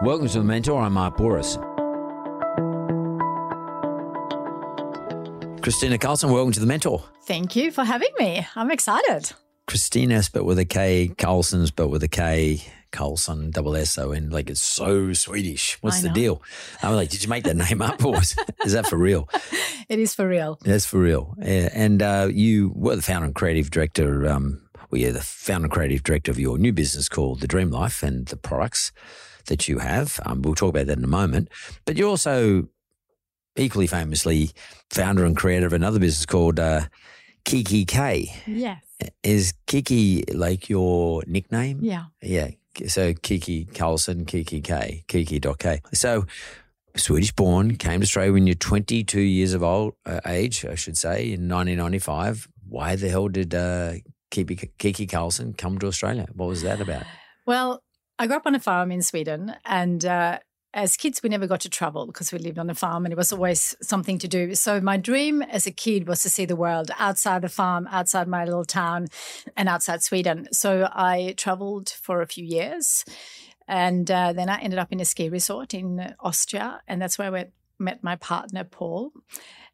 Welcome 0.00 0.28
to 0.28 0.38
The 0.38 0.44
Mentor. 0.44 0.80
I'm 0.80 0.92
Mark 0.92 1.16
Bouris. 1.16 1.56
Kristina 5.60 5.98
Karlsson, 5.98 6.32
welcome 6.32 6.52
to 6.52 6.60
The 6.60 6.66
Mentor. 6.66 7.02
Thank 7.24 7.56
you 7.56 7.72
for 7.72 7.82
having 7.82 8.10
me. 8.16 8.46
I'm 8.54 8.70
excited. 8.70 9.32
Kristina 9.66 10.22
spelled 10.22 10.46
with 10.46 10.60
a 10.60 10.64
K, 10.64 11.10
Karlsson's, 11.18 11.70
spelled 11.70 11.90
with 11.90 12.04
a 12.04 12.08
K, 12.08 12.62
Karlsson, 12.92 13.50
double 13.50 13.74
S 13.74 13.98
O 13.98 14.12
N. 14.12 14.30
Like 14.30 14.48
it's 14.50 14.62
so 14.62 15.12
Swedish. 15.14 15.76
What's 15.80 16.00
the 16.00 16.10
deal? 16.10 16.44
I'm 16.80 16.94
like, 16.94 17.10
did 17.10 17.24
you 17.24 17.28
make 17.28 17.42
that 17.42 17.56
name 17.56 17.82
up 17.82 18.04
or 18.04 18.18
is, 18.18 18.36
is 18.64 18.74
that 18.74 18.86
for 18.86 18.96
real? 18.96 19.28
It 19.88 19.98
is 19.98 20.14
for 20.14 20.28
real. 20.28 20.60
That's 20.62 20.86
for 20.86 20.98
real. 20.98 21.34
Yeah. 21.40 21.70
And 21.74 22.02
uh, 22.02 22.28
you 22.30 22.72
were 22.76 22.94
the 22.94 23.02
founder 23.02 23.26
and 23.26 23.34
creative 23.34 23.70
director. 23.72 24.28
Um, 24.28 24.62
well, 24.92 25.00
you're 25.00 25.10
the 25.10 25.22
founder 25.22 25.64
and 25.64 25.72
creative 25.72 26.04
director 26.04 26.30
of 26.30 26.38
your 26.38 26.56
new 26.56 26.72
business 26.72 27.08
called 27.08 27.40
The 27.40 27.48
Dream 27.48 27.70
Life 27.70 28.04
and 28.04 28.26
the 28.26 28.36
products 28.36 28.92
that 29.48 29.68
you 29.68 29.78
have. 29.78 30.20
Um, 30.24 30.42
we'll 30.42 30.54
talk 30.54 30.70
about 30.70 30.86
that 30.86 30.98
in 30.98 31.04
a 31.04 31.08
moment. 31.08 31.48
But 31.84 31.96
you're 31.96 32.08
also 32.08 32.68
equally 33.56 33.86
famously 33.86 34.50
founder 34.90 35.24
and 35.24 35.36
creator 35.36 35.66
of 35.66 35.72
another 35.72 35.98
business 35.98 36.24
called 36.24 36.58
uh, 36.58 36.82
kikki.K. 37.44 38.32
Yes. 38.46 38.82
Is 39.22 39.54
Kiki 39.66 40.24
like 40.32 40.68
your 40.68 41.22
nickname? 41.26 41.80
Yeah. 41.82 42.04
Yeah. 42.22 42.50
So 42.86 43.14
Kiki 43.14 43.64
Karlsson, 43.64 44.26
Kiki 44.26 44.60
K, 44.60 45.04
kikki.K. 45.08 45.80
So 45.94 46.26
Swedish 46.96 47.32
born, 47.32 47.76
came 47.76 48.00
to 48.00 48.04
Australia 48.04 48.32
when 48.32 48.46
you're 48.46 48.54
22 48.54 49.20
years 49.20 49.54
of 49.54 49.62
old 49.62 49.94
uh, 50.06 50.20
age, 50.26 50.64
I 50.64 50.74
should 50.74 50.96
say, 50.96 51.24
in 51.24 51.48
1995. 51.48 52.48
Why 52.68 52.96
the 52.96 53.08
hell 53.08 53.28
did 53.28 53.54
uh, 53.54 53.94
Kiki, 54.30 54.70
Kiki 54.78 55.06
Karlsson 55.06 55.56
come 55.56 55.78
to 55.78 55.86
Australia? 55.86 56.26
What 56.34 56.48
was 56.48 56.62
that 56.62 56.80
about? 56.80 57.04
Well, 57.46 57.82
I 58.18 58.26
grew 58.26 58.36
up 58.36 58.46
on 58.46 58.54
a 58.54 58.60
farm 58.60 58.90
in 58.90 59.02
Sweden, 59.02 59.54
and 59.64 60.04
uh, 60.04 60.38
as 60.74 60.96
kids, 60.96 61.22
we 61.22 61.28
never 61.28 61.46
got 61.46 61.60
to 61.60 61.70
travel 61.70 62.06
because 62.06 62.32
we 62.32 62.38
lived 62.38 62.58
on 62.58 62.68
a 62.68 62.74
farm 62.74 63.04
and 63.04 63.12
it 63.12 63.16
was 63.16 63.32
always 63.32 63.76
something 63.80 64.18
to 64.18 64.28
do. 64.28 64.54
So, 64.54 64.80
my 64.80 64.96
dream 64.96 65.40
as 65.42 65.66
a 65.66 65.70
kid 65.70 66.06
was 66.08 66.22
to 66.22 66.30
see 66.30 66.44
the 66.44 66.56
world 66.56 66.90
outside 66.98 67.42
the 67.42 67.48
farm, 67.48 67.86
outside 67.90 68.28
my 68.28 68.44
little 68.44 68.64
town, 68.64 69.06
and 69.56 69.68
outside 69.68 70.02
Sweden. 70.02 70.48
So, 70.52 70.88
I 70.92 71.34
traveled 71.36 71.88
for 71.88 72.20
a 72.20 72.26
few 72.26 72.44
years. 72.44 73.04
And 73.66 74.10
uh, 74.10 74.32
then 74.32 74.48
I 74.48 74.60
ended 74.60 74.78
up 74.78 74.92
in 74.92 75.00
a 75.00 75.04
ski 75.04 75.28
resort 75.28 75.74
in 75.74 76.14
Austria, 76.20 76.80
and 76.88 77.02
that's 77.02 77.18
where 77.18 77.34
I 77.34 77.46
met 77.78 78.02
my 78.02 78.16
partner, 78.16 78.64
Paul. 78.64 79.12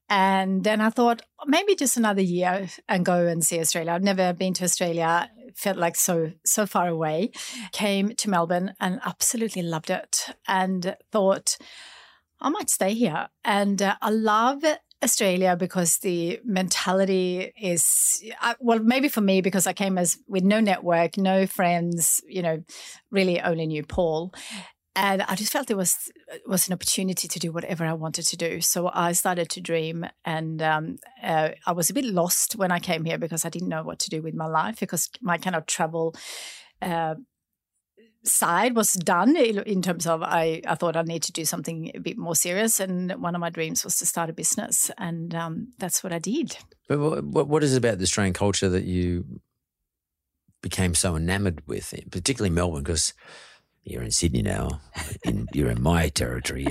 And 0.09 0.65
then 0.65 0.81
I 0.81 0.91
thought 0.91 1.23
maybe 1.47 1.75
just 1.75 1.97
another 1.97 2.23
year 2.23 2.69
and 2.89 3.05
go 3.05 3.27
and 3.27 3.45
see 3.45 3.59
Australia. 3.59 3.93
I've 3.93 4.03
never 4.03 4.33
been 4.33 4.55
to 4.55 4.65
Australia. 4.65 5.31
Felt 5.55 5.77
like 5.77 5.97
so 5.97 6.33
so 6.45 6.67
far 6.67 6.89
away. 6.89 7.31
Came 7.73 8.15
to 8.17 8.31
Melbourne 8.31 8.75
and 8.81 9.01
absolutely 9.05 9.63
loved 9.63 9.89
it, 9.89 10.27
and 10.49 10.97
thought 11.13 11.57
I 12.41 12.49
might 12.49 12.69
stay 12.71 12.93
here. 12.93 13.29
And 13.45 13.81
uh, 13.81 13.95
I 14.03 14.11
love 14.11 14.65
Australia 15.03 15.55
because 15.57 15.99
the 15.99 16.41
mentality 16.45 17.53
is 17.61 18.23
I, 18.41 18.57
well, 18.59 18.81
maybe 18.81 19.09
for 19.09 19.21
me 19.21 19.43
because 19.43 19.67
I 19.67 19.73
came 19.73 19.97
as 19.97 20.19
with 20.27 20.43
no 20.43 20.61
network, 20.61 21.17
no 21.17 21.47
friends. 21.47 22.21
You 22.27 22.43
know, 22.43 22.65
really 23.11 23.41
only 23.41 23.67
knew 23.67 23.85
Paul 23.85 24.35
and 24.97 25.23
I 25.23 25.35
just 25.35 25.53
felt 25.53 25.71
it 25.71 25.77
was 25.77 26.11
was 26.47 26.69
an 26.69 26.75
opportunity 26.75 27.29
to 27.29 27.39
do 27.39 27.53
whatever 27.53 27.85
I 27.85 27.93
wanted 27.95 28.27
to 28.27 28.37
do. 28.37 28.61
So 28.61 28.91
I 28.93 29.13
started 29.13 29.49
to 29.51 29.61
dream, 29.61 30.07
and 30.25 30.63
um, 30.63 30.97
uh, 31.23 31.51
I 31.67 31.73
was 31.73 31.91
a 31.91 31.95
bit 31.95 32.05
lost 32.05 32.57
when 32.57 32.71
I 32.71 32.79
came 32.79 33.05
here 33.05 33.19
because 33.19 33.45
I 33.45 33.49
didn't 33.49 33.69
know 33.69 33.83
what 33.83 33.99
to 34.01 34.11
do 34.11 34.23
with 34.23 34.35
my 34.35 34.47
life 34.47 34.81
because 34.81 35.11
my 35.21 35.39
kind 35.39 35.57
of 35.57 35.67
travel. 35.67 36.15
Uh, 36.83 37.17
side 38.27 38.75
was 38.75 38.95
done 38.95 39.37
in 39.37 39.83
terms 39.83 40.07
of 40.07 40.23
I, 40.23 40.63
I 40.67 40.77
thought 40.77 40.97
I 40.97 41.03
need 41.03 41.23
to 41.25 41.33
do 41.33 41.45
something 41.45 41.93
a 41.95 42.01
bit 42.01 42.17
more 42.17 42.35
serious 42.35 42.81
and 42.81 43.13
one 43.21 43.35
of 43.35 43.41
my 43.43 43.51
dreams 43.51 43.85
was 43.85 43.99
to 43.99 44.07
start 44.07 44.31
a 44.31 44.33
business 44.33 44.91
and 44.97 45.35
um, 45.35 45.75
that's 45.77 46.03
what 46.03 46.11
I 46.11 46.21
did 46.21 46.57
But 46.89 46.99
what, 46.99 47.49
what 47.49 47.65
is 47.65 47.75
it 47.75 47.79
about 47.79 47.99
the 47.99 48.05
Australian 48.05 48.35
culture 48.35 48.69
that 48.69 48.85
you 48.85 49.41
became 50.61 50.95
so 50.95 51.17
enamored 51.17 51.63
with, 51.67 51.95
particularly 52.11 52.55
Melbourne? 52.55 52.83
Because 52.83 53.15
you're 53.85 54.03
in 54.03 54.11
Sydney 54.11 54.43
now, 54.43 54.81
in, 55.25 55.47
you're 55.53 55.71
in 55.71 55.83
my 55.83 56.09
territory, 56.09 56.67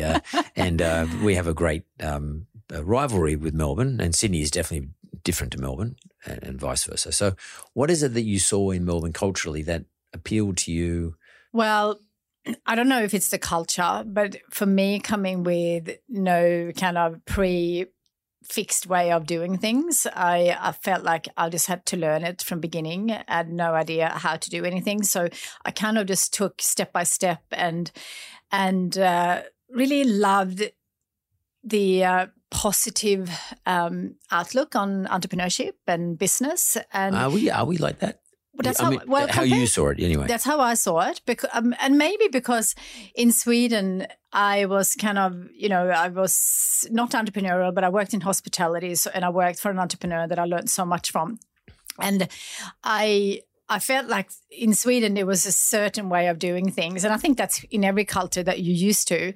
and 0.55 0.81
uh, 0.81 1.07
we 1.23 1.35
have 1.35 1.47
a 1.47 1.53
great 1.53 1.83
um, 1.99 2.47
uh 2.73 2.83
rivalry 2.83 3.35
with 3.35 3.53
Melbourne, 3.53 3.99
and 3.99 4.15
Sydney 4.15 4.41
is 4.41 4.51
definitely 4.51 4.89
different 5.23 5.53
to 5.53 5.59
Melbourne, 5.59 5.95
and, 6.25 6.43
and 6.43 6.59
vice 6.59 6.83
versa. 6.83 7.11
So, 7.11 7.35
what 7.73 7.91
is 7.91 8.03
it 8.03 8.13
that 8.13 8.23
you 8.23 8.39
saw 8.39 8.71
in 8.71 8.85
Melbourne 8.85 9.13
culturally 9.13 9.61
that 9.63 9.85
appealed 10.13 10.57
to 10.57 10.71
you? 10.71 11.15
Well, 11.51 11.99
I 12.65 12.75
don't 12.75 12.89
know 12.89 13.03
if 13.03 13.13
it's 13.13 13.29
the 13.29 13.39
culture, 13.39 14.03
but 14.05 14.37
for 14.49 14.65
me, 14.65 14.99
coming 14.99 15.43
with 15.43 15.97
no 16.09 16.71
kind 16.75 16.97
of 16.97 17.23
pre 17.25 17.87
fixed 18.43 18.87
way 18.87 19.11
of 19.11 19.25
doing 19.25 19.57
things, 19.57 20.07
I, 20.13 20.57
I 20.59 20.71
felt 20.71 21.03
like 21.03 21.27
I 21.37 21.49
just 21.49 21.67
had 21.67 21.85
to 21.87 21.97
learn 21.97 22.23
it 22.23 22.41
from 22.41 22.59
beginning. 22.59 23.11
I 23.11 23.23
had 23.27 23.51
no 23.51 23.73
idea 23.73 24.09
how 24.09 24.35
to 24.37 24.49
do 24.49 24.65
anything, 24.65 25.03
so 25.03 25.29
I 25.65 25.71
kind 25.71 25.97
of 25.97 26.07
just 26.07 26.33
took 26.33 26.61
step 26.61 26.93
by 26.93 27.03
step 27.03 27.41
and 27.51 27.91
and 28.51 28.97
uh, 28.97 29.43
really 29.69 30.03
loved 30.03 30.71
the 31.63 32.03
uh, 32.03 32.27
positive 32.51 33.29
um, 33.65 34.15
outlook 34.31 34.75
on 34.75 35.05
entrepreneurship 35.05 35.73
and 35.87 36.17
business. 36.17 36.77
And 36.91 37.15
Are 37.15 37.29
we 37.29 37.49
are 37.49 37.65
we 37.65 37.77
like 37.77 37.99
that? 37.99 38.22
Well, 38.53 38.63
that's 38.63 38.79
I 38.79 38.83
how- 38.83 38.89
mean, 38.91 39.01
well, 39.07 39.27
how 39.27 39.41
you 39.43 39.65
saw 39.67 39.89
it 39.89 39.99
anyway. 39.99 40.27
that's 40.27 40.43
how 40.45 40.59
I 40.59 40.75
saw 40.75 40.99
it, 41.09 41.21
because, 41.25 41.49
um, 41.53 41.73
and 41.81 41.97
maybe 41.97 42.27
because 42.31 42.75
in 43.15 43.31
Sweden 43.31 44.05
I 44.31 44.65
was 44.65 44.93
kind 44.93 45.17
of, 45.17 45.47
you 45.55 45.69
know, 45.69 45.89
I 45.89 46.07
was 46.09 46.87
not 46.91 47.11
entrepreneurial, 47.11 47.73
but 47.73 47.83
I 47.83 47.89
worked 47.89 48.13
in 48.13 48.21
hospitality, 48.21 48.93
so, 48.95 49.09
and 49.13 49.25
I 49.25 49.29
worked 49.29 49.59
for 49.59 49.71
an 49.71 49.79
entrepreneur 49.79 50.27
that 50.27 50.37
I 50.37 50.45
learned 50.45 50.69
so 50.69 50.85
much 50.85 51.11
from, 51.11 51.39
and 51.99 52.27
I. 52.83 53.41
I 53.69 53.79
felt 53.79 54.07
like 54.07 54.29
in 54.51 54.73
Sweden 54.73 55.13
there 55.13 55.25
was 55.25 55.45
a 55.45 55.51
certain 55.51 56.09
way 56.09 56.27
of 56.27 56.37
doing 56.37 56.69
things, 56.69 57.05
and 57.05 57.13
I 57.13 57.17
think 57.17 57.37
that's 57.37 57.63
in 57.71 57.85
every 57.85 58.03
culture 58.03 58.43
that 58.43 58.61
you're 58.61 58.75
used 58.75 59.07
to. 59.07 59.33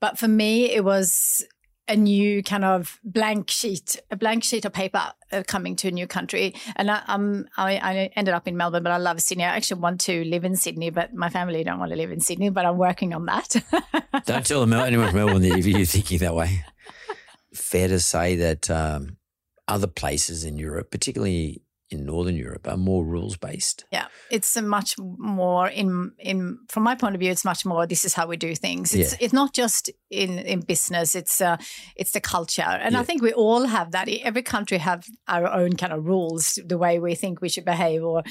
But 0.00 0.18
for 0.18 0.28
me, 0.28 0.70
it 0.70 0.84
was 0.84 1.44
a 1.88 1.96
new 1.96 2.42
kind 2.42 2.64
of 2.64 3.00
blank 3.02 3.50
sheet, 3.50 4.00
a 4.10 4.16
blank 4.16 4.44
sheet 4.44 4.64
of 4.64 4.72
paper 4.72 5.12
coming 5.46 5.76
to 5.76 5.88
a 5.88 5.90
new 5.90 6.06
country. 6.06 6.54
And 6.76 6.90
I, 6.90 7.02
um, 7.08 7.46
I, 7.56 7.76
I 7.76 8.10
ended 8.16 8.34
up 8.34 8.46
in 8.46 8.56
Melbourne, 8.56 8.82
but 8.82 8.92
I 8.92 8.98
love 8.98 9.20
Sydney. 9.20 9.44
I 9.44 9.56
actually 9.56 9.80
want 9.80 10.00
to 10.02 10.24
live 10.24 10.44
in 10.44 10.56
Sydney, 10.56 10.90
but 10.90 11.14
my 11.14 11.28
family 11.28 11.64
don't 11.64 11.78
want 11.78 11.90
to 11.90 11.96
live 11.96 12.12
in 12.12 12.20
Sydney, 12.20 12.50
but 12.50 12.64
I'm 12.64 12.78
working 12.78 13.12
on 13.12 13.26
that. 13.26 13.56
Don't 14.26 14.46
tell 14.46 14.60
them, 14.60 14.72
anyone 14.72 15.08
from 15.08 15.16
Melbourne 15.16 15.42
that 15.42 15.64
you're 15.64 15.84
thinking 15.84 16.18
that 16.18 16.34
way. 16.34 16.64
Fair 17.54 17.88
to 17.88 17.98
say 17.98 18.36
that 18.36 18.70
um, 18.70 19.16
other 19.66 19.86
places 19.86 20.44
in 20.44 20.56
Europe, 20.58 20.90
particularly 20.90 21.62
in 21.90 22.04
Northern 22.06 22.36
Europe 22.36 22.68
are 22.68 22.76
more 22.76 23.04
rules 23.04 23.36
based. 23.36 23.84
Yeah, 23.90 24.06
it's 24.30 24.56
a 24.56 24.62
much 24.62 24.94
more 24.98 25.68
in 25.68 26.12
in 26.18 26.58
from 26.68 26.82
my 26.84 26.94
point 26.94 27.14
of 27.14 27.20
view. 27.20 27.30
It's 27.30 27.44
much 27.44 27.64
more. 27.66 27.86
This 27.86 28.04
is 28.04 28.14
how 28.14 28.26
we 28.26 28.36
do 28.36 28.54
things. 28.54 28.94
It's 28.94 29.12
Yeah. 29.12 29.18
it's 29.20 29.32
not 29.32 29.52
just 29.52 29.90
in 30.10 30.38
in 30.38 30.60
business. 30.60 31.14
It's 31.14 31.40
uh 31.40 31.56
it's 31.96 32.12
the 32.12 32.20
culture, 32.20 32.62
and 32.84 32.92
Yeah. 32.92 33.00
I 33.00 33.04
think 33.04 33.22
we 33.22 33.32
all 33.32 33.66
have 33.66 33.90
that. 33.92 34.08
Every 34.08 34.42
country 34.42 34.78
have 34.78 35.04
our 35.26 35.46
own 35.46 35.72
kind 35.76 35.92
of 35.92 36.06
rules, 36.06 36.58
the 36.64 36.78
way 36.78 36.98
we 37.00 37.14
think 37.14 37.40
we 37.40 37.48
should 37.48 37.64
behave. 37.64 38.04
Or, 38.04 38.22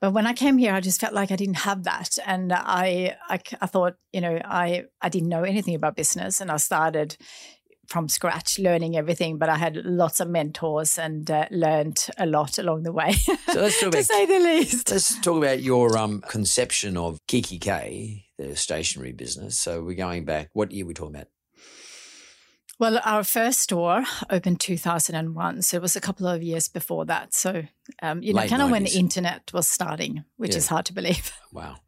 but 0.00 0.12
when 0.12 0.26
I 0.26 0.32
came 0.32 0.58
here, 0.58 0.72
I 0.74 0.80
just 0.80 1.00
felt 1.00 1.14
like 1.14 1.30
I 1.32 1.36
didn't 1.36 1.58
have 1.68 1.82
that, 1.84 2.18
and 2.26 2.52
I 2.52 3.16
I, 3.28 3.38
I 3.60 3.66
thought 3.66 3.94
you 4.12 4.20
know 4.20 4.38
I 4.44 4.84
I 5.02 5.08
didn't 5.08 5.28
know 5.28 5.42
anything 5.42 5.74
about 5.74 5.96
business, 5.96 6.40
and 6.40 6.50
I 6.50 6.58
started 6.58 7.16
from 7.90 8.08
scratch 8.08 8.58
learning 8.58 8.96
everything 8.96 9.36
but 9.36 9.48
i 9.48 9.56
had 9.56 9.76
lots 9.84 10.20
of 10.20 10.28
mentors 10.28 10.96
and 10.96 11.30
uh, 11.30 11.44
learned 11.50 12.06
a 12.18 12.24
lot 12.26 12.56
along 12.58 12.84
the 12.84 12.92
way 12.92 13.12
So 13.52 13.60
let's 13.60 13.80
talk 13.80 13.90
to 13.92 13.98
about 13.98 14.04
say 14.04 14.26
the 14.26 14.38
least 14.38 14.90
let's 14.90 15.20
talk 15.20 15.36
about 15.38 15.60
your 15.60 15.98
um, 15.98 16.22
conception 16.28 16.96
of 16.96 17.18
kikki.K, 17.26 18.24
the 18.38 18.54
stationery 18.56 19.12
business. 19.12 19.58
So 19.58 19.82
we're 19.82 19.96
going 19.96 20.24
back. 20.24 20.50
What 20.52 20.70
year 20.72 20.84
are 20.84 20.88
we 20.88 20.94
talking 20.94 21.16
about? 21.16 21.26
well 22.78 22.98
our 23.04 23.22
first 23.24 23.58
store 23.60 24.04
opened 24.30 24.58
2001 24.60 25.60
so 25.62 25.76
it 25.76 25.82
was 25.82 25.96
a 25.96 26.00
couple 26.00 26.26
of 26.26 26.42
years 26.42 26.68
before 26.68 27.04
that 27.04 27.34
so 27.34 27.62
um, 28.02 28.22
you 28.22 28.32
know 28.32 28.46
kind 28.46 28.62
of 28.62 28.70
when 28.70 28.84
the 28.84 28.98
internet 28.98 29.50
was 29.52 29.66
starting 29.68 30.24
which 30.36 30.52
Yeah. 30.52 30.58
is 30.58 30.68
hard 30.68 30.86
to 30.86 30.94
believe 30.94 31.32
Wow, 31.52 31.78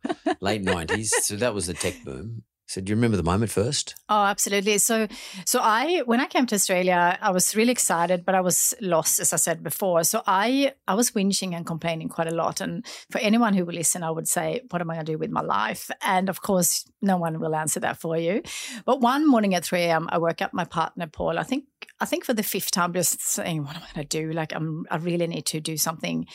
late 0.41 0.63
nineties. 0.63 1.15
So 1.25 1.37
that 1.37 1.55
was 1.55 1.69
the 1.69 1.75
tech 1.75 1.95
boom. 2.05 2.43
So 2.73 2.81
do 2.81 2.91
you 2.91 2.97
remember 2.97 3.19
the 3.19 3.23
moment 3.23 3.51
first? 3.51 3.97
Oh, 4.09 4.25
absolutely. 4.25 4.79
So, 4.79 5.07
so 5.45 5.61
I 5.63 6.01
when 6.07 6.21
I 6.21 6.27
came 6.27 6.47
to 6.47 6.55
Australia, 6.55 7.19
I 7.21 7.31
was 7.31 7.55
really 7.55 7.71
excited, 7.71 8.25
but 8.25 8.35
I 8.35 8.41
was 8.41 8.73
lost, 8.81 9.21
as 9.21 9.35
I 9.35 9.37
said 9.37 9.63
before. 9.63 10.05
So 10.05 10.23
I 10.27 10.73
I 10.89 10.95
was 10.95 11.11
whinging 11.11 11.55
and 11.55 11.67
complaining 11.67 12.09
quite 12.09 12.29
a 12.29 12.35
lot. 12.35 12.63
And 12.63 12.87
for 13.11 13.19
anyone 13.19 13.53
who 13.53 13.67
will 13.67 13.75
listen, 13.75 14.03
I 14.03 14.11
would 14.11 14.27
say, 14.27 14.63
"What 14.71 14.81
am 14.81 14.91
I 14.91 14.95
going 14.95 15.05
to 15.05 15.13
do 15.13 15.19
with 15.19 15.31
my 15.31 15.43
life?" 15.43 15.91
And 16.01 16.31
of 16.31 16.41
course, 16.41 16.87
no 17.03 17.19
one 17.19 17.41
will 17.41 17.55
answer 17.55 17.81
that 17.81 18.01
for 18.01 18.17
you. 18.17 18.41
But 18.87 19.03
one 19.03 19.29
morning 19.29 19.55
at 19.55 19.67
three 19.67 19.83
a.m., 19.83 20.09
I 20.11 20.17
woke 20.17 20.41
up 20.41 20.55
my 20.55 20.65
partner 20.65 21.07
Paul. 21.07 21.39
I 21.39 21.43
think 21.43 21.65
I 22.01 22.07
think 22.07 22.25
for 22.25 22.33
the 22.33 22.43
fifth 22.43 22.71
time, 22.71 22.95
just 22.95 23.21
saying, 23.21 23.65
"What 23.67 23.77
am 23.77 23.83
I 23.83 23.93
going 23.95 24.09
to 24.09 24.19
do? 24.19 24.33
Like, 24.33 24.55
I'm 24.55 24.87
I 24.91 24.97
really 24.97 25.27
need 25.27 25.45
to 25.53 25.61
do 25.61 25.77
something." 25.77 26.27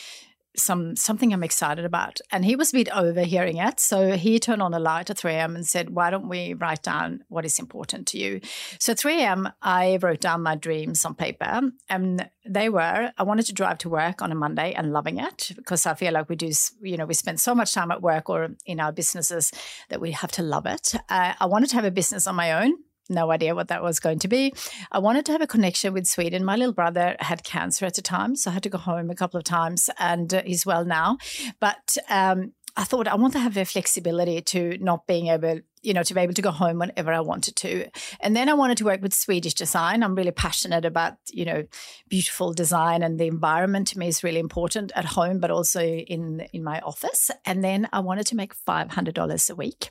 Some 0.57 0.95
something 0.95 1.33
I'm 1.33 1.43
excited 1.43 1.85
about. 1.85 2.19
And 2.31 2.43
he 2.43 2.55
was 2.55 2.71
a 2.71 2.77
bit 2.77 2.89
overhearing 2.95 3.57
it. 3.57 3.79
So 3.79 4.17
he 4.17 4.39
turned 4.39 4.61
on 4.61 4.73
a 4.73 4.79
light 4.79 5.09
at 5.09 5.17
3 5.17 5.33
a.m. 5.33 5.55
and 5.55 5.65
said, 5.65 5.91
Why 5.91 6.09
don't 6.09 6.27
we 6.27 6.53
write 6.53 6.83
down 6.83 7.23
what 7.29 7.45
is 7.45 7.59
important 7.59 8.07
to 8.07 8.17
you? 8.17 8.41
So 8.79 8.91
at 8.91 8.99
3 8.99 9.21
a.m., 9.21 9.49
I 9.61 9.97
wrote 10.01 10.21
down 10.21 10.43
my 10.43 10.55
dreams 10.55 11.05
on 11.05 11.15
paper. 11.15 11.61
And 11.89 12.29
they 12.45 12.69
were 12.69 13.11
I 13.17 13.23
wanted 13.23 13.45
to 13.47 13.53
drive 13.53 13.77
to 13.79 13.89
work 13.89 14.21
on 14.21 14.31
a 14.31 14.35
Monday 14.35 14.73
and 14.73 14.93
loving 14.93 15.19
it 15.19 15.51
because 15.55 15.85
I 15.85 15.93
feel 15.93 16.13
like 16.13 16.29
we 16.29 16.35
do, 16.35 16.51
you 16.81 16.97
know, 16.97 17.05
we 17.05 17.13
spend 17.13 17.39
so 17.39 17.53
much 17.53 17.73
time 17.73 17.91
at 17.91 18.01
work 18.01 18.29
or 18.29 18.49
in 18.65 18.79
our 18.79 18.91
businesses 18.91 19.51
that 19.89 20.01
we 20.01 20.11
have 20.11 20.31
to 20.33 20.41
love 20.41 20.65
it. 20.65 20.95
Uh, 21.09 21.33
I 21.39 21.45
wanted 21.45 21.69
to 21.69 21.75
have 21.75 21.85
a 21.85 21.91
business 21.91 22.27
on 22.27 22.35
my 22.35 22.63
own 22.63 22.73
no 23.09 23.31
idea 23.31 23.55
what 23.55 23.67
that 23.69 23.83
was 23.83 23.99
going 23.99 24.19
to 24.19 24.27
be. 24.27 24.53
I 24.91 24.99
wanted 24.99 25.25
to 25.27 25.31
have 25.31 25.41
a 25.41 25.47
connection 25.47 25.93
with 25.93 26.07
Sweden. 26.07 26.45
My 26.45 26.55
little 26.55 26.73
brother 26.73 27.15
had 27.19 27.43
cancer 27.43 27.85
at 27.85 27.95
the 27.95 28.01
time, 28.01 28.35
so 28.35 28.51
I 28.51 28.53
had 28.53 28.63
to 28.63 28.69
go 28.69 28.77
home 28.77 29.09
a 29.09 29.15
couple 29.15 29.37
of 29.37 29.43
times, 29.43 29.89
and 29.99 30.33
uh, 30.33 30.41
he's 30.45 30.65
well 30.65 30.85
now. 30.85 31.17
But 31.59 31.97
um, 32.09 32.53
I 32.75 32.83
thought 32.83 33.07
I 33.07 33.15
want 33.15 33.33
to 33.33 33.39
have 33.39 33.55
the 33.55 33.65
flexibility 33.65 34.41
to 34.41 34.77
not 34.79 35.07
being 35.07 35.27
able, 35.27 35.61
you 35.87 35.93
know, 35.93 36.03
to 36.03 36.13
be 36.13 36.19
able 36.19 36.33
to 36.33 36.41
go 36.41 36.51
home 36.51 36.79
whenever 36.79 37.13
I 37.13 37.21
wanted 37.21 37.55
to. 37.55 37.89
And 38.19 38.35
then 38.35 38.49
I 38.49 38.53
wanted 38.53 38.77
to 38.79 38.85
work 38.85 39.01
with 39.01 39.13
Swedish 39.13 39.53
design. 39.53 40.03
I'm 40.03 40.15
really 40.15 40.31
passionate 40.31 40.83
about, 40.83 41.13
you 41.31 41.45
know, 41.45 41.63
beautiful 42.09 42.53
design 42.53 43.03
and 43.03 43.17
the 43.17 43.27
environment 43.27 43.87
to 43.87 43.99
me 43.99 44.07
is 44.09 44.23
really 44.23 44.39
important 44.39 44.91
at 44.95 45.05
home, 45.05 45.39
but 45.39 45.49
also 45.49 45.81
in 45.81 46.41
in 46.51 46.63
my 46.63 46.81
office. 46.81 47.31
And 47.45 47.63
then 47.63 47.87
I 47.93 48.01
wanted 48.01 48.27
to 48.27 48.35
make 48.35 48.53
five 48.53 48.91
hundred 48.91 49.15
dollars 49.15 49.49
a 49.49 49.55
week, 49.55 49.87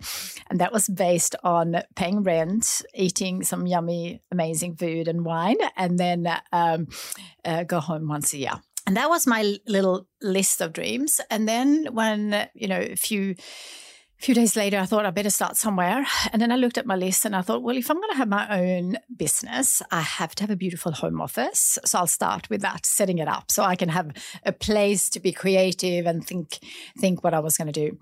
and 0.50 0.60
that 0.60 0.72
was 0.72 0.86
based 0.88 1.34
on 1.42 1.82
paying 1.94 2.22
rent, 2.22 2.82
eating 2.94 3.42
some 3.42 3.66
yummy, 3.66 4.20
amazing 4.30 4.76
food 4.76 5.08
and 5.08 5.24
wine, 5.24 5.56
and 5.76 5.98
then 5.98 6.28
um, 6.52 6.88
uh, 7.44 7.64
go 7.64 7.80
home 7.80 8.06
once 8.06 8.34
a 8.34 8.38
year. 8.38 8.60
And 8.86 8.96
that 8.96 9.08
was 9.08 9.26
my 9.26 9.56
little 9.66 10.06
list 10.20 10.60
of 10.60 10.72
dreams. 10.72 11.20
And 11.30 11.48
then 11.48 11.88
when, 11.92 12.48
you 12.54 12.68
know, 12.68 12.80
a 12.80 12.96
few 12.96 13.34
few 14.18 14.34
days 14.34 14.56
later, 14.56 14.78
I 14.78 14.86
thought 14.86 15.06
I 15.06 15.10
better 15.10 15.30
start 15.30 15.56
somewhere. 15.56 16.04
And 16.32 16.40
then 16.40 16.50
I 16.50 16.56
looked 16.56 16.78
at 16.78 16.86
my 16.86 16.96
list 16.96 17.24
and 17.24 17.36
I 17.36 17.42
thought, 17.42 17.62
well, 17.62 17.76
if 17.76 17.90
I'm 17.90 17.98
going 17.98 18.10
to 18.10 18.16
have 18.16 18.28
my 18.28 18.60
own 18.60 18.98
business, 19.14 19.82
I 19.90 20.00
have 20.00 20.34
to 20.36 20.42
have 20.42 20.50
a 20.50 20.56
beautiful 20.56 20.92
home 20.92 21.20
office. 21.20 21.78
So 21.84 21.98
I'll 21.98 22.06
start 22.06 22.48
with 22.50 22.62
that, 22.62 22.86
setting 22.86 23.18
it 23.18 23.28
up 23.28 23.50
so 23.50 23.62
I 23.62 23.76
can 23.76 23.90
have 23.90 24.10
a 24.44 24.52
place 24.52 25.10
to 25.10 25.20
be 25.20 25.32
creative 25.32 26.06
and 26.06 26.26
think 26.26 26.58
think 26.98 27.22
what 27.22 27.34
I 27.34 27.40
was 27.40 27.56
going 27.56 27.72
to 27.72 27.90
do. 27.90 27.98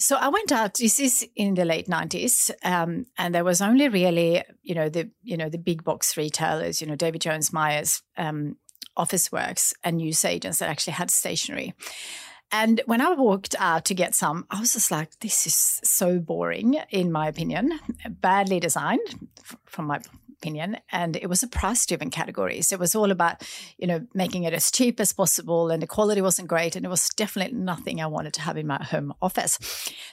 So 0.00 0.14
I 0.14 0.28
went 0.28 0.52
out. 0.52 0.74
This 0.74 1.00
is 1.00 1.26
in 1.34 1.54
the 1.54 1.64
late 1.64 1.88
nineties, 1.88 2.52
um, 2.62 3.06
and 3.18 3.34
there 3.34 3.44
was 3.44 3.60
only 3.60 3.88
really, 3.88 4.44
you 4.62 4.74
know, 4.76 4.88
the 4.88 5.10
you 5.24 5.36
know 5.36 5.48
the 5.48 5.58
big 5.58 5.82
box 5.82 6.16
retailers, 6.16 6.80
you 6.80 6.86
know, 6.86 6.94
David 6.94 7.20
Jones, 7.20 7.52
Myers, 7.52 8.02
um, 8.16 8.56
Officeworks, 8.96 9.74
and 9.82 9.96
news 9.96 10.24
agents 10.24 10.60
that 10.60 10.68
actually 10.68 10.92
had 10.92 11.10
stationery. 11.10 11.74
And 12.50 12.80
when 12.86 13.00
I 13.00 13.12
walked 13.12 13.54
out 13.58 13.84
to 13.86 13.94
get 13.94 14.14
some, 14.14 14.46
I 14.50 14.60
was 14.60 14.72
just 14.72 14.90
like, 14.90 15.18
this 15.20 15.46
is 15.46 15.80
so 15.84 16.18
boring, 16.18 16.78
in 16.90 17.12
my 17.12 17.28
opinion, 17.28 17.78
badly 18.08 18.58
designed, 18.58 19.28
from 19.66 19.86
my 19.86 20.00
opinion. 20.40 20.78
And 20.90 21.16
it 21.16 21.28
was 21.28 21.42
a 21.42 21.48
price 21.48 21.84
driven 21.84 22.10
category. 22.10 22.62
So 22.62 22.74
it 22.74 22.80
was 22.80 22.94
all 22.94 23.10
about, 23.10 23.42
you 23.76 23.86
know, 23.86 24.06
making 24.14 24.44
it 24.44 24.54
as 24.54 24.70
cheap 24.70 25.00
as 25.00 25.12
possible. 25.12 25.70
And 25.70 25.82
the 25.82 25.86
quality 25.86 26.20
wasn't 26.20 26.48
great. 26.48 26.76
And 26.76 26.84
it 26.84 26.88
was 26.88 27.08
definitely 27.10 27.56
nothing 27.56 28.00
I 28.00 28.06
wanted 28.06 28.34
to 28.34 28.42
have 28.42 28.56
in 28.56 28.66
my 28.66 28.82
home 28.82 29.12
office. 29.20 29.58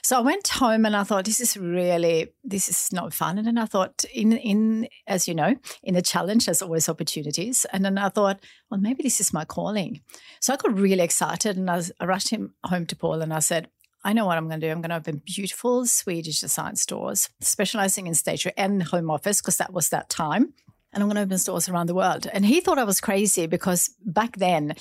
So 0.02 0.18
I 0.18 0.20
went 0.20 0.48
home 0.48 0.84
and 0.84 0.96
I 0.96 1.04
thought, 1.04 1.24
this 1.24 1.40
is 1.40 1.56
really, 1.56 2.32
this 2.44 2.68
is 2.68 2.92
not 2.92 3.14
fun. 3.14 3.38
And 3.38 3.46
then 3.46 3.58
I 3.58 3.66
thought, 3.66 4.04
in, 4.12 4.32
in 4.32 4.88
as 5.06 5.28
you 5.28 5.34
know, 5.34 5.54
in 5.82 5.96
a 5.96 6.02
challenge, 6.02 6.46
there's 6.46 6.62
always 6.62 6.88
opportunities. 6.88 7.64
And 7.72 7.84
then 7.84 7.98
I 7.98 8.08
thought, 8.08 8.40
well, 8.70 8.80
maybe 8.80 9.02
this 9.02 9.20
is 9.20 9.32
my 9.32 9.44
calling. 9.44 10.00
So 10.40 10.52
I 10.52 10.56
got 10.56 10.76
really 10.76 11.02
excited 11.02 11.56
and 11.56 11.70
I, 11.70 11.76
was, 11.76 11.92
I 12.00 12.06
rushed 12.06 12.30
him 12.30 12.54
home 12.64 12.86
to 12.86 12.96
Paul 12.96 13.22
and 13.22 13.32
I 13.32 13.38
said, 13.38 13.68
I 14.06 14.12
know 14.12 14.24
what 14.24 14.38
I'm 14.38 14.46
going 14.46 14.60
to 14.60 14.66
do. 14.68 14.70
I'm 14.70 14.80
going 14.80 14.90
to 14.90 14.96
open 14.96 15.20
beautiful 15.24 15.84
Swedish 15.84 16.40
design 16.40 16.76
stores, 16.76 17.28
specializing 17.40 18.06
in 18.06 18.14
stationery 18.14 18.54
and 18.56 18.80
home 18.80 19.10
office 19.10 19.40
because 19.40 19.56
that 19.56 19.72
was 19.72 19.88
that 19.88 20.08
time. 20.08 20.54
And 20.92 21.02
I'm 21.02 21.08
going 21.08 21.16
to 21.16 21.22
open 21.22 21.38
stores 21.38 21.68
around 21.68 21.88
the 21.88 21.94
world. 21.94 22.28
And 22.32 22.46
he 22.46 22.60
thought 22.60 22.78
I 22.78 22.84
was 22.84 23.00
crazy 23.00 23.48
because 23.48 23.90
back 24.04 24.36
then 24.36 24.76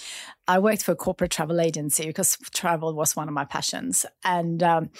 I 0.47 0.59
worked 0.59 0.83
for 0.83 0.91
a 0.91 0.95
corporate 0.95 1.31
travel 1.31 1.59
agency 1.59 2.05
because 2.05 2.37
travel 2.53 2.93
was 2.93 3.15
one 3.15 3.27
of 3.27 3.33
my 3.33 3.45
passions. 3.45 4.05
And 4.23 4.61
um, 4.61 4.91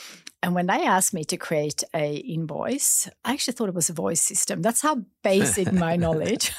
and 0.41 0.55
when 0.55 0.65
they 0.65 0.83
asked 0.83 1.13
me 1.13 1.23
to 1.25 1.37
create 1.37 1.83
a 1.93 2.15
invoice, 2.15 3.07
I 3.23 3.33
actually 3.33 3.53
thought 3.53 3.69
it 3.69 3.75
was 3.75 3.89
a 3.89 3.93
voice 3.93 4.21
system. 4.21 4.63
That's 4.63 4.81
how 4.81 5.03
basic 5.23 5.71
my 5.71 5.95
knowledge 6.03 6.51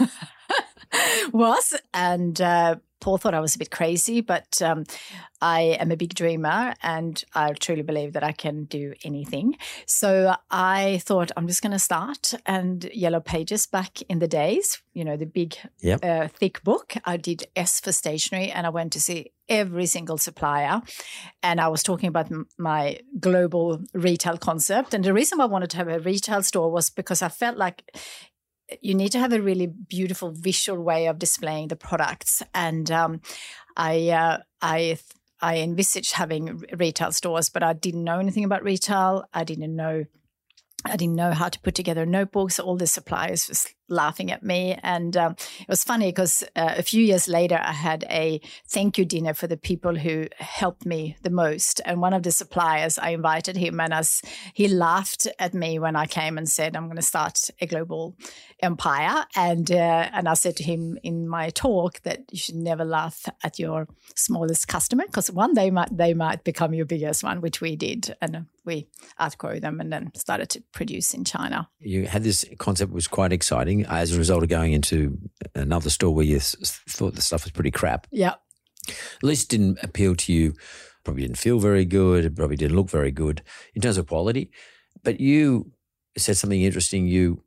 was. 1.33 1.75
And 1.93 2.41
uh, 2.41 2.77
Paul 3.07 3.19
thought 3.19 3.35
I 3.35 3.41
was 3.41 3.55
a 3.55 3.59
bit 3.61 3.71
crazy, 3.71 4.21
but 4.21 4.61
um, 4.61 4.83
I 5.41 5.61
am 5.79 5.93
a 5.93 5.97
big 5.97 6.13
dreamer 6.13 6.75
and 6.83 7.23
I 7.37 7.53
truly 7.53 7.83
believe 7.83 8.15
that 8.15 8.25
I 8.25 8.33
can 8.33 8.65
do 8.65 8.95
anything. 9.05 9.57
So 9.87 10.35
I 10.51 10.99
thought 11.05 11.31
I'm 11.37 11.47
just 11.47 11.63
going 11.63 11.71
to 11.71 11.79
start. 11.79 12.35
And 12.47 12.91
Yellow 12.93 13.21
Pages 13.21 13.65
back 13.69 14.03
in 14.09 14.19
the 14.19 14.27
days, 14.27 14.83
you 14.93 15.05
know, 15.05 15.17
the 15.17 15.25
big, 15.25 15.55
Yep. 15.83 16.05
uh, 16.05 16.27
thick 16.27 16.65
book, 16.65 16.95
I 17.05 17.17
did 17.17 17.45
S 17.55 17.79
for 17.79 17.93
stationery 17.93 18.51
and 18.51 18.67
I 18.67 18.71
went 18.71 18.93
to 18.95 19.01
see 19.01 19.31
every 19.49 19.87
single 19.87 20.19
supplier. 20.19 20.83
And 21.45 21.61
I 21.61 21.69
was 21.69 21.85
talking 21.85 22.09
about 22.09 22.33
m- 22.33 22.49
my 22.59 22.99
global 23.21 23.83
retail 23.95 24.37
concept. 24.37 24.95
And 24.95 25.05
the 25.05 25.15
reason 25.15 25.39
why 25.39 25.45
I 25.45 25.47
wanted 25.47 25.71
to 25.71 25.77
have 25.77 25.87
a 25.87 26.01
retail 26.01 26.43
store 26.43 26.73
was 26.73 26.91
because 26.91 27.23
I 27.23 27.29
felt 27.29 27.57
like 27.57 27.85
you 28.81 28.95
need 28.95 29.13
to 29.13 29.19
have 29.19 29.33
a 29.33 29.41
really 29.41 29.67
beautiful 29.67 30.31
visual 30.31 30.83
way 30.83 31.07
of 31.07 31.19
displaying 31.19 31.69
the 31.69 31.77
products. 31.77 32.43
And 32.55 32.91
um, 32.91 33.21
I, 33.77 34.09
uh, 34.11 34.39
I, 34.61 34.99
I 35.41 35.59
envisaged 35.59 36.13
having 36.13 36.65
retail 36.77 37.13
stores, 37.13 37.49
but 37.49 37.63
I 37.63 37.73
didn't 37.73 38.05
know 38.05 38.19
anything 38.19 38.45
about 38.45 38.65
retail. 38.65 39.25
I 39.33 39.45
didn't 39.45 39.75
know. 39.75 40.05
I 40.85 40.97
didn't 40.97 41.17
know 41.17 41.33
how 41.33 41.49
to 41.49 41.61
put 41.61 41.75
together 41.75 42.07
notebooks. 42.07 42.59
All 42.59 42.77
the 42.77 42.87
suppliers 42.87 43.49
was 43.49 43.67
laughing 43.89 44.31
at 44.31 44.43
me, 44.43 44.79
and 44.83 45.17
um, 45.17 45.37
it 45.61 45.69
was 45.69 45.85
funny 45.85 46.09
because 46.09 46.43
uh, 46.55 46.75
a 46.77 46.83
few 46.83 47.03
years 47.03 47.29
later, 47.29 47.59
I 47.63 47.73
had 47.73 48.05
a 48.11 48.41
thank 48.69 48.99
you 48.99 49.05
dinner 49.05 49.35
for 49.35 49.47
the 49.47 49.57
people 49.57 49.97
who 49.97 50.27
helped 50.39 50.87
me 50.87 51.17
the 51.23 51.31
most. 51.31 51.81
And 51.85 52.01
one 52.01 52.13
of 52.13 52.23
the 52.23 52.31
suppliers, 52.31 52.99
I 52.99 53.11
invited 53.11 53.57
him, 53.57 53.81
and 53.81 53.93
as 53.93 54.23
he 54.55 54.69
laughed 54.69 55.27
at 55.39 55.55
me 55.55 55.79
when 55.79 55.97
I 55.97 56.07
came 56.07 56.39
and 56.39 56.49
said, 56.49 56.77
"I'm 56.77 56.87
going 56.87 56.97
to 56.97 57.03
start 57.03 57.51
a 57.61 57.67
global 57.67 58.17
empire." 58.61 59.25
And 59.35 59.71
uh, 59.71 60.09
and 60.13 60.29
I 60.29 60.35
said 60.35 60.57
to 60.57 60.65
him 60.65 60.99
in 61.03 61.29
my 61.29 61.51
talk 61.51 62.03
that 62.03 62.25
you 62.31 62.39
should 62.39 62.57
never 62.57 62.85
laugh 62.85 63.29
at 63.43 63.59
your 63.59 63.87
smallest 64.15 64.69
customer 64.69 65.05
because 65.07 65.31
one 65.31 65.55
day 65.55 65.71
might 65.71 65.97
they 65.97 66.15
might 66.15 66.45
become 66.45 66.75
your 66.75 66.87
biggest 66.87 67.23
one, 67.23 67.41
which 67.41 67.61
we 67.61 67.77
did, 67.77 68.17
and 68.21 68.47
we 68.65 68.89
outgrew 69.21 69.61
them, 69.61 69.81
and 69.81 69.93
then 69.93 70.11
started 70.15 70.51
to 70.51 70.63
produce 70.73 71.15
in 71.15 71.25
China. 71.25 71.69
You 71.81 72.07
had 72.07 72.25
this 72.25 72.45
concept 72.59 72.93
was 72.93 73.07
quite 73.07 73.33
exciting 73.33 73.76
as 73.85 74.15
a 74.15 74.19
result 74.19 74.43
of 74.43 74.49
going 74.49 74.73
into 74.73 75.19
another 75.55 75.91
store 75.91 76.15
where 76.15 76.25
you 76.25 76.41
thought 76.41 77.15
the 77.15 77.23
stuff 77.23 77.45
was 77.45 77.53
pretty 77.53 77.71
crap. 77.71 78.07
Yeah. 78.11 78.35
At 78.89 79.23
least 79.23 79.51
didn't 79.51 79.79
appeal 79.83 80.15
to 80.17 80.33
you. 80.33 80.55
Probably 81.05 81.23
didn't 81.23 81.39
feel 81.39 81.59
very 81.59 81.85
good. 81.85 82.37
Probably 82.37 82.57
didn't 82.57 82.77
look 82.77 82.91
very 82.91 83.11
good 83.11 83.43
in 83.75 83.83
terms 83.83 83.99
of 83.99 84.07
quality. 84.07 84.51
But 85.03 85.21
you 85.21 85.73
said 86.17 86.37
something 86.37 86.63
interesting. 86.63 87.07
You 87.07 87.43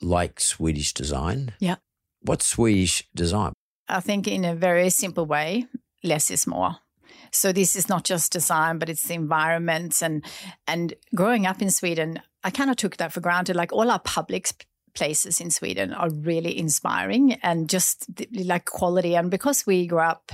like 0.00 0.40
Swedish 0.40 0.92
design. 0.92 1.52
Yeah. 1.58 1.76
What's 2.20 2.46
Swedish 2.46 3.08
design? 3.14 3.52
I 3.88 4.00
think 4.00 4.26
in 4.26 4.44
a 4.44 4.54
very 4.54 4.90
simple 4.90 5.26
way, 5.26 5.66
less 6.02 6.30
is 6.30 6.46
more. 6.46 6.76
So 7.32 7.52
this 7.52 7.76
is 7.76 7.88
not 7.88 8.04
just 8.04 8.32
design, 8.32 8.78
but 8.78 8.88
it's 8.88 9.06
the 9.06 9.14
environment 9.14 10.02
and 10.02 10.24
and 10.66 10.94
growing 11.14 11.46
up 11.46 11.62
in 11.62 11.70
Sweden, 11.70 12.20
I 12.42 12.50
kind 12.50 12.70
of 12.70 12.76
took 12.76 12.96
that 12.96 13.12
for 13.12 13.20
granted. 13.20 13.56
Like 13.56 13.72
all 13.72 13.90
our 13.90 13.98
public 13.98 14.66
places 14.96 15.40
in 15.40 15.50
Sweden 15.50 15.92
are 15.92 16.10
really 16.10 16.58
inspiring 16.58 17.34
and 17.42 17.70
just 17.70 18.06
like 18.32 18.64
quality. 18.64 19.14
And 19.14 19.30
because 19.30 19.66
we 19.66 19.86
grew 19.86 20.00
up, 20.00 20.32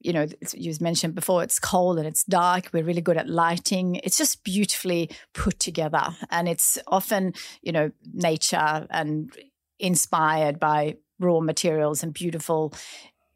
you 0.00 0.12
know, 0.12 0.26
you 0.54 0.72
mentioned 0.80 1.14
before, 1.14 1.42
it's 1.42 1.58
cold 1.58 1.98
and 1.98 2.06
it's 2.06 2.24
dark. 2.24 2.70
We're 2.72 2.84
really 2.84 3.02
good 3.02 3.16
at 3.16 3.28
lighting. 3.28 3.96
It's 3.96 4.16
just 4.16 4.44
beautifully 4.44 5.10
put 5.34 5.58
together, 5.58 6.16
and 6.30 6.48
it's 6.48 6.78
often, 6.86 7.34
you 7.62 7.72
know, 7.72 7.90
nature 8.14 8.86
and 8.90 9.30
inspired 9.78 10.60
by 10.60 10.96
raw 11.18 11.40
materials 11.40 12.04
and 12.04 12.14
beautiful 12.14 12.72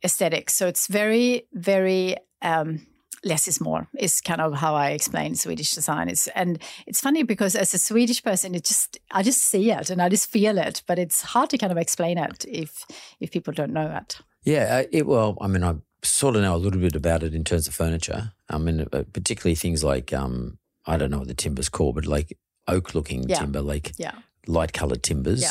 aesthetics. 0.05 0.55
So 0.55 0.69
it's 0.69 0.87
very, 0.87 1.49
very 1.53 2.17
um, 2.43 2.87
less 3.25 3.47
is 3.49 3.61
more 3.61 3.87
is 3.99 4.21
kind 4.21 4.41
of 4.41 4.55
how 4.55 4.75
I 4.75 4.91
explain 4.91 5.35
Swedish 5.35 5.73
design. 5.75 6.09
Is 6.09 6.29
and 6.35 6.59
it's 6.87 7.01
funny 7.01 7.23
because 7.23 7.55
as 7.55 7.73
a 7.75 7.79
Swedish 7.79 8.23
person 8.23 8.55
it 8.55 8.65
just 8.65 8.99
I 9.11 9.23
just 9.23 9.43
see 9.43 9.71
it 9.71 9.91
and 9.91 10.03
I 10.03 10.09
just 10.09 10.31
feel 10.31 10.59
it 10.59 10.83
but 10.87 10.99
it's 10.99 11.23
hard 11.23 11.51
to 11.51 11.59
kind 11.59 11.71
of 11.73 11.79
explain 11.79 12.19
it 12.19 12.45
if 12.49 12.85
if 13.21 13.31
people 13.31 13.53
don't 13.53 13.73
know 13.73 13.95
it. 13.97 14.19
Yeah 14.45 14.79
uh, 14.83 14.89
it 14.91 15.07
well 15.07 15.37
I 15.41 15.47
mean 15.47 15.63
I 15.63 15.75
sort 16.03 16.35
of 16.37 16.43
know 16.43 16.57
a 16.57 16.59
little 16.65 16.81
bit 16.81 16.97
about 16.97 17.23
it 17.23 17.35
in 17.35 17.45
terms 17.45 17.69
of 17.69 17.75
furniture. 17.75 18.33
I 18.51 18.59
mean 18.59 18.87
uh, 18.93 19.05
particularly 19.13 19.55
things 19.55 19.85
like 19.85 20.13
um 20.13 20.59
I 20.85 20.97
don't 20.97 21.11
know 21.13 21.19
what 21.21 21.29
the 21.29 21.35
timber's 21.35 21.69
called 21.69 21.95
but 21.95 22.07
like 22.07 22.37
oak 22.67 22.95
looking 22.95 23.29
Yeah. 23.29 23.39
timber 23.39 23.61
like 23.61 23.93
yeah. 23.99 24.15
light 24.49 24.73
colored 24.73 25.03
timbers 25.05 25.43
Yeah. 25.43 25.51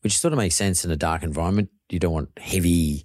which 0.00 0.18
sort 0.18 0.32
of 0.32 0.38
makes 0.38 0.54
sense 0.56 0.84
in 0.86 0.90
a 0.90 0.96
dark 0.96 1.22
environment. 1.22 1.68
You 1.90 1.98
don't 1.98 2.12
want 2.14 2.30
heavy 2.38 3.04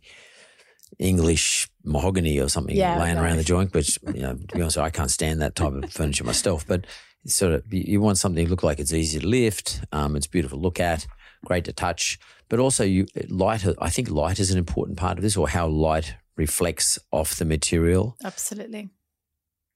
English 1.00 1.68
mahogany 1.84 2.40
or 2.40 2.50
something 2.50 2.76
Yeah, 2.76 3.00
laying 3.00 3.18
around 3.18 3.38
the 3.38 3.44
joint, 3.44 3.74
which 3.74 4.00
you 4.14 4.22
know, 4.22 4.36
to 4.36 4.56
be 4.56 4.62
honest, 4.62 4.78
I 4.78 4.90
can't 4.90 5.12
stand 5.12 5.42
that 5.42 5.56
type 5.56 5.74
of 5.74 5.92
furniture 5.92 6.24
myself. 6.24 6.66
But 6.66 6.86
it's 7.24 7.36
sort 7.36 7.54
of 7.54 7.74
you 7.74 7.84
you 7.86 8.02
want 8.02 8.18
something 8.18 8.46
to 8.46 8.50
look 8.50 8.64
like 8.64 8.80
it's 8.80 8.94
easy 8.94 9.20
to 9.20 9.28
lift, 9.28 9.82
um, 9.92 10.16
it's 10.16 10.28
beautiful 10.28 10.58
to 10.58 10.64
look 10.64 10.80
at, 10.80 11.08
great 11.46 11.66
to 11.66 11.74
touch, 11.74 12.20
but 12.50 12.60
also 12.60 12.84
you 12.84 13.08
light. 13.30 13.66
I 13.80 13.90
think 13.90 14.10
light 14.10 14.40
is 14.40 14.52
an 14.52 14.58
important 14.58 14.98
part 14.98 15.18
of 15.18 15.24
this, 15.24 15.38
or 15.38 15.50
how 15.50 15.68
light 15.68 16.16
reflects 16.38 17.00
off 17.12 17.36
the 17.36 17.46
material 17.46 18.18
absolutely 18.24 18.90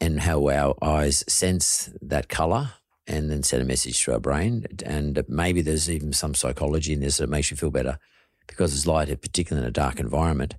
and 0.01 0.21
how 0.21 0.49
our 0.49 0.75
eyes 0.81 1.23
sense 1.27 1.89
that 2.01 2.29
color 2.29 2.71
and 3.07 3.29
then 3.29 3.43
send 3.43 3.61
a 3.61 3.65
message 3.65 4.03
to 4.03 4.13
our 4.13 4.19
brain. 4.19 4.65
And 4.85 5.23
maybe 5.27 5.61
there's 5.61 5.89
even 5.89 6.13
some 6.13 6.35
psychology 6.35 6.93
in 6.93 6.99
this 6.99 7.17
that 7.17 7.29
makes 7.29 7.49
you 7.49 7.57
feel 7.57 7.71
better 7.71 7.97
because 8.47 8.73
it's 8.73 8.85
light, 8.85 9.07
particularly 9.21 9.65
in 9.65 9.69
a 9.69 9.71
dark 9.71 9.99
environment. 9.99 10.55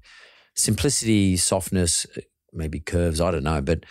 Simplicity, 0.61 1.37
softness, 1.37 2.07
maybe 2.53 2.81
curves, 2.81 3.21
I 3.21 3.31
don't 3.31 3.45
know, 3.45 3.61
but 3.61 3.85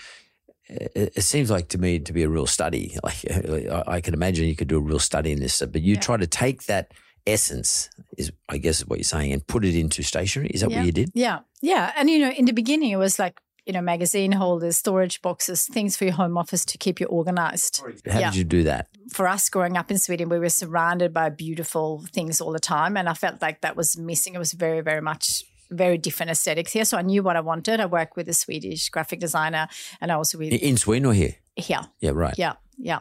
it, 0.67 1.13
it 1.15 1.21
seems 1.23 1.49
like 1.49 1.67
to 1.69 1.77
me 1.77 1.99
to 1.99 2.13
be 2.13 2.23
a 2.23 2.29
real 2.29 2.45
study. 2.47 2.95
Like 3.03 3.25
I, 3.31 3.83
I 3.95 4.01
can 4.01 4.13
imagine 4.13 4.47
you 4.47 4.55
could 4.55 4.67
do 4.67 4.77
a 4.77 4.81
real 4.81 4.99
study 4.99 5.31
in 5.31 5.39
this, 5.39 5.59
but 5.65 5.81
you 5.81 5.95
Yeah. 5.95 5.99
try 5.99 6.17
to 6.17 6.27
take 6.27 6.63
that 6.65 6.91
essence 7.27 7.89
is 8.17 8.31
I 8.47 8.57
guess 8.57 8.79
is 8.79 8.87
what 8.87 8.97
you're 8.99 9.03
saying 9.03 9.33
and 9.33 9.45
put 9.45 9.65
it 9.65 9.75
into 9.75 10.03
stationery. 10.03 10.49
Is 10.49 10.61
that 10.61 10.69
Yeah. 10.71 10.77
what 10.77 10.85
you 10.85 10.91
did? 10.91 11.11
yeah 11.13 11.39
yeah 11.61 11.91
and 11.97 12.09
you 12.09 12.19
know 12.19 12.31
in 12.31 12.45
the 12.45 12.53
beginning 12.53 12.91
it 12.91 12.95
was 12.97 13.19
like 13.19 13.39
you 13.65 13.73
know 13.73 13.81
magazine 13.81 14.31
holders 14.31 14.77
storage 14.77 15.21
boxes 15.21 15.67
things 15.67 15.97
for 15.97 16.05
your 16.05 16.13
home 16.13 16.37
office 16.37 16.63
to 16.65 16.77
keep 16.77 16.99
you 17.01 17.05
organized 17.07 17.81
How 18.09 18.19
Yeah. 18.19 18.29
did 18.31 18.37
you 18.37 18.43
do 18.45 18.63
that? 18.63 18.87
for 19.11 19.27
us 19.27 19.49
growing 19.49 19.75
up 19.77 19.89
in 19.91 19.97
Sweden, 19.97 20.29
we 20.29 20.39
were 20.39 20.49
surrounded 20.49 21.11
by 21.13 21.29
beautiful 21.29 22.05
things 22.13 22.39
all 22.41 22.51
the 22.51 22.59
time. 22.59 22.95
And 22.95 23.09
I 23.09 23.13
felt 23.15 23.41
like 23.41 23.61
that 23.61 23.75
was 23.75 23.97
missing. 23.97 24.35
It 24.35 24.37
was 24.39 24.53
very, 24.53 24.81
very 24.81 25.01
much 25.01 25.43
very 25.71 25.97
different 25.97 26.31
aesthetics 26.31 26.71
here. 26.73 26.85
So 26.85 26.97
I 26.97 27.01
knew 27.01 27.23
what 27.23 27.35
I 27.35 27.41
wanted. 27.41 27.79
I 27.79 27.85
worked 27.85 28.15
with 28.15 28.29
a 28.29 28.33
Swedish 28.33 28.89
graphic 28.89 29.19
designer 29.19 29.67
and 30.01 30.11
I 30.11 30.15
also 30.15 30.37
with 30.37 30.53
In 30.53 30.77
Sweden 30.77 31.05
or 31.05 31.13
here? 31.13 31.35
here. 31.55 31.81
Yeah, 31.99 32.11
right. 32.13 32.35
Yeah, 32.37 32.53
yeah. 32.77 32.99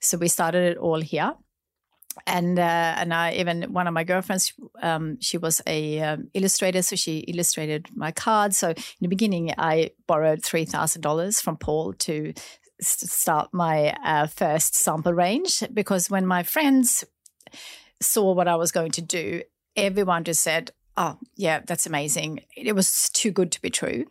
So 0.00 0.16
we 0.18 0.28
started 0.28 0.72
it 0.72 0.78
all 0.78 1.00
here. 1.00 1.34
And 2.26 2.58
uh, 2.58 2.94
and 2.96 3.12
I 3.12 3.32
even 3.34 3.74
one 3.74 3.86
of 3.86 3.92
my 3.92 4.02
girlfriends, 4.02 4.54
um, 4.80 5.18
she 5.20 5.36
was 5.36 5.60
a 5.66 6.00
um, 6.00 6.30
illustrator, 6.32 6.80
so 6.80 6.96
she 6.96 7.18
illustrated 7.18 7.88
my 7.94 8.10
cards. 8.10 8.56
So 8.56 8.70
in 8.70 8.76
the 9.02 9.08
beginning, 9.08 9.52
I 9.58 9.90
borrowed 10.06 10.42
three 10.42 10.64
thousand 10.64 11.02
dollars 11.02 11.42
from 11.42 11.58
Paul 11.58 11.92
to 11.92 12.32
s- 12.80 13.12
start 13.12 13.50
my 13.52 13.94
uh, 14.02 14.28
first 14.28 14.74
sample 14.74 15.12
range 15.12 15.62
because 15.74 16.08
when 16.08 16.26
my 16.26 16.42
friends 16.42 17.04
saw 18.00 18.32
what 18.32 18.48
I 18.48 18.56
was 18.56 18.72
going 18.72 18.92
to 18.92 19.02
do, 19.02 19.42
everyone 19.76 20.24
just 20.24 20.42
said, 20.42 20.70
"Oh, 20.96 21.18
yeah, 21.36 21.60
that's 21.66 21.86
amazing." 21.86 22.40
It 22.56 22.74
was 22.74 23.10
too 23.10 23.30
good 23.30 23.52
to 23.52 23.60
be 23.62 23.70
true. 23.70 24.06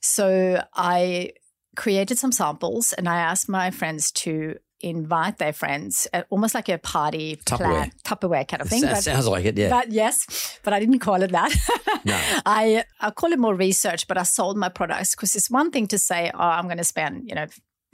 So 0.00 0.62
I 0.74 1.32
created 1.76 2.18
some 2.18 2.32
samples 2.32 2.92
and 2.92 3.08
I 3.08 3.16
asked 3.16 3.48
my 3.48 3.70
friends 3.70 4.10
to 4.12 4.56
invite 4.80 5.38
their 5.38 5.52
friends, 5.52 6.08
uh, 6.12 6.22
almost 6.28 6.54
like 6.56 6.68
a 6.68 6.76
party 6.76 7.36
Tupperware. 7.36 7.58
plan, 7.58 7.92
Tupperware 8.04 8.48
kind 8.48 8.60
of 8.60 8.68
thing. 8.68 8.80
That 8.82 8.94
but- 8.96 9.04
sounds 9.04 9.28
like 9.28 9.44
it, 9.44 9.56
yeah. 9.56 9.68
but 9.70 9.92
yes, 9.92 10.58
but 10.64 10.72
I 10.72 10.80
didn't 10.80 10.98
call 10.98 11.22
it 11.22 11.30
that. 11.32 11.52
No. 12.04 12.18
I 12.44 12.82
I 13.00 13.12
call 13.12 13.30
it 13.32 13.38
more 13.38 13.54
research, 13.54 14.08
but 14.08 14.18
I 14.18 14.24
sold 14.24 14.56
my 14.56 14.68
products 14.68 15.14
because 15.14 15.36
it's 15.36 15.48
one 15.48 15.70
thing 15.70 15.86
to 15.86 15.98
say, 15.98 16.32
oh, 16.34 16.38
I'm 16.40 16.64
going 16.64 16.78
to 16.78 16.84
spend, 16.84 17.28
you 17.28 17.36
know, 17.36 17.46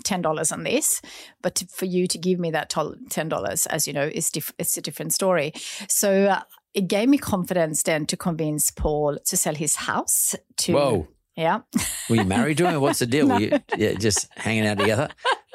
ten 0.03 0.23
dollars 0.23 0.51
on 0.51 0.63
this, 0.63 1.03
but 1.43 1.57
to, 1.57 1.67
for 1.67 1.85
you 1.85 2.07
to 2.07 2.17
give 2.17 2.39
me 2.41 2.51
that 2.53 2.71
ten 3.11 3.29
dollars, 3.29 3.67
as 3.67 3.87
you 3.87 3.93
know, 3.93 4.09
is 4.11 4.31
diff- 4.31 4.55
it's 4.59 4.79
a 4.79 4.81
different 4.81 5.13
story. 5.13 5.53
So 5.91 6.25
uh, 6.25 6.41
it 6.75 6.89
gave 6.89 7.09
me 7.09 7.19
confidence 7.19 7.83
then 7.83 8.07
to 8.07 8.17
convince 8.17 8.71
Paul 8.71 9.19
to 9.27 9.37
sell 9.37 9.55
his 9.55 9.77
house. 9.77 10.35
To 10.59 10.73
Whoa. 10.73 11.09
yeah, 11.37 11.61
Were 12.09 12.17
you 12.17 12.25
married 12.25 12.59
to 12.59 12.69
him? 12.69 12.81
What's 12.81 13.01
the 13.01 13.07
deal? 13.07 13.29
Were 13.29 13.41
you 13.41 13.59
yeah, 13.77 13.95
just 13.95 14.29
hanging 14.37 14.67
out 14.67 14.79
together? 14.79 15.09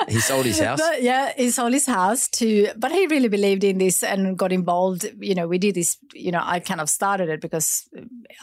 He 0.10 0.20
sold 0.20 0.46
his 0.46 0.60
house. 0.60 0.82
But 0.82 1.01
yeah, 1.01 1.32
he 1.36 1.50
sold 1.51 1.74
his 1.74 1.86
house 1.86 2.27
to, 2.29 2.70
but 2.75 2.91
he 2.91 3.08
really 3.08 3.29
believed 3.29 3.63
in 3.63 3.77
this 3.77 4.03
and 4.03 4.38
got 4.38 4.51
involved. 4.51 5.05
You 5.20 5.36
know, 5.36 5.48
we 5.48 5.58
did 5.58 5.75
this. 5.75 5.98
You 6.13 6.32
know, 6.32 6.41
I 6.43 6.60
kind 6.60 6.82
of 6.82 6.89
started 6.89 7.29
it 7.29 7.39
because 7.39 7.88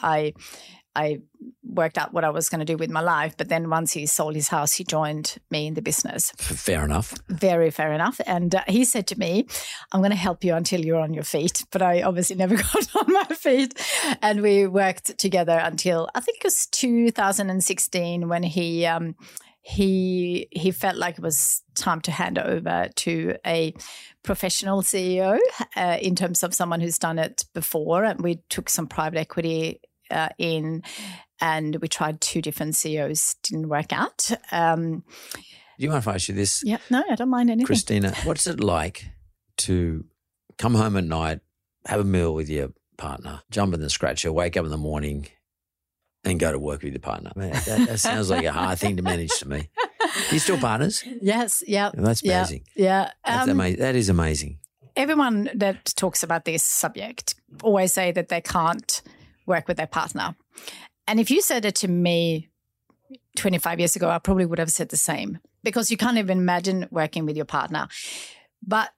I, 0.01 0.33
I 0.95 1.21
worked 1.63 1.97
out 1.97 2.13
what 2.13 2.23
I 2.23 2.29
was 2.29 2.49
going 2.49 2.59
to 2.59 2.65
do 2.65 2.77
with 2.77 2.89
my 2.89 3.01
life. 3.01 3.35
But 3.37 3.49
then 3.49 3.69
once 3.69 3.93
he 3.93 4.05
sold 4.05 4.35
his 4.35 4.49
house, 4.49 4.73
he 4.73 4.83
joined 4.83 5.37
me 5.49 5.67
in 5.67 5.73
the 5.73 5.81
business. 5.81 6.31
Fair 6.37 6.83
enough. 6.83 7.13
Very 7.29 7.71
fair 7.71 7.93
enough. 7.93 8.19
And 8.25 8.53
uh, 8.55 8.63
he 8.67 8.83
said 8.85 9.07
to 9.07 9.19
me, 9.19 9.47
"I'm 9.91 10.01
going 10.01 10.11
to 10.11 10.17
help 10.17 10.43
you 10.43 10.53
until 10.53 10.81
you're 10.81 10.99
on 10.99 11.13
your 11.13 11.23
feet." 11.23 11.65
But 11.71 11.81
I 11.81 12.01
obviously 12.01 12.35
never 12.35 12.55
got 12.73 12.95
on 12.95 13.13
my 13.13 13.23
feet, 13.35 13.79
and 14.21 14.41
we 14.41 14.67
worked 14.67 15.17
together 15.17 15.57
until 15.57 16.09
I 16.13 16.19
think 16.19 16.39
it 16.39 16.43
was 16.43 16.67
2016 16.67 18.27
when 18.27 18.43
he. 18.43 18.85
Um, 18.85 19.15
he 19.63 20.47
he 20.51 20.71
felt 20.71 20.95
like 20.95 21.19
it 21.19 21.23
was 21.23 21.61
time 21.75 22.01
to 22.01 22.11
hand 22.11 22.39
over 22.39 22.89
to 22.95 23.35
a 23.45 23.75
professional 24.23 24.81
CEO 24.81 25.37
uh, 25.75 25.97
in 26.01 26.15
terms 26.15 26.41
of 26.41 26.55
someone 26.55 26.81
who's 26.81 26.97
done 26.97 27.19
it 27.19 27.45
before, 27.53 28.03
and 28.03 28.21
we 28.21 28.41
took 28.49 28.69
some 28.69 28.87
private 28.87 29.19
equity 29.19 29.79
uh, 30.11 30.29
in, 30.37 30.83
and 31.39 31.77
we 31.81 31.87
tried 31.87 32.21
two 32.21 32.41
different 32.41 32.75
CEOs, 32.75 33.35
didn't 33.43 33.69
work 33.69 33.91
out. 33.93 34.29
Um, 34.51 35.03
Do 35.33 35.41
you 35.77 35.89
mind 35.89 35.99
if 36.03 36.07
I 36.07 36.15
ask 36.15 36.27
you 36.29 36.35
this, 36.35 36.61
yeah, 36.63 36.77
no, 36.89 37.03
I 37.09 37.15
don't 37.15 37.29
mind 37.29 37.49
anything. 37.49 37.73
Kristina? 37.75 38.13
What's 38.25 38.45
it 38.47 38.59
like 38.59 39.05
to 39.57 40.05
come 40.57 40.75
home 40.75 40.97
at 40.97 41.03
night, 41.05 41.39
have 41.85 41.99
a 41.99 42.03
meal 42.03 42.33
with 42.33 42.49
your 42.49 42.69
partner, 42.97 43.41
jump 43.49 43.73
in 43.73 43.81
the 43.81 43.89
scratcher, 43.89 44.31
wake 44.31 44.55
up 44.57 44.65
in 44.65 44.71
the 44.71 44.77
morning, 44.77 45.27
and 46.23 46.39
go 46.39 46.51
to 46.51 46.59
work 46.59 46.83
with 46.83 46.93
your 46.93 46.99
partner? 46.99 47.31
Man, 47.35 47.51
that, 47.53 47.87
that 47.87 47.99
sounds 47.99 48.29
like 48.29 48.45
a 48.45 48.51
hard 48.51 48.77
thing 48.77 48.97
to 48.97 49.01
manage 49.03 49.31
to 49.39 49.47
me. 49.47 49.69
you 50.31 50.39
still 50.39 50.57
partners? 50.59 51.03
Yes, 51.21 51.63
yeah, 51.67 51.89
That's 51.93 52.21
amazing. 52.23 52.63
yeah. 52.75 53.11
That's 53.25 53.43
Um, 53.45 53.51
amazing. 53.51 53.79
That 53.79 53.95
is 53.95 54.09
amazing. 54.09 54.59
everyone 54.95 55.49
that 55.55 55.85
talks 55.95 56.21
about 56.21 56.43
this 56.45 56.63
subject 56.63 57.35
always 57.63 57.93
say 57.93 58.11
that 58.11 58.27
they 58.29 58.41
can't 58.41 59.01
work 59.45 59.67
with 59.67 59.77
their 59.77 59.87
partner. 59.87 60.35
And 61.07 61.19
if 61.19 61.31
you 61.31 61.41
said 61.41 61.65
it 61.65 61.75
to 61.75 61.87
me 61.87 62.49
25 63.35 63.79
years 63.79 63.95
ago, 63.95 64.09
I 64.09 64.19
probably 64.19 64.45
would 64.45 64.59
have 64.59 64.71
said 64.71 64.89
the 64.89 64.97
same 64.97 65.39
because 65.63 65.91
you 65.91 65.97
can't 65.97 66.17
even 66.17 66.37
imagine 66.37 66.87
working 66.91 67.25
with 67.25 67.35
your 67.35 67.45
partner. 67.45 67.87
But 68.65 68.91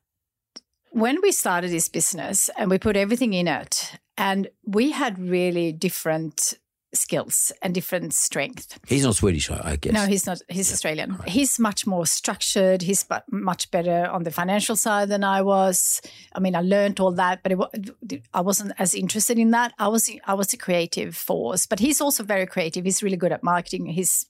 when 0.92 1.22
we 1.22 1.32
started 1.32 1.72
this 1.72 1.90
business 1.90 2.50
and 2.58 2.70
we 2.70 2.78
put 2.78 2.96
everything 2.96 3.34
in 3.34 3.48
it, 3.48 3.98
and 4.18 4.48
we 4.66 4.92
had 4.92 5.18
really 5.18 5.72
different 5.72 6.54
skills 6.94 7.52
and 7.62 7.74
different 7.74 8.14
strength. 8.14 8.80
He's 8.88 9.04
not 9.04 9.16
Swedish, 9.16 9.50
I 9.50 9.62
I 9.64 9.76
guess. 9.76 9.94
No, 9.94 10.06
he's 10.06 10.26
not. 10.26 10.42
He's 10.50 10.72
Australian. 10.72 11.18
He's 11.28 11.60
much 11.60 11.86
more 11.88 12.06
structured. 12.06 12.82
He's 12.82 13.06
much 13.32 13.72
better 13.72 14.08
on 14.08 14.24
the 14.24 14.32
financial 14.32 14.76
side 14.76 15.10
than 15.10 15.24
I 15.24 15.42
was. 15.42 16.02
I 16.34 16.40
mean, 16.40 16.56
I 16.56 16.62
learned 16.62 17.00
all 17.00 17.12
that, 17.14 17.42
but 17.44 17.52
it, 17.52 18.24
I 18.34 18.42
wasn't 18.42 18.74
as 18.78 18.94
interested 18.94 19.40
in 19.40 19.52
that. 19.52 19.74
I 19.80 19.88
was 19.88 20.10
I 20.26 20.34
was 20.34 20.54
a 20.54 20.58
creative 20.58 21.16
force, 21.16 21.66
but 21.66 21.80
he's 21.80 22.02
also 22.02 22.24
very 22.24 22.46
creative. 22.46 22.86
He's 22.86 23.04
really 23.04 23.18
good 23.18 23.32
at 23.32 23.44
marketing. 23.44 23.88
His 23.88 24.26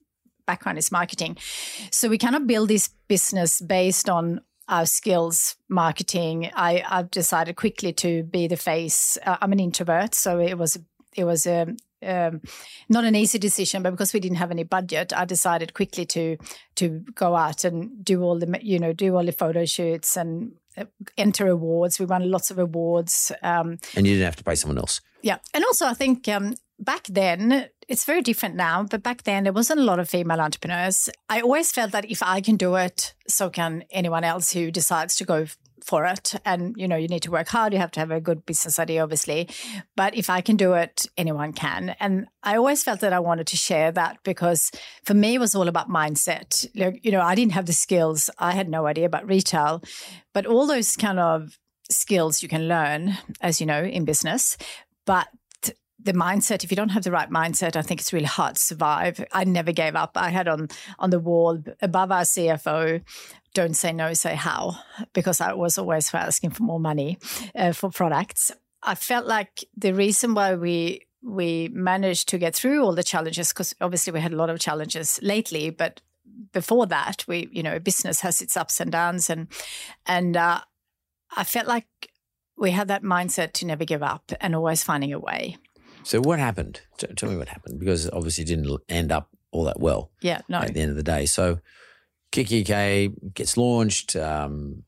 background 0.45 0.77
is 0.77 0.91
marketing, 0.91 1.37
so 1.91 2.09
we 2.09 2.17
cannot 2.17 2.47
build 2.47 2.69
this 2.69 2.89
business 3.07 3.61
based 3.61 4.09
on 4.09 4.41
our 4.69 4.85
skills 4.85 5.57
marketing 5.67 6.49
i 6.55 6.81
i've 6.89 7.11
decided 7.11 7.53
quickly 7.57 7.91
to 7.91 8.23
be 8.23 8.47
the 8.47 8.55
face 8.55 9.17
uh, 9.25 9.35
i'm 9.41 9.51
an 9.51 9.59
introvert 9.59 10.15
so 10.15 10.39
it 10.39 10.57
was 10.57 10.77
it 11.15 11.25
was 11.25 11.45
um, 11.45 11.75
um, 12.05 12.41
not 12.89 13.03
an 13.05 13.15
easy 13.15 13.39
decision 13.39 13.83
but 13.83 13.91
because 13.91 14.13
we 14.13 14.19
didn't 14.19 14.37
have 14.37 14.51
any 14.51 14.63
budget 14.63 15.13
i 15.15 15.25
decided 15.25 15.73
quickly 15.73 16.05
to 16.05 16.37
to 16.75 17.03
go 17.15 17.35
out 17.35 17.63
and 17.63 18.03
do 18.03 18.21
all 18.21 18.37
the 18.39 18.59
you 18.61 18.79
know 18.79 18.93
do 18.93 19.15
all 19.15 19.25
the 19.25 19.31
photo 19.31 19.65
shoots 19.65 20.17
and 20.17 20.53
uh, 20.77 20.85
enter 21.17 21.47
awards 21.47 21.99
we 21.99 22.05
won 22.05 22.29
lots 22.29 22.51
of 22.51 22.59
awards 22.59 23.31
um, 23.41 23.77
And 23.95 24.05
you 24.07 24.13
didn't 24.13 24.25
have 24.25 24.35
to 24.37 24.43
pay 24.43 24.55
someone 24.55 24.77
else. 24.79 25.01
yeah. 25.21 25.37
And 25.53 25.63
also, 25.63 25.85
I 25.85 25.93
think 25.93 26.27
um, 26.27 26.55
back 26.79 27.03
then, 27.07 27.69
it's 27.87 28.05
very 28.05 28.21
different 28.21 28.55
now, 28.55 28.83
but 28.83 29.03
back 29.03 29.23
then, 29.23 29.43
there 29.43 29.53
wasn't 29.53 29.79
a 29.79 29.83
lot 29.83 29.99
of 29.99 30.09
female 30.09 30.41
entrepreneurs. 30.41 31.09
I 31.29 31.41
always 31.41 31.71
felt 31.71 31.91
that 31.91 32.05
if 32.09 32.23
I 32.23 32.41
can 32.41 32.57
do 32.57 32.75
it, 32.75 33.13
so 33.27 33.49
can 33.49 33.83
anyone 33.91 34.23
else 34.23 34.51
who 34.51 34.71
decides 34.71 35.15
to 35.17 35.25
go 35.25 35.45
for 35.85 36.05
it. 36.05 36.33
And, 36.45 36.75
you 36.77 36.87
know, 36.87 36.95
you 36.95 37.07
need 37.07 37.23
to 37.23 37.31
work 37.31 37.47
hard. 37.49 37.73
You 37.73 37.79
have 37.79 37.91
to 37.91 37.99
have 37.99 38.11
a 38.11 38.21
good 38.21 38.45
business 38.45 38.79
idea, 38.79 39.03
obviously. 39.03 39.49
But 39.95 40.15
if 40.15 40.29
I 40.29 40.41
can 40.41 40.55
do 40.55 40.73
it, 40.73 41.05
anyone 41.17 41.53
can. 41.53 41.95
And 41.99 42.27
I 42.41 42.55
always 42.57 42.83
felt 42.83 42.99
that 43.01 43.13
I 43.13 43.19
wanted 43.19 43.47
to 43.47 43.57
share 43.57 43.91
that 43.91 44.17
because 44.23 44.71
for 45.03 45.13
me, 45.13 45.35
it 45.35 45.39
was 45.39 45.55
all 45.55 45.67
about 45.67 45.89
mindset. 45.89 46.65
Like, 46.75 47.03
you 47.03 47.11
know, 47.11 47.21
I 47.21 47.35
didn't 47.35 47.53
have 47.53 47.65
the 47.65 47.73
skills. 47.73 48.29
I 48.39 48.51
had 48.51 48.69
no 48.69 48.85
idea 48.85 49.05
about 49.05 49.27
retail, 49.27 49.83
but 50.33 50.45
all 50.45 50.67
those 50.67 50.95
kind 50.95 51.19
of 51.19 51.59
skills 51.89 52.41
you 52.41 52.49
can 52.49 52.67
learn, 52.67 53.17
as 53.41 53.59
you 53.59 53.67
know, 53.67 53.83
in 53.83 54.05
business. 54.05 54.57
But 55.05 55.27
the 56.03 56.13
mindset, 56.13 56.63
if 56.63 56.71
you 56.71 56.75
don't 56.75 56.89
have 56.89 57.03
the 57.03 57.11
right 57.11 57.29
mindset, 57.29 57.75
I 57.75 57.81
think 57.81 58.01
it's 58.01 58.13
really 58.13 58.25
hard 58.25 58.55
to 58.55 58.61
survive. 58.61 59.23
I 59.31 59.43
never 59.43 59.71
gave 59.71 59.95
up. 59.95 60.11
I 60.15 60.29
had 60.29 60.47
on 60.47 60.69
on 60.99 61.09
the 61.09 61.19
wall 61.19 61.61
above 61.81 62.11
our 62.11 62.21
CFO, 62.21 63.01
don't 63.53 63.75
say 63.75 63.93
no, 63.93 64.13
say 64.13 64.35
how, 64.35 64.77
because 65.13 65.39
I 65.41 65.53
was 65.53 65.77
always 65.77 66.13
asking 66.13 66.51
for 66.51 66.63
more 66.63 66.79
money 66.79 67.17
uh, 67.55 67.71
for 67.71 67.89
products. 67.89 68.51
I 68.81 68.95
felt 68.95 69.25
like 69.25 69.63
the 69.77 69.93
reason 69.93 70.33
why 70.33 70.55
we 70.55 71.01
we 71.21 71.69
managed 71.71 72.27
to 72.29 72.37
get 72.37 72.53
through 72.53 72.83
all 72.83 72.93
the 72.93 73.03
challenges, 73.03 73.49
because 73.49 73.73
obviously 73.79 74.11
we 74.11 74.19
had 74.19 74.33
a 74.33 74.37
lot 74.37 74.49
of 74.49 74.59
challenges 74.59 75.19
lately, 75.21 75.69
but 75.69 76.01
before 76.51 76.85
that, 76.87 77.23
we 77.27 77.49
you 77.51 77.63
know 77.63 77.79
business 77.79 78.21
has 78.21 78.41
its 78.41 78.57
ups 78.57 78.79
and 78.79 78.91
downs, 78.91 79.29
and 79.29 79.47
and 80.05 80.35
uh, 80.35 80.61
I 81.35 81.43
felt 81.43 81.67
like 81.67 81.87
we 82.57 82.71
had 82.71 82.87
that 82.89 83.03
mindset 83.03 83.53
to 83.53 83.65
never 83.65 83.85
give 83.85 84.03
up 84.03 84.31
and 84.41 84.55
always 84.55 84.83
finding 84.83 85.13
a 85.13 85.19
way. 85.19 85.57
So 86.03 86.19
what 86.21 86.39
happened? 86.39 86.81
T- 86.97 87.07
tell 87.15 87.29
me 87.29 87.37
what 87.37 87.49
happened 87.49 87.79
because 87.79 88.09
obviously 88.09 88.43
it 88.43 88.47
didn't 88.47 88.81
end 88.89 89.11
up 89.11 89.29
all 89.51 89.63
that 89.65 89.79
well 89.79 90.11
Yeah, 90.21 90.41
no, 90.49 90.59
at 90.59 90.73
the 90.73 90.81
end 90.81 90.91
of 90.91 90.97
the 90.97 91.03
day. 91.03 91.25
So 91.25 91.59
kikki.K 92.31 93.11
gets 93.33 93.57
launched. 93.57 94.15
Um, 94.15 94.83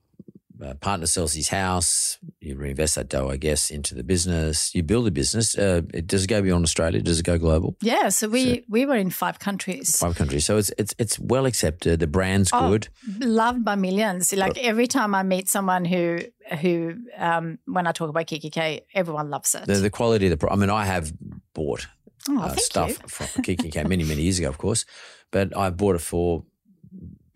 uh, 0.63 0.73
partner 0.75 1.05
sells 1.05 1.33
his 1.33 1.49
house. 1.49 2.17
You 2.39 2.55
reinvest 2.55 2.95
that 2.95 3.09
dough, 3.09 3.29
I 3.29 3.37
guess, 3.37 3.69
into 3.71 3.93
the 3.95 4.03
business. 4.03 4.73
You 4.73 4.83
build 4.83 5.07
a 5.07 5.11
business. 5.11 5.57
Uh, 5.57 5.81
it, 5.93 6.07
does 6.07 6.23
it 6.23 6.27
go 6.27 6.41
beyond 6.41 6.63
Australia? 6.63 7.01
Does 7.01 7.19
it 7.19 7.25
go 7.25 7.37
global? 7.37 7.75
yeah. 7.81 8.09
So 8.09 8.27
we 8.29 8.63
we 8.69 8.85
were 8.85 8.95
in 8.95 9.09
five 9.09 9.39
countries. 9.39 9.97
Five 9.99 10.15
countries. 10.15 10.45
So 10.45 10.57
it's 10.57 10.71
it's 10.77 10.93
it's 10.97 11.19
well 11.19 11.45
accepted. 11.45 11.99
The 11.99 12.07
brand's 12.07 12.51
Oh, 12.53 12.69
good. 12.69 12.87
loved 13.19 13.65
by 13.65 13.75
millions. 13.75 14.31
Like 14.33 14.57
every 14.57 14.87
time 14.87 15.13
I 15.15 15.23
meet 15.23 15.49
someone 15.49 15.83
who 15.85 16.19
who 16.61 16.95
um, 17.17 17.57
when 17.65 17.87
I 17.87 17.91
talk 17.91 18.09
about 18.09 18.27
kikki.K, 18.27 18.85
everyone 18.93 19.29
loves 19.29 19.55
it. 19.55 19.65
The, 19.65 19.75
the 19.75 19.89
quality 19.89 20.27
of 20.31 20.39
the. 20.39 20.49
I 20.51 20.55
mean, 20.55 20.69
I 20.69 20.85
have 20.85 21.11
bought 21.53 21.87
oh, 22.29 22.39
uh, 22.41 22.55
stuff 22.55 22.89
you. 22.89 23.07
from 23.07 23.43
kikki.K 23.43 23.83
many 23.83 24.03
many 24.03 24.21
years 24.21 24.39
ago, 24.39 24.49
of 24.49 24.57
course, 24.57 24.85
but 25.31 25.55
I 25.57 25.69
bought 25.69 25.95
it 25.95 26.01
for 26.01 26.43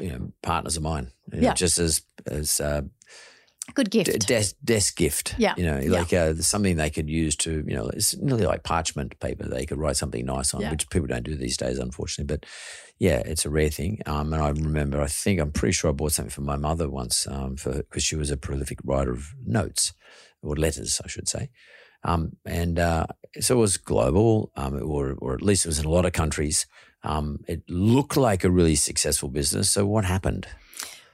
you 0.02 0.12
know 0.12 0.32
partners 0.42 0.78
of 0.78 0.84
mine. 0.84 1.12
you 1.34 1.42
know, 1.42 1.48
Yeah. 1.48 1.54
just 1.54 1.80
as 1.80 2.02
as 2.28 2.60
uh, 2.62 2.82
Good 3.76 3.92
gift. 3.92 4.12
d- 4.12 4.18
desk 4.20 4.56
desk 4.64 4.96
gift. 4.98 5.36
Yeah. 5.38 5.54
you 5.58 5.64
know, 5.64 5.80
Yeah. 5.80 5.92
like 6.00 6.14
uh, 6.14 6.36
something 6.36 6.76
they 6.78 6.90
could 6.90 7.10
use 7.10 7.36
to 7.38 7.64
you 7.68 7.76
know, 7.76 7.88
it's 7.90 8.16
nearly 8.18 8.46
like 8.46 8.64
parchment 8.64 9.20
paper. 9.20 9.48
They 9.48 9.66
could 9.66 9.78
write 9.80 9.98
something 9.98 10.26
nice 10.26 10.54
on, 10.54 10.62
Yeah. 10.62 10.72
which 10.72 10.90
people 10.90 11.08
don't 11.08 11.24
do 11.24 11.36
these 11.36 11.58
days, 11.58 11.78
unfortunately. 11.80 12.34
But 12.36 12.46
yeah, 13.00 13.20
it's 13.26 13.46
a 13.46 13.50
rare 13.50 13.70
thing. 13.70 14.02
Um, 14.06 14.34
and 14.34 14.42
I 14.42 14.50
remember, 14.50 15.02
I 15.02 15.08
think 15.08 15.40
I'm 15.40 15.52
pretty 15.52 15.74
sure 15.74 15.90
I 15.90 15.94
bought 15.94 16.12
something 16.14 16.32
for 16.32 16.42
my 16.42 16.58
mother 16.58 16.90
once, 16.90 17.28
um, 17.28 17.56
for 17.56 17.74
because 17.74 18.04
she 18.04 18.16
was 18.16 18.30
a 18.32 18.38
prolific 18.38 18.80
writer 18.84 19.12
of 19.12 19.34
notes 19.46 19.94
or 20.42 20.56
letters, 20.56 21.02
I 21.04 21.08
should 21.08 21.28
say. 21.30 21.50
Um, 22.04 22.38
and 22.46 22.80
uh, 22.80 23.06
so 23.42 23.56
it 23.58 23.60
was 23.60 23.78
global, 23.78 24.52
um, 24.56 24.80
or 24.82 25.14
or 25.20 25.34
at 25.34 25.42
least 25.42 25.66
it 25.66 25.70
was 25.70 25.80
in 25.80 25.86
a 25.86 25.90
lot 25.90 26.06
of 26.06 26.14
countries. 26.14 26.66
Um, 27.04 27.40
it 27.48 27.62
looked 27.70 28.18
like 28.18 28.44
a 28.44 28.50
really 28.50 28.76
successful 28.76 29.30
business. 29.30 29.70
So 29.72 29.86
what 29.86 30.06
happened? 30.06 30.48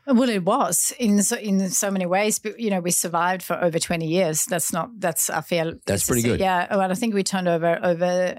Well, 0.07 0.29
it 0.29 0.43
was 0.43 0.93
in 0.99 1.21
so, 1.23 1.37
in 1.37 1.69
so 1.69 1.89
many 1.89 2.05
ways. 2.05 2.39
But 2.39 2.59
you 2.59 2.69
know, 2.69 2.79
we 2.79 2.91
survived 2.91 3.41
for 3.41 3.61
over 3.61 3.79
twenty 3.79 4.07
years. 4.07 4.45
That's 4.45 4.71
not. 4.71 4.99
That's 4.99 5.29
I 5.29 5.41
feel. 5.41 5.73
That's 5.85 6.07
pretty 6.07 6.21
good. 6.21 6.39
Yeah. 6.39 6.67
Well, 6.69 6.91
I 6.91 6.93
think 6.93 7.13
we 7.13 7.23
turned 7.23 7.47
over 7.47 7.79
over 7.83 8.37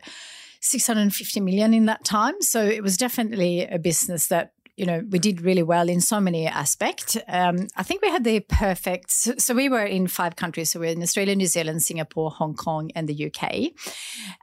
six 0.61 0.87
hundred 0.87 1.03
and 1.03 1.15
fifty 1.15 1.41
million 1.41 1.75
in 1.75 1.87
that 1.87 2.05
time. 2.05 2.41
So 2.41 2.65
it 2.65 2.83
was 2.83 2.97
definitely 2.97 3.67
a 3.67 3.79
business 3.79 4.29
that 4.29 4.53
you 4.77 4.85
know 4.87 5.03
we 5.11 5.19
did 5.19 5.41
really 5.41 5.63
well 5.63 5.89
in 5.89 6.01
so 6.01 6.21
many 6.21 6.47
aspects. 6.47 7.17
Um, 7.29 7.69
I 7.77 7.83
think 7.83 8.03
we 8.03 8.11
had 8.11 8.25
the 8.25 8.41
perfect. 8.41 9.11
So, 9.11 9.35
so 9.39 9.55
we 9.55 9.69
were 9.69 9.85
in 9.85 10.07
five 10.07 10.37
countries. 10.37 10.71
So 10.71 10.81
we 10.81 10.89
are 10.89 10.93
in 10.93 11.03
Australia, 11.03 11.35
New 11.35 11.47
Zealand, 11.47 11.83
Singapore, 11.83 12.31
Hong 12.31 12.55
Kong, 12.55 12.91
and 12.95 13.09
the 13.09 13.27
UK. 13.27 13.73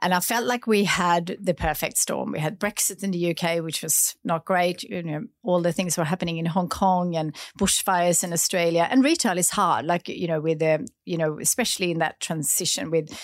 And 0.02 0.12
I 0.12 0.20
felt 0.20 0.44
like 0.44 0.66
we 0.66 0.84
had 0.84 1.36
the 1.40 1.54
perfect 1.54 1.98
storm. 1.98 2.32
We 2.32 2.40
had 2.40 2.58
Brexit 2.58 3.02
in 3.02 3.12
the 3.12 3.30
UK, 3.30 3.62
which 3.62 3.82
was 3.82 4.16
not 4.24 4.44
great. 4.44 4.82
You 4.82 5.02
know, 5.02 5.24
all 5.42 5.62
the 5.62 5.72
things 5.72 5.96
were 5.96 6.04
happening 6.04 6.38
in 6.38 6.46
Hong 6.46 6.68
Kong 6.68 7.16
and 7.16 7.34
bushfires 7.58 8.24
in 8.24 8.32
Australia. 8.32 8.88
And 8.90 9.04
retail 9.04 9.38
is 9.38 9.50
hard, 9.50 9.86
like, 9.86 10.08
you 10.08 10.26
know, 10.26 10.40
with 10.40 10.58
the, 10.58 10.86
you 11.04 11.16
know, 11.16 11.38
especially 11.40 11.90
in 11.90 11.98
that 11.98 12.20
transition 12.20 12.90
with 12.90 13.16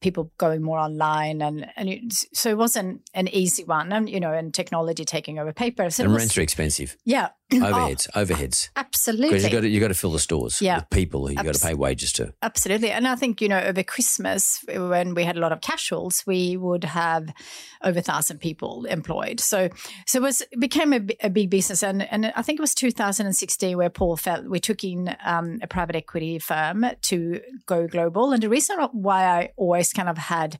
people 0.00 0.32
going 0.38 0.62
more 0.62 0.78
online. 0.78 1.42
And, 1.42 1.66
and 1.76 1.88
it, 1.88 2.12
so 2.32 2.50
it 2.50 2.56
wasn't 2.58 3.02
an 3.14 3.28
easy 3.28 3.64
one. 3.64 3.92
And, 3.92 4.08
you 4.08 4.20
know, 4.20 4.32
and 4.32 4.52
technology 4.52 5.04
taking 5.04 5.38
over 5.38 5.52
paper. 5.52 5.90
So 5.90 6.04
And 6.04 6.12
was- 6.12 6.22
rents 6.22 6.38
are 6.38 6.42
expensive. 6.42 6.96
yeah. 7.04 7.28
Overheads, 7.60 8.08
overheads. 8.12 8.70
Absolutely. 8.76 9.28
Because 9.28 9.44
you 9.44 9.50
got 9.50 9.60
to 9.62 9.68
you 9.68 9.80
got 9.80 9.88
to 9.88 9.94
fill 9.94 10.12
the 10.12 10.18
stores 10.18 10.60
Yeah. 10.62 10.76
with 10.76 10.90
people 10.90 11.26
who 11.26 11.34
you've 11.34 11.44
got 11.44 11.54
to 11.54 11.60
pay 11.66 11.74
wages 11.74 12.12
to. 12.14 12.32
Absolutely. 12.42 12.90
And 12.90 13.08
I 13.08 13.16
think, 13.16 13.40
you 13.40 13.48
know, 13.48 13.58
over 13.60 13.82
Christmas, 13.82 14.64
when 14.68 15.14
we 15.14 15.24
had 15.24 15.36
a 15.36 15.40
lot 15.40 15.52
of 15.52 15.60
casuals, 15.60 16.24
we 16.26 16.56
would 16.56 16.84
have 16.84 17.32
over 17.82 17.98
a 17.98 18.02
thousand 18.02 18.38
people 18.38 18.84
employed. 18.84 19.40
So 19.40 19.68
so 20.06 20.18
it 20.18 20.22
was 20.22 20.40
it 20.42 20.60
became 20.60 20.92
a, 20.92 21.00
a 21.22 21.30
big 21.30 21.50
business. 21.50 21.82
And, 21.82 22.02
and 22.12 22.32
I 22.36 22.42
think 22.42 22.58
it 22.58 22.62
was 22.62 22.74
2016 22.74 23.76
where 23.76 23.90
Paul 23.90 24.16
felt 24.16 24.46
we 24.46 24.60
took 24.60 24.84
in 24.84 25.16
um, 25.24 25.58
a 25.62 25.66
private 25.66 25.96
equity 25.96 26.38
firm 26.38 26.86
to 27.02 27.40
go 27.66 27.86
global. 27.86 28.32
And 28.32 28.42
the 28.42 28.48
reason 28.48 28.78
why 28.92 29.24
I 29.24 29.52
always 29.56 29.92
kind 29.92 30.08
of 30.08 30.18
had 30.18 30.58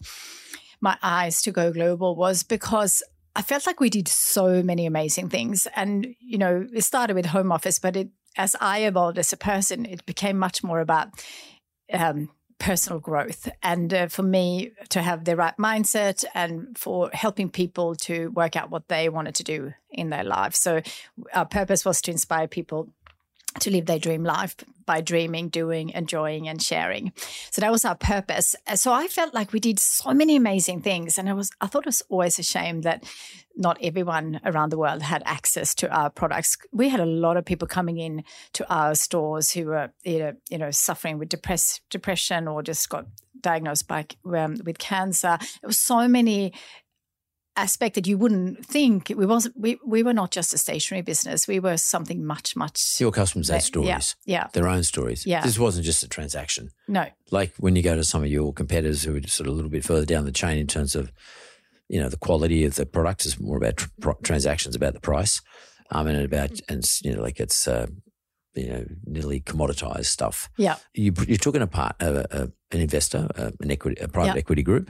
my 0.80 0.96
eyes 1.02 1.42
to 1.42 1.52
go 1.52 1.72
global 1.72 2.16
was 2.16 2.42
because 2.42 3.02
I 3.36 3.42
felt 3.42 3.66
like 3.66 3.80
we 3.80 3.90
did 3.90 4.08
so 4.08 4.62
many 4.62 4.86
amazing 4.86 5.28
things. 5.28 5.66
And, 5.76 6.14
you 6.20 6.38
know, 6.38 6.66
it 6.72 6.82
started 6.82 7.14
with 7.14 7.26
home 7.26 7.52
office, 7.52 7.78
but 7.78 7.96
it 7.96 8.08
as 8.36 8.56
I 8.60 8.80
evolved 8.80 9.18
as 9.18 9.32
a 9.32 9.36
person, 9.36 9.84
it 9.86 10.06
became 10.06 10.38
much 10.38 10.62
more 10.62 10.80
about 10.80 11.08
um, 11.92 12.30
personal 12.58 13.00
growth. 13.00 13.48
And 13.62 13.92
uh, 13.92 14.06
for 14.06 14.22
me 14.22 14.72
to 14.90 15.02
have 15.02 15.24
the 15.24 15.36
right 15.36 15.56
mindset 15.56 16.24
and 16.34 16.78
for 16.78 17.10
helping 17.12 17.50
people 17.50 17.96
to 17.96 18.28
work 18.30 18.56
out 18.56 18.70
what 18.70 18.88
they 18.88 19.08
wanted 19.08 19.34
to 19.36 19.44
do 19.44 19.72
in 19.90 20.10
their 20.10 20.24
lives. 20.24 20.58
So 20.58 20.80
our 21.34 21.46
purpose 21.46 21.84
was 21.84 22.00
to 22.02 22.10
inspire 22.10 22.46
people 22.46 22.88
to 23.58 23.70
live 23.70 23.86
their 23.86 23.98
dream 23.98 24.22
life 24.22 24.54
by 24.90 25.00
dreaming, 25.00 25.48
doing, 25.48 25.90
enjoying, 25.90 26.48
and 26.48 26.60
sharing. 26.60 27.12
So 27.52 27.60
that 27.60 27.70
was 27.70 27.84
our 27.84 27.94
purpose. 27.94 28.56
So 28.74 28.92
I 28.92 29.06
felt 29.06 29.32
like 29.32 29.52
we 29.52 29.60
did 29.60 29.78
so 29.78 30.12
many 30.12 30.34
amazing 30.34 30.80
things, 30.82 31.16
and 31.16 31.28
I 31.28 31.32
was 31.32 31.52
I 31.60 31.68
thought 31.68 31.84
it 31.84 31.94
was 31.94 32.02
always 32.08 32.40
a 32.40 32.42
shame 32.42 32.80
that 32.80 33.04
not 33.54 33.78
everyone 33.80 34.40
around 34.44 34.70
the 34.70 34.78
world 34.78 35.02
had 35.02 35.22
access 35.26 35.76
to 35.76 35.88
our 35.96 36.10
products. 36.10 36.58
We 36.72 36.88
had 36.88 36.98
a 36.98 37.06
lot 37.06 37.36
of 37.36 37.44
people 37.44 37.68
coming 37.68 37.98
in 37.98 38.24
to 38.54 38.68
our 38.68 38.96
stores 38.96 39.52
who 39.52 39.66
were 39.66 39.92
you 40.02 40.58
know 40.58 40.72
suffering 40.72 41.18
with 41.18 41.28
depress, 41.28 41.80
depression 41.88 42.48
or 42.48 42.60
just 42.60 42.88
got 42.88 43.06
diagnosed 43.40 43.86
by 43.86 44.06
um, 44.24 44.56
with 44.64 44.78
cancer. 44.78 45.38
There 45.60 45.68
was 45.68 45.78
so 45.78 46.08
many 46.08 46.52
aspect 47.64 47.94
that 47.94 48.06
you 48.06 48.16
wouldn't 48.22 48.64
think 48.74 49.12
we 49.16 49.26
wasn't 49.26 49.54
we, 49.64 49.70
we 49.94 50.02
were 50.02 50.14
not 50.22 50.30
just 50.36 50.54
a 50.54 50.58
stationary 50.58 51.02
business 51.02 51.46
we 51.48 51.60
were 51.60 51.76
something 51.76 52.24
much 52.34 52.56
much 52.56 53.00
Your 53.00 53.12
customers 53.12 53.48
had 53.48 53.62
stories, 53.62 54.16
yeah 54.34 54.46
their 54.52 54.68
own 54.74 54.82
stories. 54.84 55.20
Yeah. 55.26 55.42
This 55.46 55.58
wasn't 55.58 55.84
just 55.86 56.02
a 56.02 56.08
transaction. 56.08 56.64
no 56.88 57.04
Like 57.30 57.52
when 57.64 57.76
you 57.76 57.82
go 57.82 57.94
to 57.96 58.04
some 58.04 58.22
of 58.24 58.30
your 58.30 58.52
competitors 58.52 59.02
who 59.04 59.12
are 59.16 59.26
sort 59.28 59.46
of 59.48 59.52
a 59.54 59.56
little 59.56 59.70
bit 59.70 59.84
further 59.84 60.06
down 60.06 60.24
the 60.24 60.32
chain 60.42 60.56
in 60.58 60.66
terms 60.66 60.94
of 60.94 61.04
you 61.92 62.00
know 62.00 62.08
the 62.08 62.16
quality 62.26 62.64
of 62.68 62.74
the 62.76 62.86
product 62.86 63.26
is 63.26 63.34
more 63.40 63.56
about 63.62 63.76
tr- 64.02 64.20
transactions 64.22 64.74
about 64.76 64.94
the 64.94 65.00
price 65.10 65.34
um, 65.94 66.06
and 66.08 66.22
about 66.30 66.52
and 66.68 66.82
you 67.04 67.12
know 67.14 67.22
like 67.26 67.38
it's 67.44 67.66
uh, 67.68 67.86
you 68.54 68.68
know 68.72 68.84
nearly 69.06 69.40
commoditized 69.50 70.06
stuff 70.16 70.48
Yeah. 70.56 70.76
you 70.94 71.12
you 71.32 71.36
took 71.36 71.54
in 71.56 71.62
a 71.62 71.66
part 71.78 71.94
uh, 72.00 72.24
uh, 72.38 72.46
an 72.74 72.80
investor 72.80 73.22
uh, 73.40 73.50
an 73.64 73.70
equity 73.70 73.96
a 74.00 74.08
private 74.08 74.34
Yeah. 74.34 74.38
equity 74.44 74.62
group 74.62 74.86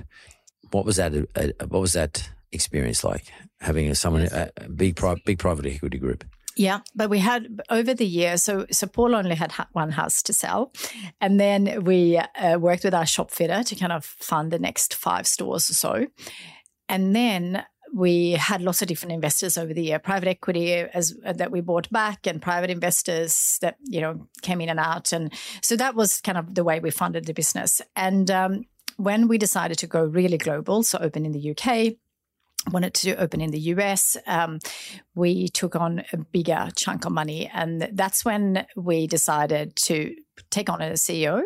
what 0.75 0.85
was 0.85 0.97
that 0.97 1.13
uh, 1.15 1.67
what 1.73 1.81
was 1.81 1.93
that 1.93 2.31
experience 2.53 3.05
like 3.05 3.25
having 3.61 3.89
a, 3.89 3.95
someone 3.95 4.23
a, 4.33 4.51
a 4.57 4.69
big 4.69 4.97
pri- 4.97 5.23
big 5.25 5.39
private 5.39 5.67
equity 5.67 5.99
group 5.99 6.25
Yeah, 6.57 6.81
but 6.95 7.09
we 7.09 7.21
had 7.21 7.63
over 7.71 7.95
the 7.95 8.07
years. 8.07 8.43
So, 8.43 8.67
so 8.71 8.87
Paul 8.87 9.15
only 9.15 9.37
had 9.37 9.53
ha- 9.53 9.69
one 9.73 9.93
house 9.93 10.23
to 10.25 10.33
sell, 10.33 10.73
and 11.21 11.39
then 11.39 11.85
we 11.85 12.19
uh, 12.19 12.59
worked 12.59 12.85
with 12.85 12.95
our 12.95 13.07
shop 13.07 13.31
fitter 13.31 13.63
to 13.63 13.75
kind 13.77 13.93
of 13.93 14.05
fund 14.05 14.51
the 14.51 14.59
next 14.59 14.95
five 14.95 15.27
stores 15.27 15.71
or 15.71 15.75
so, 15.75 16.07
and 16.89 17.15
then 17.15 17.65
we 17.95 18.33
had 18.33 18.63
lots 18.63 18.83
of 18.83 18.89
different 18.89 19.13
investors 19.13 19.59
over 19.59 19.75
the 19.75 19.83
year, 19.83 19.99
private 19.99 20.29
equity 20.29 20.75
as 20.75 21.17
uh, 21.25 21.33
that 21.33 21.51
we 21.51 21.61
bought 21.61 21.89
back, 21.91 22.27
and 22.27 22.43
private 22.43 22.71
investors 22.71 23.59
that 23.63 23.77
you 23.85 24.01
know 24.01 24.27
came 24.43 24.61
in 24.61 24.69
and 24.69 24.81
out, 24.81 25.13
and 25.13 25.33
so 25.63 25.77
that 25.77 25.95
was 25.95 26.21
kind 26.21 26.37
of 26.37 26.55
the 26.55 26.65
way 26.65 26.81
we 26.81 26.91
funded 26.91 27.27
the 27.27 27.33
business. 27.33 27.81
And 27.95 28.31
um, 28.31 28.65
when 28.97 29.29
we 29.29 29.39
decided 29.39 29.79
to 29.79 29.87
go 29.87 30.05
really 30.05 30.37
global, 30.37 30.83
so 30.83 30.99
open 30.99 31.25
in 31.25 31.33
the 31.33 31.51
UK, 31.51 31.95
wanted 32.71 32.95
to 32.95 33.15
open 33.17 33.41
in 33.41 33.51
the 33.51 33.61
US, 33.75 34.17
um, 34.27 34.59
we 35.15 35.49
took 35.49 35.75
on 35.77 36.03
a 36.13 36.19
bigger 36.19 36.69
chunk 36.77 37.05
of 37.05 37.13
money. 37.13 37.51
And 37.53 37.89
that's 37.93 38.25
when 38.25 38.67
we 38.77 39.07
decided 39.07 39.77
to 39.87 40.15
take 40.51 40.71
on 40.71 40.81
a 40.81 40.93
CEO 40.93 41.43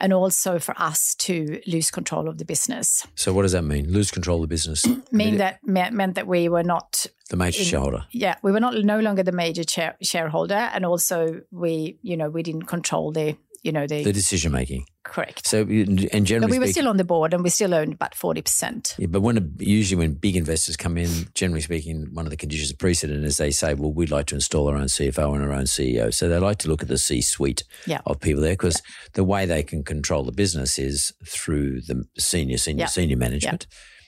and 0.00 0.12
also 0.12 0.58
for 0.58 0.74
us 0.80 1.14
to 1.16 1.60
lose 1.66 1.90
control 1.90 2.26
of 2.28 2.38
the 2.38 2.44
business. 2.44 3.06
so 3.14 3.32
what 3.34 3.42
does 3.42 3.52
that 3.52 3.62
mean 3.62 3.92
lose 3.92 4.10
control 4.10 4.38
of 4.38 4.42
the 4.42 4.48
business 4.48 4.86
Mean 5.12 5.36
that 5.36 5.62
me- 5.62 5.90
meant 5.90 6.14
that 6.14 6.26
we 6.26 6.48
were 6.48 6.62
not 6.62 7.06
the 7.28 7.36
major 7.36 7.60
in- 7.60 7.66
shareholder 7.66 8.06
yeah, 8.12 8.36
we 8.42 8.50
were 8.50 8.60
not 8.60 8.74
no 8.82 8.98
longer 8.98 9.22
the 9.22 9.32
major 9.32 9.62
chair, 9.62 9.96
shareholder, 10.02 10.54
and 10.74 10.86
also 10.86 11.42
we, 11.50 11.98
you 12.02 12.16
know, 12.16 12.30
we 12.30 12.42
didn't 12.42 12.64
control 12.64 13.12
the, 13.12 13.36
you 13.62 13.72
know, 13.72 13.86
the, 13.86 14.02
the 14.04 14.12
decision 14.12 14.52
making 14.52 14.86
correct. 15.04 15.46
so 15.46 15.62
and 15.62 16.08
But 16.10 16.22
generally 16.24 16.52
we 16.52 16.58
were 16.58 16.64
speaking, 16.66 16.72
still 16.82 16.88
on 16.88 16.96
the 16.96 17.04
board, 17.04 17.34
and 17.34 17.42
we 17.44 17.50
still 17.50 17.74
owned 17.74 17.92
about 17.94 18.14
forty 18.14 18.40
percent. 18.42 18.94
Yeah, 18.98 19.06
but 19.08 19.20
when 19.20 19.36
a, 19.36 19.42
usually 19.62 19.98
when 19.98 20.14
big 20.14 20.36
investors 20.36 20.76
come 20.76 20.96
in, 20.96 21.28
generally 21.34 21.60
speaking, 21.60 22.08
one 22.12 22.26
of 22.26 22.30
the 22.30 22.36
conditions 22.36 22.70
of 22.70 22.78
precedent 22.78 23.24
is 23.24 23.36
they 23.36 23.50
say, 23.50 23.74
"Well, 23.74 23.92
we'd 23.92 24.10
like 24.10 24.26
to 24.26 24.34
install 24.34 24.68
our 24.68 24.76
own 24.76 24.86
CFO 24.86 25.34
and 25.34 25.44
our 25.44 25.52
own 25.52 25.64
CEO." 25.64 26.12
So 26.12 26.28
they 26.28 26.38
like 26.38 26.58
to 26.58 26.68
look 26.68 26.82
at 26.82 26.88
the 26.88 26.98
C-suite 26.98 27.64
Yeah. 27.86 28.00
of 28.06 28.20
people 28.20 28.42
there 28.42 28.52
because 28.54 28.80
the 29.12 29.24
way 29.24 29.44
they 29.46 29.62
can 29.62 29.82
control 29.84 30.24
the 30.24 30.32
business 30.32 30.78
is 30.78 31.12
through 31.26 31.82
the 31.82 32.04
senior, 32.18 32.56
senior, 32.58 32.84
Yeah. 32.84 32.86
senior 32.86 33.16
management. 33.16 33.66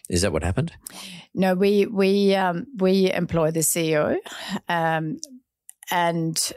Is 0.09 0.23
that 0.23 0.33
what 0.33 0.43
happened? 0.43 0.73
No, 1.35 1.55
we 1.55 1.87
we 1.87 2.35
um, 2.35 2.67
we 2.79 3.11
employ 3.13 3.51
the 3.51 3.61
CEO, 3.61 4.17
um, 4.69 5.19
and 5.91 6.53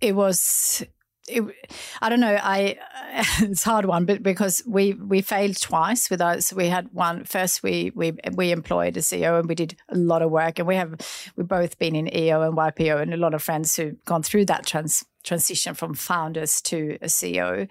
it 0.00 0.14
was. 0.14 0.84
It, 1.30 1.68
I 2.00 2.08
don't 2.08 2.20
know. 2.20 2.38
I 2.40 2.78
it's 3.40 3.66
a 3.66 3.70
hard 3.70 3.84
one, 3.86 4.04
but 4.04 4.22
because 4.22 4.62
we 4.66 4.94
we 4.94 5.20
failed 5.20 5.60
twice 5.60 6.10
with 6.10 6.20
us, 6.20 6.52
we 6.52 6.68
had 6.68 6.88
one 6.92 7.24
first. 7.24 7.62
We 7.62 7.92
we 7.94 8.12
we 8.34 8.52
employed 8.52 8.96
a 8.96 9.00
CEO 9.00 9.38
and 9.38 9.48
we 9.48 9.54
did 9.54 9.76
a 9.88 9.96
lot 9.96 10.22
of 10.22 10.30
work, 10.30 10.58
and 10.58 10.68
we 10.68 10.76
have 10.76 10.96
we've 11.36 11.48
both 11.48 11.78
been 11.78 11.96
in 11.96 12.14
EO 12.14 12.42
and 12.42 12.56
YPO, 12.56 13.00
and 13.00 13.14
a 13.14 13.16
lot 13.16 13.34
of 13.34 13.42
friends 13.42 13.76
who've 13.76 14.02
gone 14.04 14.22
through 14.22 14.46
that 14.46 14.66
trans 14.66 15.04
transition 15.22 15.74
from 15.74 15.94
founders 15.94 16.62
to 16.62 16.96
a 17.02 17.06
CEO. 17.06 17.70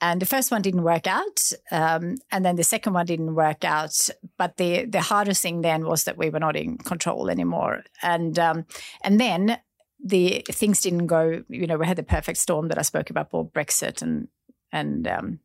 And 0.00 0.20
the 0.20 0.26
first 0.26 0.50
one 0.50 0.62
didn't 0.62 0.82
work 0.82 1.06
out, 1.06 1.50
um, 1.70 2.16
and 2.30 2.44
then 2.44 2.56
the 2.56 2.64
second 2.64 2.92
one 2.92 3.06
didn't 3.06 3.34
work 3.34 3.64
out. 3.64 4.10
But 4.38 4.56
the 4.56 4.84
the 4.86 5.00
hardest 5.00 5.42
thing 5.42 5.62
then 5.62 5.86
was 5.86 6.04
that 6.04 6.18
we 6.18 6.30
were 6.30 6.40
not 6.40 6.56
in 6.56 6.78
control 6.78 7.30
anymore, 7.30 7.84
and 8.02 8.38
um, 8.38 8.66
and 9.02 9.20
then 9.20 9.58
the 10.02 10.44
things 10.50 10.80
didn't 10.80 11.06
go. 11.06 11.44
You 11.48 11.66
know, 11.66 11.76
we 11.76 11.86
had 11.86 11.96
the 11.96 12.02
perfect 12.02 12.38
storm 12.38 12.68
that 12.68 12.78
I 12.78 12.82
spoke 12.82 13.10
about, 13.10 13.30
for 13.30 13.46
Brexit 13.46 14.02
and 14.02 14.28
and 14.72 15.06
um, 15.06 15.40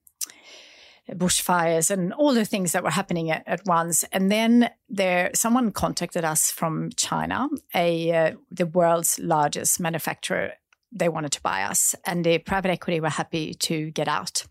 bushfires 1.11 1.91
and 1.91 2.13
all 2.13 2.33
the 2.33 2.45
things 2.45 2.71
that 2.71 2.83
were 2.83 2.89
happening 2.89 3.31
at, 3.31 3.43
at 3.47 3.65
once. 3.65 4.03
And 4.11 4.31
then 4.31 4.69
there, 4.89 5.31
someone 5.33 5.71
contacted 5.71 6.23
us 6.25 6.51
from 6.51 6.89
China, 6.95 7.47
a 7.73 8.11
uh, 8.11 8.31
the 8.51 8.65
world's 8.65 9.19
largest 9.19 9.79
manufacturer. 9.79 10.53
They 10.91 11.09
wanted 11.09 11.33
to 11.33 11.41
buy 11.41 11.63
us, 11.63 11.95
and 12.05 12.25
the 12.25 12.37
private 12.37 12.71
equity 12.71 12.99
were 13.01 13.09
happy 13.09 13.53
to 13.53 13.91
get 13.91 14.07
out. 14.07 14.45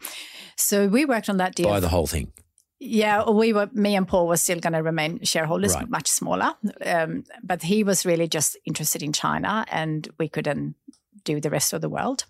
So 0.56 0.86
we 0.86 1.04
worked 1.04 1.28
on 1.28 1.38
that 1.38 1.54
deal. 1.54 1.68
Buy 1.68 1.80
the 1.80 1.88
whole 1.88 2.06
thing. 2.06 2.32
Yeah, 2.78 3.30
we 3.30 3.52
were. 3.52 3.70
Me 3.72 3.96
and 3.96 4.06
Paul 4.06 4.28
were 4.28 4.36
still 4.36 4.60
going 4.60 4.74
to 4.74 4.82
remain 4.82 5.22
shareholders, 5.24 5.74
Right. 5.74 5.88
much 5.88 6.08
smaller. 6.08 6.54
Um, 6.84 7.24
but 7.42 7.62
he 7.62 7.84
was 7.84 8.04
really 8.04 8.28
just 8.28 8.56
interested 8.66 9.02
in 9.02 9.12
China, 9.12 9.64
and 9.70 10.08
we 10.18 10.28
couldn't 10.28 10.74
do 11.24 11.40
the 11.40 11.50
rest 11.50 11.72
of 11.72 11.80
the 11.80 11.88
world. 11.88 12.24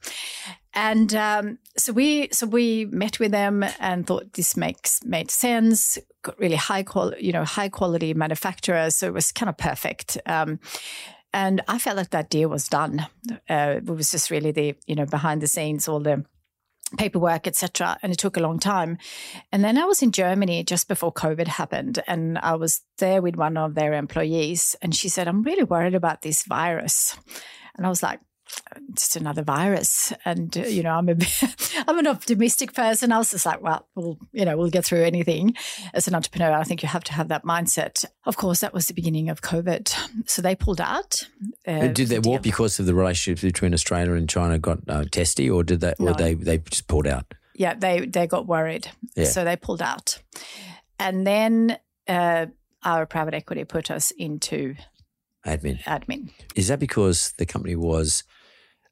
And 0.73 1.15
um, 1.15 1.59
so 1.77 1.93
we, 1.93 2.29
so 2.33 2.47
we 2.47 2.85
met 2.87 3.19
with 3.19 3.31
them 3.31 3.65
and 3.81 4.07
thought 4.07 4.33
this 4.35 4.57
makes 4.57 5.03
made 5.05 5.31
sense. 5.31 5.99
Got 6.23 6.39
really 6.39 6.57
high 6.57 6.83
quality, 6.83 7.25
you 7.27 7.33
know, 7.33 7.45
high 7.45 7.69
quality 7.69 8.15
manufacturer. 8.15 8.91
So 8.91 9.07
it 9.09 9.15
was 9.15 9.33
kind 9.33 9.49
of 9.49 9.57
perfect. 9.59 10.19
Um, 10.27 10.61
and 11.33 11.61
I 11.69 11.79
felt 11.79 11.97
like 11.97 12.11
that 12.11 12.31
deal 12.31 12.49
was 12.49 12.69
done. 12.69 13.07
Uh, 13.51 13.75
it 13.79 13.85
was 13.87 14.11
just 14.11 14.31
really 14.31 14.53
the, 14.53 14.75
you 14.87 14.95
know, 14.95 15.07
behind 15.07 15.43
the 15.43 15.47
scenes, 15.47 15.89
all 15.89 16.01
the 16.01 16.25
paperwork, 16.97 17.47
etc. 17.47 17.99
And 18.03 18.13
it 18.13 18.19
took 18.19 18.37
a 18.37 18.41
long 18.41 18.59
time. 18.59 18.99
And 19.53 19.65
then 19.65 19.79
I 19.79 19.85
was 19.85 20.03
in 20.03 20.13
Germany 20.13 20.65
just 20.65 20.89
before 20.89 21.13
COVID 21.13 21.49
happened, 21.49 22.03
and 22.07 22.39
I 22.39 22.55
was 22.55 22.83
there 22.99 23.21
with 23.23 23.37
one 23.37 23.57
of 23.57 23.75
their 23.75 23.93
employees, 23.95 24.77
and 24.83 24.95
she 24.95 25.09
said, 25.09 25.29
"I'm 25.29 25.43
really 25.43 25.65
worried 25.65 25.95
about 25.95 26.23
this 26.23 26.45
virus," 26.45 27.17
and 27.77 27.87
I 27.87 27.89
was 27.89 28.03
like. 28.03 28.21
Just 28.95 29.17
another 29.17 29.43
virus, 29.43 30.13
and 30.25 30.57
uh, 30.57 30.61
you 30.63 30.83
know 30.83 30.91
I'm 30.91 31.09
a 31.09 31.15
bit, 31.15 31.43
I'm 31.89 31.99
an 31.99 32.07
optimistic 32.07 32.75
person. 32.75 33.11
I 33.13 33.19
was 33.19 33.31
just 33.31 33.47
like, 33.47 33.61
well, 33.63 33.89
we'll 33.95 34.19
you 34.33 34.45
know 34.45 34.57
we'll 34.57 34.71
get 34.71 34.85
through 34.85 35.03
anything. 35.05 35.55
As 35.95 36.07
an 36.09 36.15
entrepreneur, 36.15 36.53
I 36.53 36.63
think 36.65 36.83
you 36.83 36.89
have 36.89 37.05
to 37.05 37.13
have 37.13 37.29
that 37.29 37.45
mindset. 37.45 38.05
Of 38.25 38.37
course, 38.37 38.61
that 38.61 38.73
was 38.75 38.87
the 38.87 38.95
beginning 38.95 39.29
of 39.31 39.41
COVID, 39.43 40.29
so 40.29 40.43
they 40.43 40.55
pulled 40.55 40.81
out. 40.81 41.29
Uh, 41.67 41.89
did 41.89 42.09
they 42.09 42.19
walk 42.19 42.43
because 42.43 42.79
of 42.79 42.87
the 42.87 42.95
relationship 42.95 43.43
between 43.43 43.73
Australia 43.75 44.13
and 44.15 44.29
China 44.29 44.59
got 44.59 44.79
uh, 44.89 45.05
testy, 45.11 45.49
or 45.51 45.63
did 45.65 45.81
they, 45.81 45.95
or 45.99 46.13
they 46.15 46.35
they 46.35 46.59
just 46.59 46.87
pulled 46.87 47.07
out? 47.07 47.25
yeah, 47.55 47.75
they 47.75 48.07
they 48.07 48.27
got 48.27 48.47
worried, 48.47 48.89
Yeah. 49.17 49.25
so 49.25 49.45
they 49.45 49.57
pulled 49.57 49.83
out, 49.83 50.21
and 50.99 51.27
then 51.27 51.79
uh, 52.09 52.47
our 52.85 53.07
private 53.07 53.35
equity 53.35 53.65
put 53.65 53.91
us 53.91 54.11
into 54.13 54.75
Admin. 55.45 55.83
admin. 55.85 56.31
Is 56.55 56.69
that 56.69 56.79
because 56.81 57.33
the 57.39 57.47
company 57.47 57.77
was 57.77 58.25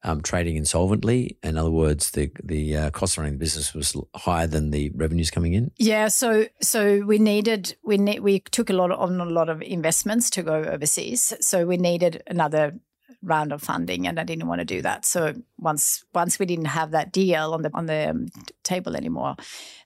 um, 0.05 0.21
trading 0.21 0.57
insolvently? 0.57 1.39
In 1.43 1.57
other 1.57 1.71
words, 1.71 2.13
the 2.13 2.31
the 2.43 2.77
uh, 2.77 2.91
cost 2.91 3.15
of 3.15 3.23
running 3.23 3.35
the 3.35 3.39
business 3.39 3.75
was 3.75 3.97
higher 4.15 4.47
than 4.47 4.71
the 4.71 4.91
revenues 4.95 5.31
coming 5.31 5.55
in. 5.55 5.73
Yeah, 5.79 6.09
so 6.09 6.47
so 6.61 7.01
we 7.01 7.19
needed 7.19 7.77
we 7.83 7.99
ne- 7.99 8.21
we 8.21 8.41
took 8.41 8.71
a 8.71 8.75
lot 8.75 8.91
of, 8.91 9.01
on 9.01 9.21
a 9.21 9.25
lot 9.25 9.49
of 9.49 9.63
investments 9.63 10.31
to 10.31 10.43
go 10.43 10.63
overseas, 10.63 11.33
so 11.41 11.67
we 11.67 11.77
needed 11.77 12.23
another 12.27 12.75
round 13.23 13.53
of 13.53 13.63
funding, 13.63 14.07
and 14.07 14.21
I 14.21 14.25
didn't 14.25 14.47
want 14.47 14.61
to 14.61 14.65
do 14.65 14.83
that. 14.83 15.05
So 15.07 15.35
once 15.59 16.05
once 16.15 16.39
we 16.39 16.47
didn't 16.47 16.67
have 16.67 16.91
that 16.93 17.13
deal 17.13 17.55
on 17.55 17.63
the 17.63 17.71
on 17.75 17.87
the 17.87 18.11
um, 18.11 18.27
table 18.63 18.97
anymore, 18.97 19.37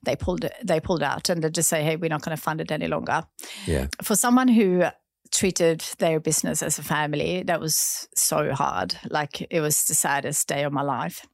they 0.03 0.15
pulled 0.15 0.45
they 0.63 0.79
pulled 0.79 1.03
out 1.03 1.29
and 1.29 1.41
they 1.41 1.49
just 1.49 1.69
say, 1.69 1.83
hey, 1.83 1.95
we're 1.95 2.09
not 2.09 2.21
going 2.21 2.35
to 2.35 2.41
fund 2.41 2.61
it 2.61 2.71
any 2.71 2.87
longer. 2.87 3.23
Yeah. 3.65 3.87
for 4.01 4.15
someone 4.15 4.47
who 4.47 4.83
treated 5.31 5.81
their 5.99 6.19
business 6.19 6.63
as 6.63 6.79
a 6.79 6.83
family, 6.83 7.43
that 7.43 7.59
was 7.59 8.07
so 8.15 8.53
hard. 8.53 8.95
Like 9.09 9.47
it 9.49 9.61
was 9.61 9.85
the 9.85 9.95
saddest 9.95 10.47
day 10.47 10.63
of 10.63 10.73
my 10.73 10.81
life. 10.81 11.25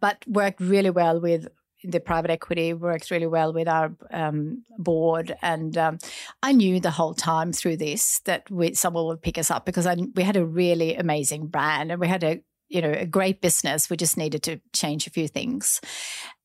But 0.00 0.24
worked 0.26 0.60
really 0.60 0.90
well 0.90 1.20
with 1.20 1.48
the 1.84 2.00
private 2.00 2.30
equity, 2.30 2.72
worked 2.72 3.10
really 3.10 3.26
well 3.26 3.52
with 3.52 3.68
our 3.68 3.94
um, 4.10 4.64
board. 4.78 5.36
And 5.42 5.76
um, 5.76 5.98
I 6.42 6.52
knew 6.52 6.80
the 6.80 6.90
whole 6.90 7.14
time 7.14 7.52
through 7.52 7.76
this 7.76 8.20
that 8.24 8.50
we, 8.50 8.74
someone 8.74 9.06
would 9.06 9.22
pick 9.22 9.38
us 9.38 9.50
up 9.50 9.66
because 9.66 9.86
I, 9.86 9.96
we 10.14 10.22
had 10.22 10.36
a 10.36 10.44
really 10.44 10.96
amazing 10.96 11.46
brand 11.46 11.92
and 11.92 12.00
we 12.00 12.08
had 12.08 12.24
a 12.24 12.40
you 12.68 12.82
know 12.82 12.92
a 12.92 13.06
great 13.06 13.40
business. 13.40 13.88
We 13.88 13.96
just 13.96 14.16
needed 14.16 14.42
to 14.44 14.60
change 14.72 15.06
a 15.06 15.10
few 15.10 15.28
things. 15.28 15.80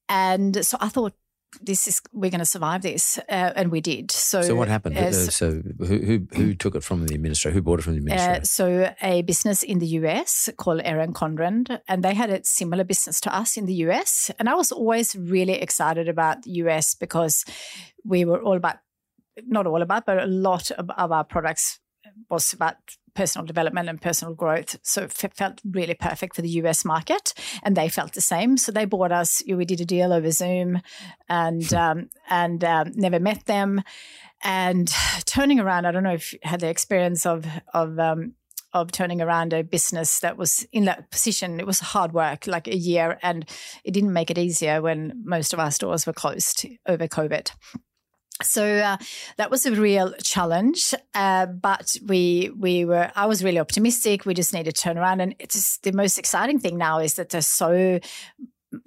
And 0.07 0.65
so 0.65 0.77
I 0.79 0.89
thought, 0.89 1.13
this 1.61 1.87
is 1.87 2.01
we're 2.13 2.31
going 2.31 2.39
to 2.39 2.45
survive 2.45 2.81
this, 2.81 3.17
uh, 3.29 3.51
and 3.55 3.71
we 3.71 3.81
did. 3.81 4.11
So, 4.11 4.41
So 4.41 4.55
what 4.55 4.67
happened? 4.67 4.97
uh, 4.97 5.01
Uh, 5.01 5.11
so 5.11 5.61
who, 5.79 5.97
who 5.97 6.27
who 6.33 6.53
took 6.53 6.75
it 6.75 6.83
from 6.83 7.05
the 7.07 7.15
administrator? 7.15 7.53
Who 7.53 7.61
bought 7.61 7.79
it 7.79 7.83
from 7.83 7.93
the 7.93 7.99
administrator? 7.99 8.41
uh, 8.41 8.43
so 8.45 8.93
a 9.01 9.21
business 9.23 9.63
in 9.63 9.79
the 9.79 9.87
US 9.99 10.49
called 10.57 10.81
Erin 10.83 11.13
Condren, 11.13 11.79
and 11.87 12.03
they 12.03 12.13
had 12.13 12.29
a 12.29 12.39
similar 12.43 12.83
business 12.83 13.19
to 13.21 13.35
us 13.35 13.57
in 13.57 13.65
the 13.65 13.75
US. 13.85 14.31
And 14.39 14.47
I 14.47 14.55
was 14.55 14.71
always 14.71 15.15
really 15.15 15.53
excited 15.61 16.07
about 16.07 16.43
the 16.43 16.51
US 16.63 16.95
because 16.95 17.43
we 18.05 18.23
were 18.25 18.41
all 18.41 18.55
about, 18.55 18.77
not 19.45 19.67
all 19.67 19.81
about, 19.81 20.05
but 20.05 20.17
a 20.17 20.25
lot 20.27 20.71
of, 20.71 20.89
of 20.91 21.11
our 21.11 21.23
products 21.25 21.80
was 22.29 22.53
about 22.53 22.75
personal 23.13 23.45
development 23.45 23.89
and 23.89 24.01
personal 24.01 24.33
growth. 24.33 24.77
So 24.83 25.03
it 25.03 25.11
felt 25.11 25.61
really 25.69 25.93
perfect 25.93 26.35
for 26.35 26.41
the 26.41 26.49
US 26.49 26.85
market, 26.85 27.33
and 27.63 27.75
they 27.75 27.89
felt 27.89 28.13
the 28.13 28.21
same. 28.21 28.57
So 28.57 28.71
they 28.71 28.85
bought 28.85 29.11
us. 29.11 29.43
We 29.47 29.65
did 29.65 29.81
a 29.81 29.85
deal 29.85 30.13
over 30.13 30.31
Zoom, 30.31 30.81
and 31.29 31.73
um, 31.73 32.09
and 32.29 32.63
um, 32.63 32.91
never 32.95 33.19
met 33.19 33.45
them. 33.45 33.81
And 34.43 34.91
turning 35.25 35.59
around, 35.59 35.85
I 35.85 35.91
don't 35.91 36.03
know 36.03 36.13
if 36.13 36.33
you 36.33 36.39
had 36.43 36.61
the 36.61 36.69
experience 36.69 37.25
of 37.25 37.45
of 37.73 37.99
um, 37.99 38.33
of 38.73 38.91
turning 38.91 39.21
around 39.21 39.53
a 39.53 39.63
business 39.63 40.19
that 40.19 40.37
was 40.37 40.65
in 40.71 40.85
that 40.85 41.11
position. 41.11 41.59
It 41.59 41.67
was 41.67 41.79
hard 41.79 42.13
work, 42.13 42.47
like 42.47 42.67
a 42.67 42.75
year, 42.75 43.19
and 43.21 43.47
it 43.83 43.91
didn't 43.91 44.13
make 44.13 44.31
it 44.31 44.37
easier 44.37 44.81
when 44.81 45.21
most 45.23 45.53
of 45.53 45.59
our 45.59 45.71
stores 45.71 46.07
were 46.07 46.13
closed 46.13 46.65
over 46.87 47.07
COVID. 47.07 47.51
So 48.43 48.65
uh, 48.65 48.97
that 49.37 49.51
was 49.51 49.65
a 49.65 49.71
real 49.71 50.13
challenge, 50.23 50.93
uh, 51.13 51.45
but 51.45 51.95
we 52.05 52.51
we 52.57 52.85
were. 52.85 53.11
I 53.15 53.25
was 53.25 53.43
really 53.43 53.59
optimistic. 53.59 54.25
We 54.25 54.33
just 54.33 54.53
needed 54.53 54.75
to 54.75 54.81
turn 54.81 54.97
around, 54.97 55.21
and 55.21 55.35
it's 55.39 55.77
the 55.79 55.91
most 55.91 56.17
exciting 56.17 56.59
thing 56.59 56.77
now 56.77 56.99
is 56.99 57.15
that 57.15 57.29
there's 57.29 57.47
so 57.47 57.99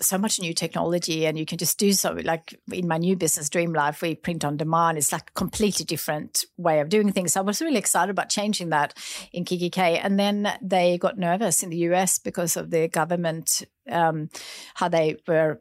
so 0.00 0.16
much 0.16 0.40
new 0.40 0.54
technology 0.54 1.26
and 1.26 1.38
you 1.38 1.44
can 1.44 1.58
just 1.58 1.78
do 1.78 1.92
so 1.92 2.12
like 2.24 2.58
in 2.72 2.88
my 2.88 2.96
new 2.96 3.16
business 3.16 3.50
dream 3.50 3.72
life 3.72 4.00
we 4.00 4.14
print 4.14 4.44
on 4.44 4.56
demand 4.56 4.96
it's 4.96 5.12
like 5.12 5.28
a 5.28 5.32
completely 5.34 5.84
different 5.84 6.44
way 6.56 6.80
of 6.80 6.88
doing 6.88 7.12
things 7.12 7.34
so 7.34 7.40
i 7.40 7.42
was 7.42 7.60
really 7.60 7.76
excited 7.76 8.10
about 8.10 8.30
changing 8.30 8.70
that 8.70 8.94
in 9.32 9.44
kikki.K 9.44 9.98
and 9.98 10.18
then 10.18 10.50
they 10.62 10.96
got 10.96 11.18
nervous 11.18 11.62
in 11.62 11.68
the 11.68 11.76
us 11.76 12.18
because 12.18 12.56
of 12.56 12.70
the 12.70 12.88
government 12.88 13.62
um, 13.90 14.30
how 14.74 14.88
they 14.88 15.16
were 15.28 15.60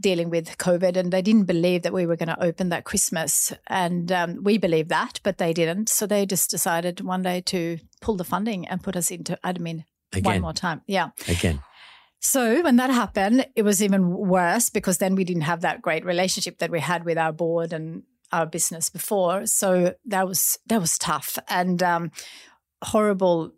dealing 0.00 0.30
with 0.30 0.56
covid 0.58 0.96
and 0.96 1.12
they 1.12 1.22
didn't 1.22 1.44
believe 1.44 1.82
that 1.82 1.92
we 1.92 2.06
were 2.06 2.16
going 2.16 2.28
to 2.28 2.42
open 2.42 2.68
that 2.70 2.84
christmas 2.84 3.52
and 3.66 4.10
um, 4.10 4.42
we 4.42 4.58
believed 4.58 4.88
that 4.88 5.20
but 5.22 5.38
they 5.38 5.52
didn't 5.52 5.88
so 5.88 6.06
they 6.06 6.24
just 6.26 6.50
decided 6.50 7.00
one 7.00 7.22
day 7.22 7.40
to 7.40 7.78
pull 8.00 8.16
the 8.16 8.24
funding 8.24 8.66
and 8.68 8.82
put 8.82 8.96
us 8.96 9.10
into 9.10 9.38
admin 9.44 9.84
Again. 10.12 10.24
one 10.24 10.40
more 10.40 10.52
time 10.52 10.80
yeah 10.86 11.10
Again. 11.28 11.60
so 12.20 12.62
when 12.62 12.76
that 12.76 12.90
happened, 12.90 13.46
it 13.54 13.62
was 13.62 13.82
even 13.82 14.10
worse 14.10 14.70
because 14.70 14.98
then 14.98 15.14
we 15.14 15.24
didn't 15.24 15.42
have 15.42 15.60
that 15.62 15.82
great 15.82 16.04
relationship 16.04 16.58
that 16.58 16.70
we 16.70 16.80
had 16.80 17.04
with 17.04 17.18
our 17.18 17.32
board 17.32 17.72
and 17.72 18.04
our 18.32 18.46
business 18.46 18.90
before. 18.90 19.46
So 19.46 19.94
that 20.06 20.26
was 20.26 20.58
that 20.66 20.80
was 20.80 20.98
tough 20.98 21.38
and 21.48 21.82
um, 21.82 22.10
horrible 22.82 23.52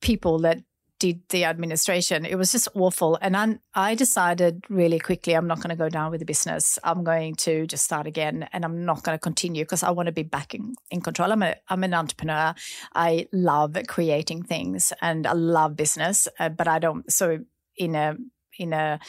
people 0.00 0.38
that 0.40 0.62
did 1.00 1.22
the 1.30 1.44
administration. 1.44 2.24
It 2.24 2.36
was 2.36 2.52
just 2.52 2.68
awful. 2.74 3.18
And 3.20 3.36
I, 3.36 3.58
I 3.74 3.94
decided 3.96 4.64
really 4.68 5.00
quickly, 5.00 5.32
I'm 5.32 5.48
not 5.48 5.56
going 5.56 5.70
to 5.70 5.76
go 5.76 5.88
down 5.88 6.10
with 6.12 6.20
the 6.20 6.26
business. 6.26 6.78
I'm 6.84 7.02
going 7.02 7.34
to 7.36 7.66
just 7.66 7.84
start 7.84 8.06
again 8.06 8.48
and 8.52 8.64
I'm 8.64 8.84
not 8.84 9.02
going 9.02 9.16
to 9.16 9.20
continue 9.20 9.64
because 9.64 9.82
I 9.82 9.90
want 9.90 10.06
to 10.06 10.12
be 10.12 10.22
back 10.22 10.54
in, 10.54 10.74
in 10.90 11.00
control. 11.00 11.32
I'm, 11.32 11.42
a, 11.42 11.56
I'm 11.68 11.82
an 11.82 11.94
entrepreneur. 11.94 12.54
I 12.94 13.26
love 13.32 13.76
creating 13.88 14.44
things 14.44 14.92
and 15.00 15.26
I 15.26 15.32
love 15.32 15.74
business, 15.74 16.28
uh, 16.38 16.50
but 16.50 16.68
I 16.68 16.78
don't. 16.78 17.10
So 17.10 17.38
in 17.76 17.94
a, 17.94 18.16
in 18.58 18.74
a, 18.74 19.00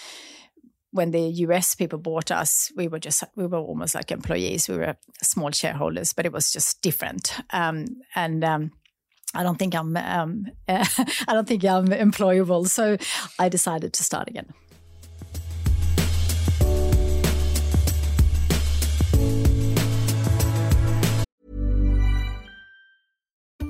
when 0.92 1.12
the 1.12 1.22
US 1.46 1.76
people 1.76 2.00
bought 2.00 2.32
us, 2.32 2.72
we 2.76 2.88
were 2.88 3.00
just 3.00 3.24
we 3.36 3.46
were 3.48 3.58
almost 3.58 3.96
like 3.96 4.12
employees. 4.12 4.68
We 4.68 4.78
were 4.78 4.98
small 5.22 5.52
shareholders, 5.52 6.12
but 6.12 6.26
it 6.26 6.34
was 6.34 6.52
just 6.52 6.82
different. 6.82 7.34
Um, 7.52 8.02
and 8.14 8.44
um, 8.44 8.72
I 9.34 9.44
don't 9.44 9.58
think 9.58 9.76
I'm 9.76 9.96
um, 9.98 10.48
I 10.68 10.86
don't 11.28 11.48
think 11.48 11.64
I'm 11.64 11.88
employable. 11.88 12.68
So 12.68 12.98
I 13.40 13.50
decided 13.50 13.94
to 13.94 14.04
start 14.04 14.30
again. 14.30 14.54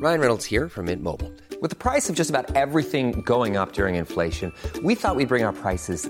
Ryan 0.02 0.20
Reynolds 0.20 0.46
here 0.46 0.68
from 0.68 0.88
Mint 0.88 1.04
Mobile. 1.04 1.32
With 1.62 1.70
the 1.70 1.76
price 1.76 2.10
of 2.10 2.16
just 2.16 2.32
about 2.32 2.56
everything 2.56 3.22
going 3.22 3.56
up 3.56 3.74
during 3.74 3.98
inflation, 3.98 4.52
we 4.82 4.96
thought 4.96 5.16
we'd 5.16 5.28
bring 5.28 5.44
our 5.44 5.54
prices 5.54 6.10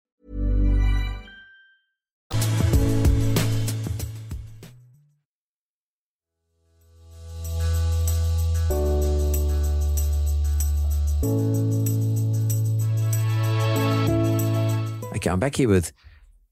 Okay, 15.21 15.29
I'm 15.29 15.39
back 15.39 15.57
here 15.57 15.69
with 15.69 15.93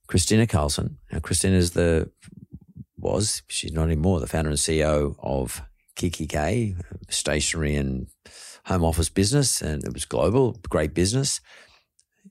Kristina 0.07 0.47
Karlsson. 0.47 0.97
Now, 1.11 1.17
Kristina 1.17 1.55
is 1.55 1.71
the 1.71 2.11
was 2.99 3.41
she's 3.47 3.73
not 3.73 3.85
anymore 3.85 4.19
the 4.19 4.27
founder 4.27 4.51
and 4.51 4.59
CEO 4.59 5.15
of 5.17 5.63
kikki.K, 5.95 6.75
stationery 7.09 7.75
and 7.75 8.09
home 8.65 8.83
office 8.83 9.09
business, 9.09 9.63
and 9.63 9.83
it 9.83 9.91
was 9.91 10.05
global, 10.05 10.59
great 10.69 10.93
business. 10.93 11.41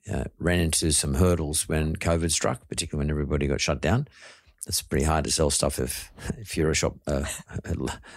Uh, 0.09 0.27
ran 0.38 0.61
into 0.61 0.92
some 0.92 1.14
hurdles 1.14 1.68
when 1.68 1.96
COVID 1.96 2.31
struck, 2.31 2.68
particularly 2.68 3.05
when 3.05 3.11
everybody 3.11 3.48
got 3.48 3.61
shut 3.61 3.83
down. 3.83 4.07
It's 4.68 4.81
pretty 4.81 5.07
hard 5.07 5.24
to 5.24 5.33
sell 5.33 5.51
stuff 5.51 5.81
if 5.81 6.12
if 6.38 6.57
you're 6.57 6.70
a 6.70 6.74
shop 6.74 6.98
uh, 7.09 7.24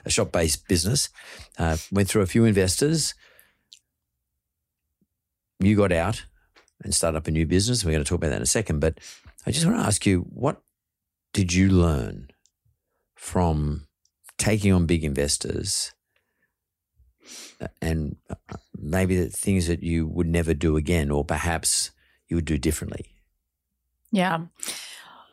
a 0.06 0.12
shop 0.12 0.32
based 0.32 0.68
business. 0.68 1.10
Uh, 1.58 1.78
went 1.92 2.08
through 2.08 2.22
a 2.22 2.28
few 2.28 2.46
investors. 2.46 3.16
You 5.60 5.76
got 5.76 5.92
out 5.92 6.26
and 6.84 6.94
start 6.94 7.16
up 7.16 7.28
a 7.28 7.32
new 7.32 7.46
business. 7.46 7.84
We're 7.84 7.92
going 7.92 8.04
to 8.04 8.10
talk 8.10 8.18
about 8.18 8.30
that 8.30 8.38
in 8.38 8.42
a 8.44 8.48
second. 8.48 8.80
But 8.80 9.00
I 9.46 9.52
just 9.52 9.66
want 9.66 9.78
to 9.78 9.86
ask 9.86 10.06
you, 10.06 10.22
what 10.30 10.62
did 11.34 11.54
you 11.54 11.70
learn 11.70 12.30
from 13.16 13.88
taking 14.38 14.74
on 14.74 14.86
big 14.86 15.04
investors 15.04 15.94
and 17.82 18.16
uh, 18.30 18.36
maybe 18.76 19.16
the 19.16 19.30
things 19.30 19.68
that 19.68 19.84
you 19.84 20.08
would 20.08 20.28
never 20.28 20.54
do 20.54 20.78
again, 20.78 21.12
or 21.12 21.24
perhaps 21.24 21.92
you 22.28 22.36
would 22.36 22.46
do 22.46 22.58
differently? 22.58 23.06
Yeah. 24.12 24.40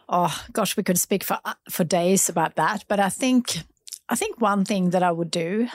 Oh 0.08 0.44
gosh, 0.52 0.76
we 0.76 0.82
could 0.82 0.98
speak 0.98 1.24
for 1.24 1.38
uh, 1.44 1.54
for 1.70 1.84
days 1.84 2.28
about 2.28 2.56
that. 2.56 2.84
But 2.88 3.00
I 3.00 3.08
think 3.08 3.58
I 4.08 4.14
think 4.14 4.40
one 4.40 4.64
thing 4.64 4.90
that 4.90 5.02
I 5.02 5.10
would 5.10 5.30
do, 5.30 5.68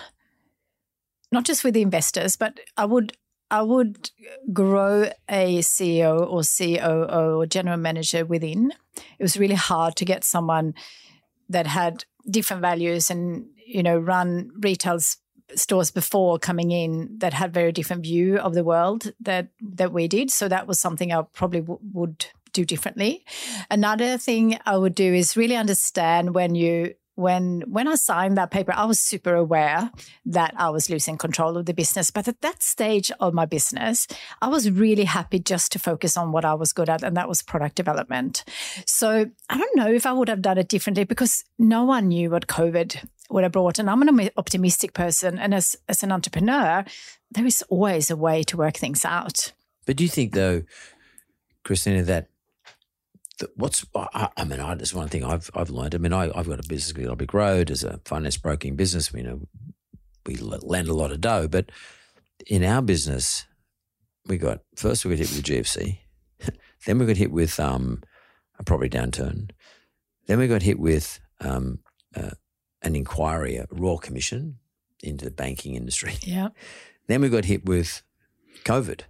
not 1.32 1.46
just 1.46 1.64
with 1.64 1.74
the 1.74 1.82
investors, 1.82 2.36
but 2.36 2.60
I 2.78 2.86
would 2.86 3.18
I 3.54 3.62
would 3.62 4.10
grow 4.52 5.12
a 5.30 5.60
CEO 5.60 6.28
or 6.28 6.42
COO 6.42 7.38
or 7.38 7.46
general 7.46 7.78
manager 7.78 8.26
within. 8.26 8.74
It 9.20 9.22
was 9.22 9.38
really 9.38 9.54
hard 9.54 9.96
to 9.98 10.06
get 10.06 10.24
someone 10.24 10.74
that 11.50 11.68
had 11.68 12.06
different 12.28 12.64
values 12.64 13.12
and 13.12 13.46
you 13.64 13.84
know 13.84 14.00
run 14.00 14.50
retail 14.60 14.98
stores 15.54 15.92
before 15.92 16.40
coming 16.40 16.72
in 16.72 17.20
that 17.20 17.34
had 17.34 17.54
very 17.54 17.72
different 17.72 18.02
view 18.02 18.40
of 18.40 18.56
the 18.56 18.64
world 18.64 19.14
that 19.20 19.50
that 19.62 19.94
we 19.94 20.08
did. 20.08 20.32
So 20.32 20.48
that 20.48 20.66
was 20.66 20.80
something 20.80 21.14
I 21.14 21.22
probably 21.22 21.62
w- 21.62 21.80
would 21.94 22.26
do 22.54 22.66
differently. 22.66 23.24
Another 23.70 24.18
thing 24.18 24.58
I 24.66 24.78
would 24.78 24.96
do 24.96 25.14
is 25.14 25.38
really 25.38 25.56
understand 25.56 26.34
when 26.34 26.56
you 26.56 26.96
when 27.16 27.62
when 27.68 27.88
I 27.88 27.96
signed 27.96 28.38
that 28.38 28.52
paper, 28.52 28.74
I 28.76 28.86
was 28.86 29.00
super 29.00 29.36
aware 29.36 29.92
that 30.26 30.54
I 30.58 30.70
was 30.70 30.90
losing 30.90 31.18
control 31.18 31.58
of 31.58 31.66
the 31.66 31.74
business. 31.74 32.12
But 32.12 32.28
at 32.28 32.42
that 32.42 32.64
stage 32.64 33.12
of 33.20 33.34
my 33.34 33.46
business, 33.46 34.08
I 34.42 34.48
was 34.48 34.70
really 34.72 35.04
happy 35.04 35.40
just 35.40 35.72
to 35.74 35.80
focus 35.80 36.18
on 36.18 36.32
what 36.32 36.46
I 36.46 36.54
was 36.56 36.74
good 36.74 36.90
at, 36.90 37.04
and 37.04 37.16
that 37.16 37.30
was 37.30 37.42
product 37.42 37.76
development. 37.76 38.44
So 38.86 39.30
I 39.50 39.58
don't 39.58 39.76
know 39.76 39.92
if 39.92 40.06
I 40.06 40.14
would 40.14 40.30
have 40.30 40.42
done 40.42 40.58
it 40.58 40.70
differently 40.70 41.04
because 41.04 41.44
no 41.60 41.84
one 41.84 42.08
knew 42.08 42.32
what 42.32 42.48
COVID 42.48 43.08
would 43.30 43.44
have 43.44 43.52
brought. 43.52 43.80
And 43.80 43.90
I'm 43.90 44.02
an 44.02 44.30
optimistic 44.38 44.94
person, 44.94 45.38
and 45.38 45.54
as 45.54 45.76
as 45.88 46.04
an 46.04 46.12
entrepreneur, 46.12 46.84
there 47.32 47.46
is 47.46 47.64
always 47.70 48.10
a 48.10 48.16
way 48.16 48.44
to 48.44 48.58
work 48.58 48.78
things 48.78 49.06
out. 49.06 49.54
But 49.86 49.98
do 49.98 50.04
you 50.04 50.10
think, 50.10 50.34
though, 50.34 50.64
Kristina, 51.66 52.06
that 52.06 52.30
what's 53.56 53.86
I, 53.96 54.30
I 54.38 54.44
mean, 54.44 54.60
I, 54.60 54.76
that's 54.76 54.94
one 54.94 55.10
thing 55.10 55.24
I've 55.24 55.50
I've 55.54 55.70
learned. 55.70 55.96
I 55.96 55.98
mean, 55.98 56.14
I, 56.14 56.32
I've 56.36 56.48
got 56.48 56.64
a 56.64 56.68
business 56.68 56.92
called 56.94 57.18
Big 57.18 57.34
Road 57.34 57.72
as 57.72 57.84
a 57.84 58.00
finance 58.06 58.38
broking 58.38 58.76
business. 58.76 59.12
We 59.12 59.22
You 59.22 59.28
know, 59.28 59.42
we 60.26 60.36
lend 60.36 60.88
a 60.88 60.94
lot 60.94 61.12
of 61.12 61.22
dough, 61.22 61.48
but 61.48 61.72
in 62.48 62.64
our 62.64 62.82
business, 62.82 63.46
we 64.28 64.38
got 64.38 64.60
first 64.76 65.06
we 65.06 65.12
got 65.12 65.20
hit 65.20 65.30
with 65.30 65.44
the 65.44 65.54
GFC, 65.54 66.00
then 66.86 67.00
we 67.00 67.06
got 67.06 67.18
hit 67.18 67.32
with 67.32 67.60
um, 67.60 68.02
a 68.60 68.64
property 68.64 68.90
downturn, 68.90 69.52
then 70.28 70.40
we 70.40 70.48
got 70.48 70.62
hit 70.62 70.80
with 70.80 71.20
um, 71.42 71.80
uh, 72.16 72.32
an 72.82 72.96
inquiry, 72.96 73.58
a 73.58 73.66
royal 73.72 73.98
commission 73.98 74.60
into 75.02 75.26
the 75.26 75.32
banking 75.32 75.76
industry. 75.76 76.16
Yeah. 76.24 76.50
Then 77.06 77.20
we 77.20 77.28
got 77.28 77.44
hit 77.44 77.66
with 77.66 78.02
COVID, 78.64 79.02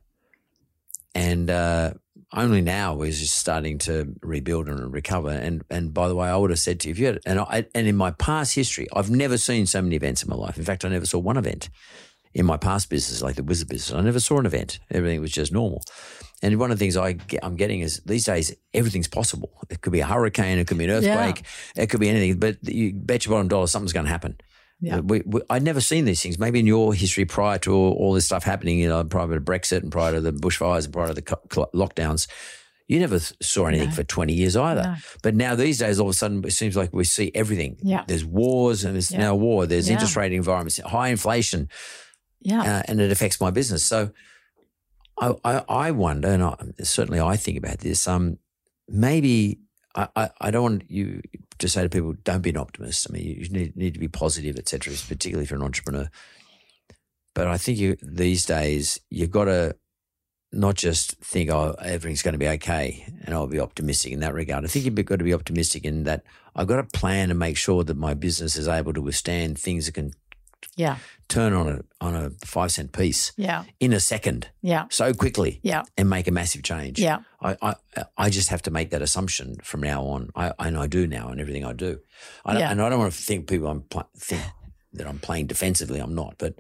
and 1.13 1.47
uh, 1.47 1.93
only 2.33 2.61
now 2.61 2.95
we're 2.95 3.11
just 3.11 3.35
starting 3.35 3.77
to 3.79 4.13
rebuild 4.21 4.67
and 4.67 4.91
recover. 4.93 5.29
And 5.29 5.63
and 5.69 5.93
by 5.93 6.07
the 6.07 6.15
way, 6.15 6.27
I 6.27 6.35
would 6.35 6.49
have 6.49 6.59
said 6.59 6.79
to 6.81 6.87
you, 6.87 6.91
if 6.91 6.99
you 6.99 7.05
had, 7.07 7.19
and 7.25 7.39
I, 7.39 7.65
and 7.75 7.87
in 7.87 7.95
my 7.95 8.11
past 8.11 8.55
history, 8.55 8.87
I've 8.93 9.09
never 9.09 9.37
seen 9.37 9.65
so 9.65 9.81
many 9.81 9.95
events 9.95 10.23
in 10.23 10.29
my 10.29 10.35
life. 10.35 10.57
In 10.57 10.63
fact, 10.63 10.83
I 10.83 10.89
never 10.89 11.05
saw 11.05 11.19
one 11.19 11.37
event 11.37 11.69
in 12.33 12.45
my 12.45 12.57
past 12.57 12.89
business, 12.89 13.21
like 13.21 13.35
the 13.35 13.43
wizard 13.43 13.69
business. 13.69 13.95
I 13.95 14.01
never 14.01 14.19
saw 14.19 14.39
an 14.39 14.45
event. 14.45 14.79
Everything 14.89 15.21
was 15.21 15.31
just 15.31 15.51
normal. 15.51 15.83
And 16.41 16.59
one 16.59 16.71
of 16.71 16.77
the 16.77 16.83
things 16.83 16.97
I 16.97 17.13
get, 17.13 17.39
I'm 17.43 17.55
getting 17.55 17.79
is 17.79 18.01
these 18.05 18.25
days 18.25 18.53
everything's 18.73 19.07
possible. 19.07 19.51
It 19.69 19.81
could 19.81 19.93
be 19.93 20.01
a 20.01 20.05
hurricane, 20.05 20.57
it 20.57 20.67
could 20.67 20.77
be 20.77 20.83
an 20.85 20.89
earthquake, 20.89 21.43
yeah. 21.75 21.83
it 21.83 21.89
could 21.89 22.01
be 22.01 22.09
anything. 22.09 22.37
But 22.37 22.57
you 22.63 22.93
bet 22.93 23.25
your 23.25 23.33
bottom 23.33 23.47
dollar 23.47 23.67
something's 23.67 23.93
going 23.93 24.05
to 24.05 24.11
happen. 24.11 24.37
Yeah. 24.83 24.99
We, 24.99 25.21
we, 25.25 25.41
I'd 25.49 25.63
never 25.63 25.79
seen 25.79 26.03
these 26.03 26.21
things. 26.21 26.37
Maybe 26.37 26.59
in 26.59 26.67
your 26.67 26.93
history 26.93 27.23
prior 27.23 27.57
to 27.59 27.73
all, 27.73 27.93
all, 27.93 28.13
this 28.13 28.25
stuff 28.25 28.43
happening, 28.43 28.79
you 28.79 28.89
know, 28.89 29.01
prior 29.05 29.33
to 29.33 29.39
Brexit 29.39 29.81
and 29.81 29.89
prior 29.89 30.11
to 30.11 30.19
the 30.19 30.33
bushfires 30.33 30.83
and 30.83 30.93
prior 30.93 31.07
to 31.07 31.13
the 31.13 31.21
lockdowns, 31.21 32.27
you 32.89 32.99
never 32.99 33.17
saw 33.17 33.67
anything 33.67 33.89
no. 33.89 33.95
for 33.95 34.03
20 34.03 34.33
years 34.33 34.57
either. 34.57 34.83
No. 34.83 34.95
But 35.21 35.35
now 35.35 35.55
these 35.55 35.77
days, 35.77 36.01
all 36.01 36.09
of 36.09 36.15
a 36.15 36.17
sudden, 36.17 36.43
it 36.43 36.51
seems 36.51 36.75
like 36.75 36.91
we 36.91 37.05
see 37.05 37.31
everything. 37.33 37.77
Yeah. 37.81 38.03
There's 38.05 38.25
wars 38.25 38.83
and 38.83 38.95
there's 38.95 39.09
yeah. 39.09 39.19
now 39.19 39.35
war. 39.35 39.65
There's 39.65 39.87
yeah. 39.87 39.93
interest 39.93 40.17
rate 40.17 40.33
environments, 40.33 40.79
high 40.79 41.07
inflation. 41.07 41.69
Yeah. 42.41 42.61
Uh, 42.61 42.81
and 42.89 42.99
it 42.99 43.09
affects 43.09 43.39
my 43.39 43.51
business. 43.51 43.85
So 43.85 44.11
I, 45.17 45.33
I, 45.45 45.63
I 45.69 45.91
wonder, 45.91 46.27
and 46.27 46.43
I, 46.43 46.55
certainly 46.83 47.21
I 47.21 47.37
think 47.37 47.57
about 47.57 47.77
this, 47.77 48.05
um, 48.05 48.37
maybe 48.89 49.61
I, 49.95 50.09
I, 50.13 50.29
I, 50.41 50.51
don't 50.51 50.63
want 50.63 50.91
you 50.91 51.21
to 51.59 51.69
say 51.69 51.83
to 51.83 51.89
people, 51.89 52.13
don't 52.23 52.41
be 52.41 52.49
an 52.49 52.57
optimist. 52.57 53.07
I 53.09 53.13
mean, 53.13 53.25
you 53.25 53.49
need, 53.49 53.75
need 53.75 53.93
to 53.93 53.99
be 53.99 54.07
positive, 54.07 54.57
etc. 54.57 54.93
particularly 55.07 55.43
if 55.43 55.51
you're 55.51 55.59
an 55.59 55.65
entrepreneur. 55.65 56.09
But 57.33 57.47
I 57.47 57.57
think 57.57 57.77
you 57.79 57.97
these 58.01 58.45
days, 58.45 58.99
you've 59.09 59.31
got 59.31 59.45
to 59.45 59.75
not 60.51 60.75
just 60.75 61.17
think, 61.17 61.49
oh, 61.49 61.75
everything's 61.81 62.21
going 62.21 62.33
to 62.33 62.39
be 62.39 62.47
okay 62.47 63.05
and 63.23 63.33
I'll 63.33 63.47
be 63.47 63.59
optimistic 63.59 64.13
in 64.13 64.19
that 64.19 64.35
regard. 64.35 64.63
I 64.63 64.67
think 64.67 64.85
you've 64.85 65.05
got 65.05 65.17
to 65.17 65.23
be 65.23 65.33
optimistic 65.33 65.83
in 65.83 66.03
that 66.03 66.23
I've 66.55 66.67
got 66.67 66.75
to 66.75 66.99
plan 66.99 67.31
and 67.31 67.39
make 67.39 67.57
sure 67.57 67.83
that 67.83 67.97
my 67.97 68.13
business 68.13 68.55
is 68.55 68.67
able 68.67 68.93
to 68.93 69.01
withstand 69.01 69.57
things 69.57 69.87
that 69.87 69.93
can 69.93 70.13
yeah 70.77 70.97
turn 71.33 71.53
on 71.53 71.67
a 71.67 71.81
on 71.99 72.15
a 72.15 72.29
five 72.45 72.71
cent 72.71 72.91
piece 72.91 73.31
yeah. 73.37 73.63
in 73.79 73.91
a 73.91 73.99
second 73.99 74.49
yeah. 74.61 74.85
so 74.89 75.13
quickly 75.13 75.59
yeah. 75.63 75.83
and 75.97 76.07
make 76.09 76.27
a 76.27 76.31
massive 76.31 76.61
change. 76.61 76.99
Yeah. 76.99 77.19
I 77.41 77.57
I, 77.61 77.75
I 78.17 78.29
just 78.29 78.49
have 78.49 78.61
to 78.63 78.71
make 78.71 78.91
that 78.91 79.01
assumption 79.01 79.57
from 79.63 79.81
now 79.81 80.03
on. 80.03 80.29
I 80.35 80.53
and 80.59 80.77
I 80.77 80.87
do 80.87 81.07
now 81.07 81.31
in 81.31 81.39
everything 81.39 81.65
I 81.65 81.73
do. 81.73 81.99
I, 82.45 82.59
yeah. 82.59 82.71
and 82.71 82.81
I 82.81 82.89
don't 82.89 82.99
want 82.99 83.13
to 83.13 83.19
think 83.19 83.47
people 83.47 83.67
I'm 83.67 83.81
pl- 83.81 84.09
think 84.15 84.43
that 84.93 85.07
I'm 85.07 85.19
playing 85.19 85.47
defensively. 85.47 85.99
I'm 85.99 86.13
not 86.13 86.35
but 86.37 86.53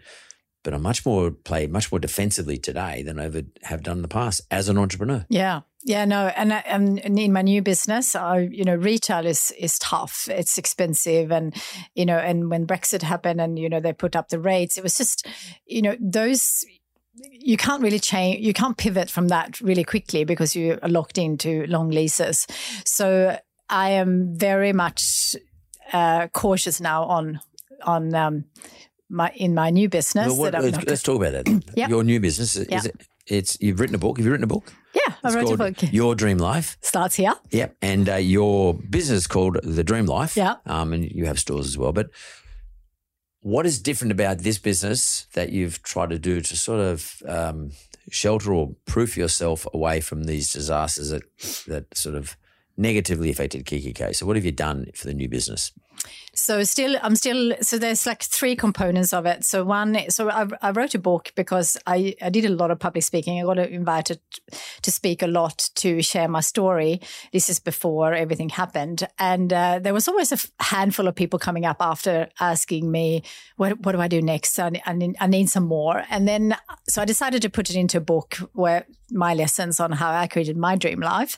but 0.63 0.73
I'm 0.73 0.81
much 0.81 1.05
more 1.05 1.31
play 1.31 1.67
much 1.67 1.91
more 1.91 1.99
defensively 1.99 2.57
today 2.57 3.03
than 3.03 3.19
I 3.19 3.25
ever 3.25 3.41
have 3.63 3.83
done 3.83 3.97
in 3.97 4.01
the 4.01 4.07
past 4.07 4.41
as 4.49 4.69
an 4.69 4.77
entrepreneur. 4.77 5.25
Yeah. 5.29 5.61
Yeah, 5.85 6.05
no, 6.05 6.27
and, 6.27 6.53
and 6.53 6.97
in 7.19 7.33
my 7.33 7.41
new 7.41 7.61
business, 7.61 8.15
I, 8.15 8.47
you 8.49 8.63
know, 8.63 8.75
retail 8.75 9.25
is 9.25 9.51
is 9.59 9.77
tough. 9.79 10.29
It's 10.29 10.57
expensive, 10.57 11.29
and 11.29 11.53
you 11.93 12.05
know, 12.05 12.17
and 12.17 12.49
when 12.49 12.65
Brexit 12.65 13.01
happened, 13.01 13.41
and 13.41 13.59
you 13.59 13.67
know, 13.67 13.81
they 13.81 13.91
put 13.91 14.15
up 14.15 14.29
the 14.29 14.39
rates, 14.39 14.77
it 14.77 14.83
was 14.83 14.95
just, 14.95 15.27
you 15.65 15.81
know, 15.81 15.97
those 15.99 16.63
you 17.15 17.57
can't 17.57 17.83
really 17.83 17.99
change 17.99 18.43
you 18.43 18.53
can't 18.53 18.77
pivot 18.77 19.09
from 19.09 19.27
that 19.27 19.61
really 19.61 19.83
quickly 19.83 20.23
because 20.23 20.55
you 20.55 20.79
are 20.81 20.89
locked 20.89 21.17
into 21.17 21.65
long 21.67 21.89
leases. 21.89 22.47
So 22.85 23.37
i 23.69 23.89
am 23.89 24.37
very 24.37 24.73
much 24.73 25.35
uh, 25.91 26.27
cautious 26.27 26.81
now 26.81 27.03
on 27.03 27.39
on 27.83 28.15
um, 28.15 28.45
my 29.13 29.31
in 29.35 29.53
my 29.53 29.69
new 29.69 29.87
business 29.87 30.27
well, 30.27 30.37
what, 30.37 30.53
let's, 30.53 30.85
let's, 30.85 31.03
talk 31.03 31.15
about 31.15 31.33
it 31.33 31.47
yep. 31.75 31.89
your 31.89 32.03
new 32.03 32.19
business 32.19 32.55
is 32.55 32.67
yep. 32.69 32.85
it 32.85 33.07
it's 33.27 33.57
you've 33.61 33.79
written 33.79 33.95
a 33.95 33.99
book 33.99 34.17
have 34.17 34.25
you 34.25 34.31
written 34.31 34.43
a 34.43 34.47
book 34.47 34.73
yeah, 34.93 35.15
I 35.23 35.33
wrote 35.33 35.51
a 35.51 35.57
book. 35.57 35.93
Your 35.93 36.15
Dream 36.15 36.37
Life 36.37 36.77
starts 36.81 37.15
here. 37.15 37.33
Yep, 37.51 37.77
and 37.81 38.09
uh, 38.09 38.15
your 38.15 38.73
business 38.73 39.25
called 39.25 39.57
The 39.63 39.83
Dream 39.83 40.05
Life. 40.05 40.37
Yeah, 40.37 40.57
um, 40.65 40.93
and 40.93 41.09
you 41.11 41.25
have 41.25 41.39
stores 41.39 41.65
as 41.65 41.77
well. 41.77 41.91
But 41.91 42.09
what 43.41 43.65
is 43.65 43.81
different 43.81 44.11
about 44.11 44.39
this 44.39 44.59
business 44.59 45.25
that 45.33 45.51
you've 45.51 45.81
tried 45.81 46.11
to 46.11 46.19
do 46.19 46.41
to 46.41 46.55
sort 46.55 46.79
of 46.79 47.21
um, 47.27 47.71
shelter 48.09 48.53
or 48.53 48.75
proof 48.85 49.17
yourself 49.17 49.67
away 49.73 49.99
from 49.99 50.25
these 50.25 50.53
disasters 50.53 51.09
that 51.09 51.23
that 51.67 51.97
sort 51.97 52.15
of 52.15 52.37
negatively 52.77 53.31
affected 53.31 53.65
Kikki.K? 53.65 54.13
So, 54.13 54.25
what 54.25 54.35
have 54.35 54.45
you 54.45 54.51
done 54.51 54.87
for 54.93 55.07
the 55.07 55.13
new 55.13 55.27
business? 55.27 55.71
So 56.35 56.63
still, 56.63 56.97
I'm 57.03 57.15
still. 57.15 57.53
So 57.61 57.77
there's 57.77 58.07
like 58.07 58.23
three 58.23 58.55
components 58.55 59.13
of 59.13 59.27
it. 59.27 59.43
So 59.45 59.63
one, 59.63 60.09
so 60.09 60.31
I, 60.31 60.47
I, 60.63 60.71
wrote 60.71 60.95
a 60.95 60.99
book 60.99 61.31
because 61.35 61.77
I, 61.85 62.15
I 62.23 62.31
did 62.31 62.45
a 62.45 62.49
lot 62.49 62.71
of 62.71 62.79
public 62.79 63.03
speaking. 63.03 63.39
I 63.39 63.43
got 63.43 63.59
invited 63.59 64.19
to 64.81 64.91
speak 64.91 65.21
a 65.21 65.27
lot 65.27 65.69
to 65.75 66.01
share 66.01 66.27
my 66.27 66.39
story. 66.39 67.01
This 67.31 67.49
is 67.49 67.59
before 67.59 68.15
everything 68.15 68.49
happened, 68.49 69.07
and 69.19 69.53
uh, 69.53 69.77
there 69.77 69.93
was 69.93 70.07
always 70.07 70.31
a 70.31 70.63
handful 70.63 71.07
of 71.07 71.13
people 71.13 71.37
coming 71.37 71.65
up 71.65 71.77
after 71.79 72.29
asking 72.39 72.89
me, 72.89 73.21
"What 73.57 73.79
what 73.81 73.91
do 73.91 74.01
I 74.01 74.07
do 74.07 74.19
next? 74.19 74.57
I, 74.57 74.71
I, 74.87 74.93
need, 74.93 75.15
I 75.19 75.27
need 75.27 75.51
some 75.51 75.65
more." 75.65 76.03
And 76.09 76.27
then, 76.27 76.57
so 76.89 77.03
I 77.03 77.05
decided 77.05 77.43
to 77.43 77.49
put 77.51 77.69
it 77.69 77.75
into 77.75 77.99
a 77.99 78.01
book 78.01 78.37
where 78.53 78.87
my 79.11 79.35
lessons 79.35 79.79
on 79.79 79.91
how 79.91 80.11
I 80.11 80.25
created 80.25 80.57
my 80.57 80.75
dream 80.77 80.99
life, 80.99 81.37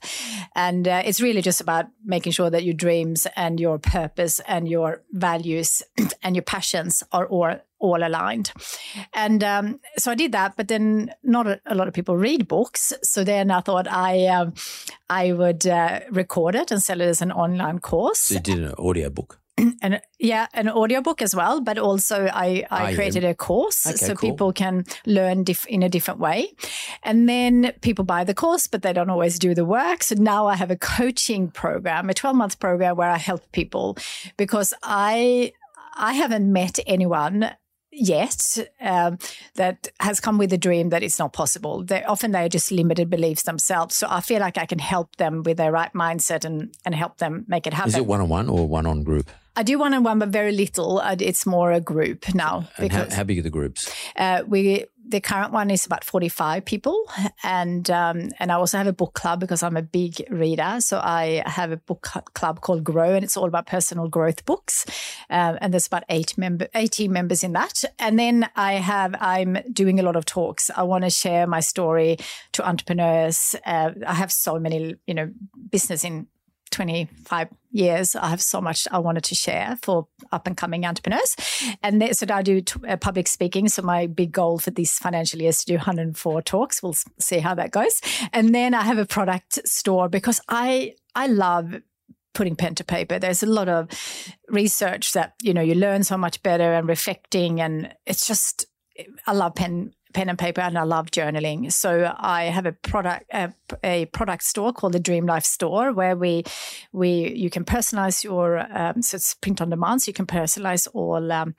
and 0.56 0.88
uh, 0.88 1.02
it's 1.04 1.20
really 1.20 1.42
just 1.42 1.60
about 1.60 1.88
making 2.06 2.32
sure 2.32 2.50
that 2.50 2.64
your 2.64 2.74
dreams 2.74 3.28
and 3.36 3.60
your 3.60 3.78
purpose 3.78 4.40
and 4.48 4.68
your 4.68 5.04
values 5.12 5.84
and 6.24 6.36
your 6.36 6.44
passions 6.44 7.04
are 7.12 7.28
all 7.28 7.56
all 7.80 8.04
aligned. 8.04 8.52
And 9.14 9.44
um, 9.44 9.80
so 9.98 10.12
I 10.12 10.16
did 10.16 10.32
that, 10.32 10.56
but 10.56 10.68
then 10.68 11.12
not 11.24 11.46
a, 11.46 11.60
a, 11.66 11.76
lot 11.76 11.88
of 11.88 11.94
people 11.94 12.18
read 12.18 12.48
books. 12.48 12.94
So 13.04 13.24
then 13.24 13.52
I 13.52 13.60
thought 13.60 13.88
I 13.88 14.28
um, 14.28 14.54
I 15.10 15.34
would 15.34 15.68
uh, 15.68 16.00
record 16.10 16.56
it 16.56 16.72
and 16.72 16.82
sell 16.82 17.02
it 17.02 17.06
as 17.06 17.22
an 17.22 17.32
online 17.32 17.80
course. 17.80 18.20
So 18.20 18.36
you 18.36 18.40
did 18.40 18.64
an 18.64 18.74
audio 18.78 19.10
book. 19.10 19.40
and 19.82 20.02
yeah, 20.20 20.48
an 20.54 20.70
audiobook 20.70 21.22
as 21.22 21.36
well, 21.36 21.62
but 21.62 21.78
also 21.78 22.28
I, 22.32 22.66
I 22.70 22.94
created 22.94 23.24
a 23.24 23.34
course 23.34 23.88
okay, 23.88 23.96
so 23.96 24.16
cool. 24.16 24.32
people 24.32 24.54
can 24.54 24.86
learn 25.06 25.44
diff- 25.44 25.68
in 25.68 25.82
a 25.84 25.90
different 25.90 26.20
way. 26.20 26.54
And 27.04 27.30
then 27.30 27.74
people 27.82 28.04
buy 28.04 28.24
the 28.24 28.34
course, 28.34 28.68
but 28.68 28.82
they 28.82 28.94
don't 28.94 29.10
always 29.10 29.40
do 29.40 29.54
the 29.54 29.66
work. 29.66 30.04
So 30.04 30.16
now 30.16 30.48
I 30.48 30.56
have 30.56 30.72
a 30.72 30.76
coaching 30.76 31.50
program, 31.50 32.10
a 32.10 32.14
12 32.14 32.36
month 32.36 32.60
program 32.60 32.98
where 32.98 33.10
I 33.10 33.18
help 33.18 33.50
people 33.52 33.98
because 34.38 34.74
I 34.84 35.54
I 35.98 36.14
haven't 36.14 36.52
met 36.52 36.78
anyone 36.86 37.52
yet 37.96 38.58
um, 38.82 39.18
that 39.56 39.88
has 40.02 40.20
come 40.20 40.38
with 40.38 40.52
a 40.52 40.58
dream 40.58 40.90
that 40.90 41.02
it's 41.02 41.18
not 41.18 41.32
possible. 41.32 41.84
They 41.84 42.04
often 42.04 42.32
they're 42.32 42.50
just 42.50 42.72
limited 42.72 43.10
beliefs 43.10 43.44
themselves. 43.44 43.96
So 43.96 44.08
I 44.10 44.20
feel 44.20 44.40
like 44.40 44.58
I 44.58 44.66
can 44.66 44.80
help 44.80 45.16
them 45.16 45.44
with 45.44 45.56
their 45.56 45.72
right 45.72 45.94
mindset 45.94 46.44
and 46.44 46.76
and 46.86 46.94
help 46.94 47.18
them 47.18 47.46
make 47.48 47.66
it 47.66 47.74
happen. 47.74 47.90
Is 47.90 47.96
it 47.96 48.06
one 48.06 48.22
on 48.22 48.30
one 48.30 48.50
or 48.50 48.68
one 48.68 48.86
on 48.86 49.04
group? 49.04 49.32
I 49.56 49.64
do 49.64 49.80
one 49.80 49.94
on 49.94 50.04
one, 50.04 50.20
but 50.20 50.30
very 50.30 50.52
little. 50.52 51.00
It's 51.00 51.46
more 51.46 51.72
a 51.72 51.82
group 51.82 52.34
now. 52.34 52.68
And 52.78 52.92
how, 52.92 53.10
how, 53.10 53.24
big 53.24 53.40
are 53.40 53.42
the 53.42 53.50
groups? 53.50 53.92
Uh, 54.16 54.44
we 54.48 54.86
the 55.08 55.22
current 55.22 55.52
one 55.52 55.70
is 55.70 55.86
about 55.86 56.04
45 56.04 56.66
people 56.66 57.00
and 57.44 57.90
um, 57.92 58.30
and 58.40 58.52
I 58.52 58.56
also 58.56 58.78
have 58.78 58.88
a 58.88 58.94
book 58.94 59.14
club 59.14 59.40
because 59.40 59.62
I'm 59.62 59.78
a 59.78 59.82
big 59.82 60.26
reader 60.30 60.78
so 60.80 61.00
I 61.00 61.44
have 61.46 61.72
a 61.72 61.78
book 61.78 62.08
club 62.34 62.62
called 62.62 62.84
Grow 62.84 63.14
and 63.14 63.24
it's 63.24 63.38
all 63.38 63.46
about 63.46 63.68
personal 63.68 64.08
growth 64.08 64.46
books 64.46 64.86
um, 65.30 65.58
and 65.62 65.74
there's 65.74 65.88
about 65.88 66.04
eight 66.10 66.38
member 66.38 66.68
18 66.74 67.12
members 67.12 67.44
in 67.44 67.54
that 67.54 67.84
and 68.00 68.18
then 68.18 68.50
I 68.56 68.74
have 68.74 69.16
I'm 69.20 69.58
doing 69.72 70.00
a 70.00 70.04
lot 70.04 70.16
of 70.16 70.26
talks 70.26 70.72
I 70.76 70.84
want 70.84 71.04
to 71.04 71.10
share 71.10 71.46
my 71.46 71.60
story 71.60 72.18
to 72.54 72.68
entrepreneurs 72.68 73.56
uh, 73.66 73.92
I 74.06 74.14
have 74.14 74.32
so 74.32 74.60
many 74.60 74.96
you 75.06 75.14
know 75.14 75.32
business 75.70 76.04
in 76.04 76.28
25 76.72 77.50
years, 77.72 78.16
I 78.16 78.30
have 78.30 78.42
so 78.42 78.62
much 78.62 78.88
I 78.92 79.00
wanted 79.00 79.24
to 79.26 79.36
share 79.36 79.78
for 79.82 80.08
up 80.32 80.48
and 80.48 80.58
coming 80.58 80.86
entrepreneurs. 80.86 81.36
And 81.84 82.16
so 82.16 82.26
I 82.30 82.42
do 82.42 82.62
t- 82.62 82.80
uh, 82.88 82.98
public 82.98 83.28
speaking. 83.28 83.68
So 83.70 83.82
my 83.82 84.08
big 84.08 84.32
goal 84.32 84.60
for 84.60 84.72
this 84.72 84.98
financial 84.98 85.40
year 85.40 85.50
is 85.50 85.60
to 85.60 85.66
do 85.66 85.76
104 85.76 86.42
talks. 86.42 86.82
We'll 86.82 86.96
see 87.20 87.40
how 87.40 87.56
that 87.56 87.72
goes. 87.72 88.02
And 88.34 88.54
then 88.54 88.74
I 88.74 88.82
have 88.82 88.98
a 88.98 89.06
product 89.06 89.68
store 89.68 90.10
because 90.10 90.42
I 90.50 90.96
I 91.14 91.28
love 91.28 91.82
putting 92.34 92.56
pen 92.56 92.76
to 92.76 92.84
paper. 92.84 93.18
There's 93.18 93.44
a 93.44 93.48
lot 93.48 93.70
of 93.70 93.90
research 94.50 95.14
that, 95.14 95.34
you 95.42 95.54
know, 95.54 95.62
you 95.62 95.76
learn 95.76 96.04
so 96.04 96.18
much 96.18 96.44
better 96.44 96.74
and 96.74 96.88
reflecting 96.88 97.62
and 97.62 97.94
it's 98.06 98.28
just 98.28 98.66
I 99.28 99.34
love 99.34 99.56
pen 99.56 99.94
pen 100.16 100.30
and 100.30 100.40
paper 100.40 100.62
and 100.62 100.78
I 100.78 100.84
love 100.84 101.12
journaling. 101.12 101.72
So 101.72 102.16
I 102.18 102.46
have 102.46 102.66
a 102.66 102.72
product 102.72 103.26
a, 103.34 103.54
a 103.84 104.06
product 104.06 104.44
store 104.44 104.72
called 104.74 104.94
the 104.94 105.00
Dream 105.00 105.26
Life 105.26 105.46
Store 105.46 105.92
where 105.92 106.16
we 106.16 106.44
we 106.94 107.34
you 107.34 107.50
can 107.50 107.66
personalize 107.66 108.24
your 108.24 108.66
um, 108.76 109.02
so 109.02 109.16
it's 109.16 109.36
print 109.36 109.62
on 109.62 109.70
demand. 109.70 110.02
So 110.02 110.10
you 110.10 110.14
can 110.14 110.26
personalize 110.26 110.88
all. 110.94 111.32
Um, 111.32 111.56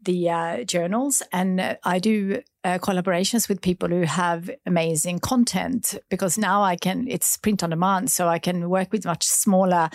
the 0.00 0.30
uh, 0.30 0.62
journals 0.62 1.24
and 1.32 1.60
uh, 1.60 1.74
I 1.82 1.98
do 1.98 2.40
uh, 2.62 2.78
collaborations 2.78 3.48
with 3.48 3.60
people 3.60 3.88
who 3.88 4.02
have 4.02 4.48
amazing 4.64 5.18
content 5.18 5.96
because 6.08 6.38
now 6.38 6.62
I 6.62 6.76
can 6.76 7.08
it's 7.08 7.36
print 7.36 7.64
on 7.64 7.70
demand 7.70 8.10
so 8.12 8.28
I 8.28 8.38
can 8.38 8.70
work 8.70 8.92
with 8.92 9.04
much 9.04 9.24
smaller 9.24 9.90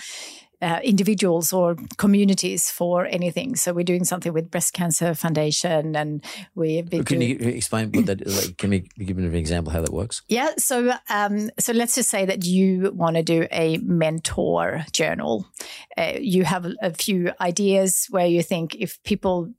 uh, 0.64 0.80
individuals 0.84 1.52
or 1.52 1.76
communities 1.98 2.72
for 2.72 3.06
anything. 3.06 3.56
So 3.56 3.74
we're 3.74 3.84
doing 3.84 4.06
something 4.06 4.34
with 4.34 4.50
Breast 4.50 4.74
Cancer 4.74 5.14
Foundation, 5.14 5.96
and 5.96 6.24
we've 6.56 6.90
been. 6.90 7.04
Can 7.04 7.20
doing- 7.20 7.42
you 7.42 7.50
explain 7.50 7.92
what 7.92 8.06
that? 8.06 8.26
Like, 8.26 8.58
can 8.58 8.70
we 8.70 8.80
give 9.06 9.18
an 9.18 9.36
example 9.36 9.74
how 9.74 9.82
that 9.82 9.94
works? 9.94 10.22
Yeah, 10.28 10.52
so 10.58 10.94
um, 11.10 11.50
so 11.60 11.74
let's 11.74 11.96
just 11.96 12.10
say 12.10 12.26
that 12.26 12.46
you 12.46 12.92
want 12.96 13.18
to 13.18 13.24
do 13.24 13.48
a 13.52 13.78
mentor 13.78 14.86
journal. 14.94 15.46
Uh, 15.98 16.14
you 16.20 16.46
have 16.46 16.66
a, 16.66 16.74
a 16.82 16.94
few 16.94 17.32
ideas 17.42 18.08
where 18.10 18.26
you 18.26 18.42
think 18.42 18.76
if 18.76 19.02
people 19.04 19.54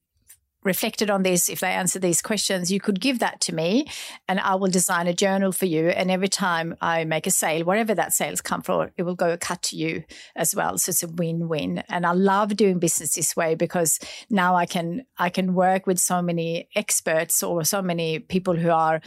reflected 0.64 1.10
on 1.10 1.22
this, 1.22 1.48
if 1.48 1.60
they 1.60 1.72
answer 1.72 1.98
these 1.98 2.22
questions, 2.22 2.72
you 2.72 2.80
could 2.80 2.98
give 3.00 3.18
that 3.18 3.40
to 3.42 3.54
me 3.54 3.86
and 4.28 4.40
I 4.40 4.54
will 4.54 4.70
design 4.70 5.06
a 5.06 5.12
journal 5.12 5.52
for 5.52 5.66
you. 5.66 5.88
And 5.88 6.10
every 6.10 6.28
time 6.28 6.74
I 6.80 7.04
make 7.04 7.26
a 7.26 7.30
sale, 7.30 7.64
wherever 7.64 7.94
that 7.94 8.12
sales 8.12 8.40
come 8.40 8.62
from, 8.62 8.90
it 8.96 9.02
will 9.02 9.14
go 9.14 9.30
a 9.30 9.36
cut 9.36 9.62
to 9.64 9.76
you 9.76 10.04
as 10.34 10.54
well. 10.54 10.78
So 10.78 10.90
it's 10.90 11.02
a 11.02 11.08
win-win. 11.08 11.82
And 11.88 12.06
I 12.06 12.12
love 12.12 12.56
doing 12.56 12.78
business 12.78 13.14
this 13.14 13.36
way 13.36 13.54
because 13.54 14.00
now 14.30 14.56
I 14.56 14.66
can 14.66 15.04
I 15.18 15.28
can 15.28 15.54
work 15.54 15.86
with 15.86 15.98
so 15.98 16.22
many 16.22 16.68
experts 16.74 17.42
or 17.42 17.62
so 17.64 17.82
many 17.82 18.18
people 18.18 18.56
who 18.56 18.70
are 18.70 19.00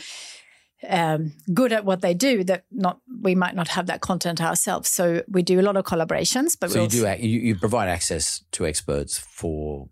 um, 0.88 1.34
good 1.54 1.74
at 1.74 1.86
what 1.86 2.02
they 2.02 2.14
do 2.14 2.44
that 2.44 2.66
not 2.72 3.00
we 3.22 3.34
might 3.34 3.56
not 3.56 3.70
have 3.70 3.88
that 3.88 4.02
content 4.02 4.40
ourselves. 4.42 4.90
So 4.90 5.24
we 5.28 5.42
do 5.42 5.60
a 5.60 5.64
lot 5.64 5.76
of 5.76 5.86
collaborations, 5.86 6.56
but 6.60 6.70
So 6.70 6.76
you 6.78 6.84
also- 6.84 7.18
do 7.18 7.28
you, 7.28 7.40
you 7.40 7.56
provide 7.56 7.90
access 7.90 8.44
to 8.52 8.68
experts 8.68 9.18
for 9.18 9.90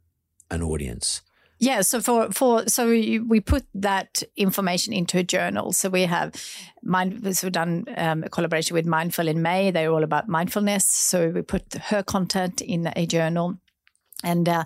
an 0.52 0.62
audience. 0.62 1.22
Yeah, 1.66 1.82
so 1.82 2.00
for 2.00 2.32
for 2.32 2.68
so 2.68 2.88
we, 2.88 3.40
put 3.40 3.66
that 3.74 4.22
information 4.36 4.94
into 4.94 5.18
a 5.18 5.24
journal. 5.24 5.74
So 5.74 5.90
we 5.90 6.04
have 6.04 6.34
mind. 6.84 7.22
We've 7.24 7.52
done 7.52 7.86
um, 7.98 8.24
a 8.24 8.30
collaboration 8.30 8.76
with 8.76 8.86
Mindful 8.86 9.28
in 9.28 9.42
May. 9.42 9.72
They're 9.72 9.92
all 9.92 10.04
about 10.04 10.28
mindfulness. 10.28 10.86
So 10.86 11.30
we 11.30 11.42
put 11.42 11.74
her 11.74 12.04
content 12.04 12.62
in 12.62 12.92
a 12.96 13.08
journal. 13.08 13.58
And 14.24 14.48
uh, 14.48 14.64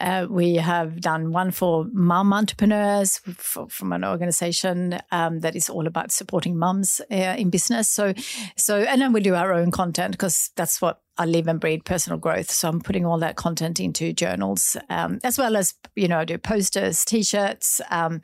uh, 0.00 0.26
we 0.30 0.56
have 0.56 1.00
done 1.00 1.32
one 1.32 1.50
for 1.50 1.86
mom 1.92 2.32
entrepreneurs 2.32 3.20
f- 3.26 3.66
from 3.68 3.92
an 3.92 4.04
organization 4.04 5.00
um, 5.10 5.40
that 5.40 5.56
is 5.56 5.68
all 5.68 5.86
about 5.86 6.12
supporting 6.12 6.56
mums 6.58 7.00
uh, 7.10 7.34
in 7.36 7.50
business. 7.50 7.88
So, 7.88 8.14
so 8.56 8.78
and 8.78 9.00
then 9.00 9.12
we 9.12 9.20
do 9.20 9.34
our 9.34 9.52
own 9.52 9.70
content 9.70 10.12
because 10.12 10.50
that's 10.56 10.80
what 10.80 11.00
I 11.16 11.26
live 11.26 11.46
and 11.46 11.60
breathe 11.60 11.84
personal 11.84 12.18
growth. 12.18 12.50
So 12.50 12.68
I'm 12.68 12.80
putting 12.80 13.06
all 13.06 13.18
that 13.18 13.36
content 13.36 13.78
into 13.78 14.12
journals, 14.12 14.76
um, 14.90 15.20
as 15.22 15.38
well 15.38 15.56
as 15.56 15.74
you 15.94 16.08
know 16.08 16.18
I 16.18 16.24
do 16.24 16.38
posters, 16.38 17.04
t-shirts, 17.04 17.80
um, 17.90 18.20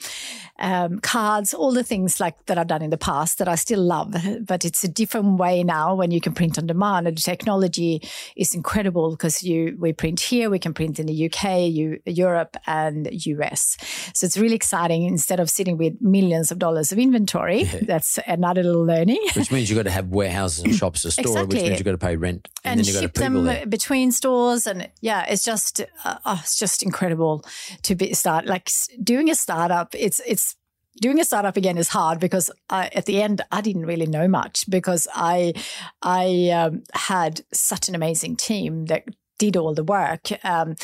um, 0.59 0.99
cards, 0.99 1.55
all 1.55 1.73
the 1.73 1.85
things 1.85 2.19
like 2.19 2.47
that 2.47 2.59
I've 2.59 2.67
done 2.67 2.83
in 2.83 2.91
the 2.91 2.99
past 2.99 3.39
that 3.39 3.49
I 3.49 3.55
still 3.55 3.83
love. 3.83 4.15
But 4.47 4.65
it's 4.65 4.83
a 4.83 4.89
different 4.89 5.39
way 5.39 5.63
now 5.63 5.95
when 5.95 6.11
you 6.11 6.21
can 6.21 6.33
print 6.33 6.59
on 6.59 6.67
demand. 6.67 7.07
And 7.07 7.17
the 7.17 7.21
technology 7.21 8.03
is 8.37 8.55
incredible 8.55 9.11
because 9.13 9.43
you 9.43 9.77
we 9.79 9.93
print 9.93 10.21
here, 10.21 10.51
we 10.51 10.59
can 10.59 10.75
print 10.75 10.99
in 10.99 11.07
the 11.07 11.27
UK, 11.27 11.71
you, 11.71 12.01
Europe, 12.07 12.57
and 12.67 13.09
US. 13.27 13.77
So 14.15 14.27
it's 14.27 14.37
really 14.37 14.57
exciting. 14.57 15.05
Instead 15.05 15.39
of 15.39 15.49
sitting 15.49 15.79
with 15.79 16.01
millions 16.01 16.51
of 16.51 16.59
dollars 16.59 16.91
of 16.91 16.99
inventory, 16.99 17.65
that's 17.83 18.19
another 18.27 18.65
little 18.65 18.85
learning. 18.85 19.25
Which 19.37 19.53
means 19.53 19.71
you've 19.71 19.79
got 19.79 19.85
to 19.85 19.91
have 19.91 20.09
warehouses 20.09 20.65
and 20.65 20.75
shops 20.75 21.03
to 21.03 21.13
store, 21.13 21.23
exactly. 21.23 21.57
which 21.57 21.65
means 21.65 21.79
you've 21.79 21.85
got 21.85 21.93
to 21.93 21.99
pay 21.99 22.17
rent, 22.17 22.49
and, 22.65 22.80
and 22.89 22.97
ship 22.97 23.15
them 23.15 23.69
between 23.69 24.13
stores 24.13 24.67
and 24.67 24.89
yeah 25.01 25.25
it's 25.29 25.45
just 25.45 25.81
uh, 26.05 26.19
oh, 26.25 26.41
it's 26.43 26.59
just 26.59 26.83
incredible 26.83 27.45
to 27.83 27.95
be 27.95 28.13
start 28.15 28.47
like 28.47 28.71
doing 29.03 29.31
a 29.31 29.35
startup 29.35 29.95
it's 29.95 30.21
it's 30.27 30.57
doing 31.01 31.21
a 31.21 31.25
startup 31.25 31.57
again 31.57 31.79
is 31.79 31.89
hard 31.89 32.21
because 32.21 32.51
I, 32.69 32.91
at 32.95 33.07
the 33.07 33.23
end 33.23 33.43
I 33.51 33.61
didn't 33.61 33.87
really 33.87 34.07
know 34.07 34.29
much 34.29 34.69
because 34.69 35.09
I 35.15 35.55
I 36.03 36.51
um, 36.51 36.83
had 36.95 37.43
such 37.53 37.89
an 37.89 37.95
amazing 37.95 38.37
team 38.37 38.87
that 38.87 39.05
did 39.41 39.57
all 39.57 39.75
the 39.75 39.83
work. 39.83 40.29
Um, 40.45 40.77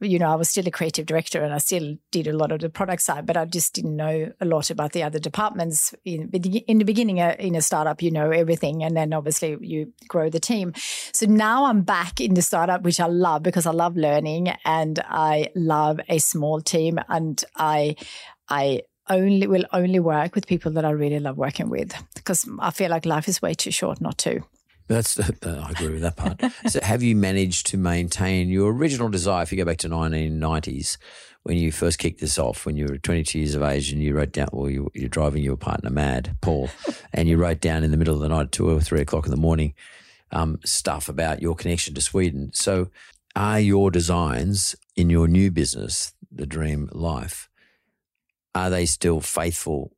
you 0.00 0.18
know, 0.18 0.30
I 0.30 0.36
was 0.36 0.48
still 0.48 0.66
a 0.66 0.70
creative 0.70 1.06
director 1.06 1.42
and 1.42 1.52
I 1.52 1.58
still 1.58 1.96
did 2.10 2.26
a 2.26 2.36
lot 2.36 2.52
of 2.52 2.60
the 2.60 2.70
product 2.70 3.02
side, 3.02 3.26
but 3.26 3.36
I 3.36 3.44
just 3.44 3.74
didn't 3.74 3.96
know 3.96 4.32
a 4.40 4.44
lot 4.44 4.70
about 4.70 4.92
the 4.92 5.02
other 5.02 5.18
departments. 5.18 5.94
In, 6.04 6.30
in 6.30 6.78
the 6.78 6.84
beginning, 6.84 7.20
uh, 7.20 7.36
in 7.38 7.54
a 7.54 7.60
startup, 7.60 8.00
you 8.00 8.10
know 8.10 8.30
everything, 8.30 8.82
and 8.82 8.96
then 8.96 9.12
obviously 9.12 9.58
you 9.60 9.92
grow 10.08 10.30
the 10.30 10.40
team. 10.40 10.72
So 11.12 11.26
now 11.26 11.66
I'm 11.66 11.82
back 11.82 12.18
in 12.20 12.34
the 12.34 12.42
startup, 12.42 12.82
which 12.82 12.98
I 13.00 13.06
love 13.06 13.42
because 13.42 13.66
I 13.66 13.72
love 13.72 13.96
learning 13.96 14.54
and 14.64 15.00
I 15.06 15.50
love 15.54 16.00
a 16.08 16.18
small 16.18 16.60
team, 16.62 16.98
and 17.08 17.44
I, 17.56 17.96
I 18.48 18.82
only 19.10 19.46
will 19.46 19.64
only 19.72 20.00
work 20.00 20.34
with 20.34 20.46
people 20.46 20.72
that 20.72 20.84
I 20.84 20.90
really 20.90 21.20
love 21.20 21.36
working 21.36 21.68
with 21.68 21.92
because 22.14 22.48
I 22.58 22.70
feel 22.70 22.90
like 22.90 23.04
life 23.04 23.28
is 23.28 23.42
way 23.42 23.54
too 23.54 23.70
short 23.70 24.00
not 24.00 24.16
to. 24.18 24.42
That's 24.88 25.20
uh, 25.20 25.62
I 25.64 25.70
agree 25.70 25.92
with 25.92 26.02
that 26.02 26.16
part. 26.16 26.40
so, 26.66 26.80
have 26.82 27.02
you 27.02 27.14
managed 27.14 27.66
to 27.68 27.76
maintain 27.76 28.48
your 28.48 28.72
original 28.72 29.08
desire? 29.08 29.42
If 29.42 29.52
you 29.52 29.58
go 29.58 29.64
back 29.64 29.76
to 29.78 29.88
1990s, 29.88 30.96
when 31.42 31.58
you 31.58 31.70
first 31.70 31.98
kicked 31.98 32.20
this 32.20 32.38
off, 32.38 32.64
when 32.64 32.76
you 32.76 32.86
were 32.86 32.98
22 32.98 33.38
years 33.38 33.54
of 33.54 33.62
age, 33.62 33.92
and 33.92 34.02
you 34.02 34.14
wrote 34.14 34.32
down, 34.32 34.48
well, 34.52 34.70
you, 34.70 34.90
you're 34.94 35.08
driving 35.08 35.42
your 35.42 35.56
partner 35.56 35.90
mad, 35.90 36.36
Paul, 36.40 36.70
and 37.12 37.28
you 37.28 37.36
wrote 37.36 37.60
down 37.60 37.84
in 37.84 37.90
the 37.90 37.96
middle 37.98 38.14
of 38.14 38.20
the 38.20 38.28
night, 38.28 38.50
two 38.50 38.68
or 38.68 38.80
three 38.80 39.00
o'clock 39.00 39.26
in 39.26 39.30
the 39.30 39.36
morning, 39.36 39.74
um, 40.32 40.58
stuff 40.64 41.08
about 41.08 41.42
your 41.42 41.54
connection 41.54 41.94
to 41.94 42.00
Sweden. 42.00 42.50
So, 42.54 42.88
are 43.36 43.60
your 43.60 43.90
designs 43.90 44.74
in 44.96 45.10
your 45.10 45.28
new 45.28 45.50
business, 45.50 46.12
the 46.32 46.46
Dream 46.46 46.88
Life, 46.92 47.50
are 48.54 48.70
they 48.70 48.86
still 48.86 49.20
faithful 49.20 49.92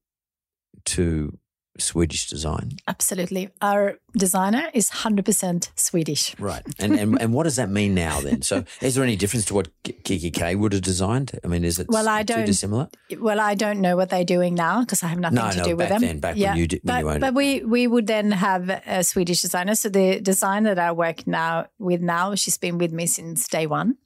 to 0.84 1.38
Swedish 1.78 2.28
design? 2.28 2.72
Absolutely. 2.88 3.50
Our 3.62 3.98
designer 4.16 4.64
is 4.74 4.90
100% 4.90 5.70
Swedish. 5.76 6.34
Right. 6.38 6.62
And, 6.78 6.98
and 6.98 7.20
and 7.22 7.32
what 7.32 7.44
does 7.44 7.56
that 7.56 7.70
mean 7.70 7.94
now 7.94 8.20
then? 8.20 8.42
So 8.42 8.64
is 8.80 8.94
there 8.96 9.04
any 9.04 9.16
difference 9.16 9.44
to 9.46 9.54
what 9.54 9.68
kikki.K 9.84 10.56
would 10.56 10.72
have 10.72 10.82
designed? 10.82 11.38
I 11.44 11.46
mean, 11.46 11.64
is 11.64 11.78
it 11.78 11.86
Well, 11.88 12.08
I 12.08 12.22
don't- 12.22 12.44
dissimilar? 12.44 12.88
Well, 13.18 13.40
I 13.40 13.54
don't 13.54 13.80
know 13.80 13.96
what 13.96 14.10
they're 14.10 14.24
doing 14.24 14.54
now 14.54 14.80
because 14.80 15.02
I 15.02 15.06
have 15.08 15.18
nothing 15.20 15.36
No, 15.36 15.50
to 15.50 15.56
no, 15.58 15.64
do 15.64 15.76
with 15.76 15.88
back 15.88 16.00
them. 16.00 16.08
then, 16.08 16.20
back 16.20 16.36
when 16.36 16.56
you 16.56 16.66
did- 16.66 16.80
when 16.84 16.94
but, 16.94 17.00
you 17.00 17.10
owned 17.10 17.20
but 17.20 17.34
we 17.34 17.64
we 17.64 17.86
would 17.86 18.06
then 18.06 18.32
have 18.32 18.68
a 18.86 19.02
Swedish 19.04 19.40
designer. 19.42 19.74
So 19.74 19.88
the 19.88 20.20
designer 20.20 20.74
that 20.74 20.88
I 20.88 20.92
work 20.92 21.26
now 21.26 21.66
with 21.78 22.00
now, 22.00 22.34
she's 22.34 22.58
been 22.58 22.78
with 22.78 22.92
me 22.92 23.06
since 23.06 23.46
day 23.48 23.66
one, 23.66 23.96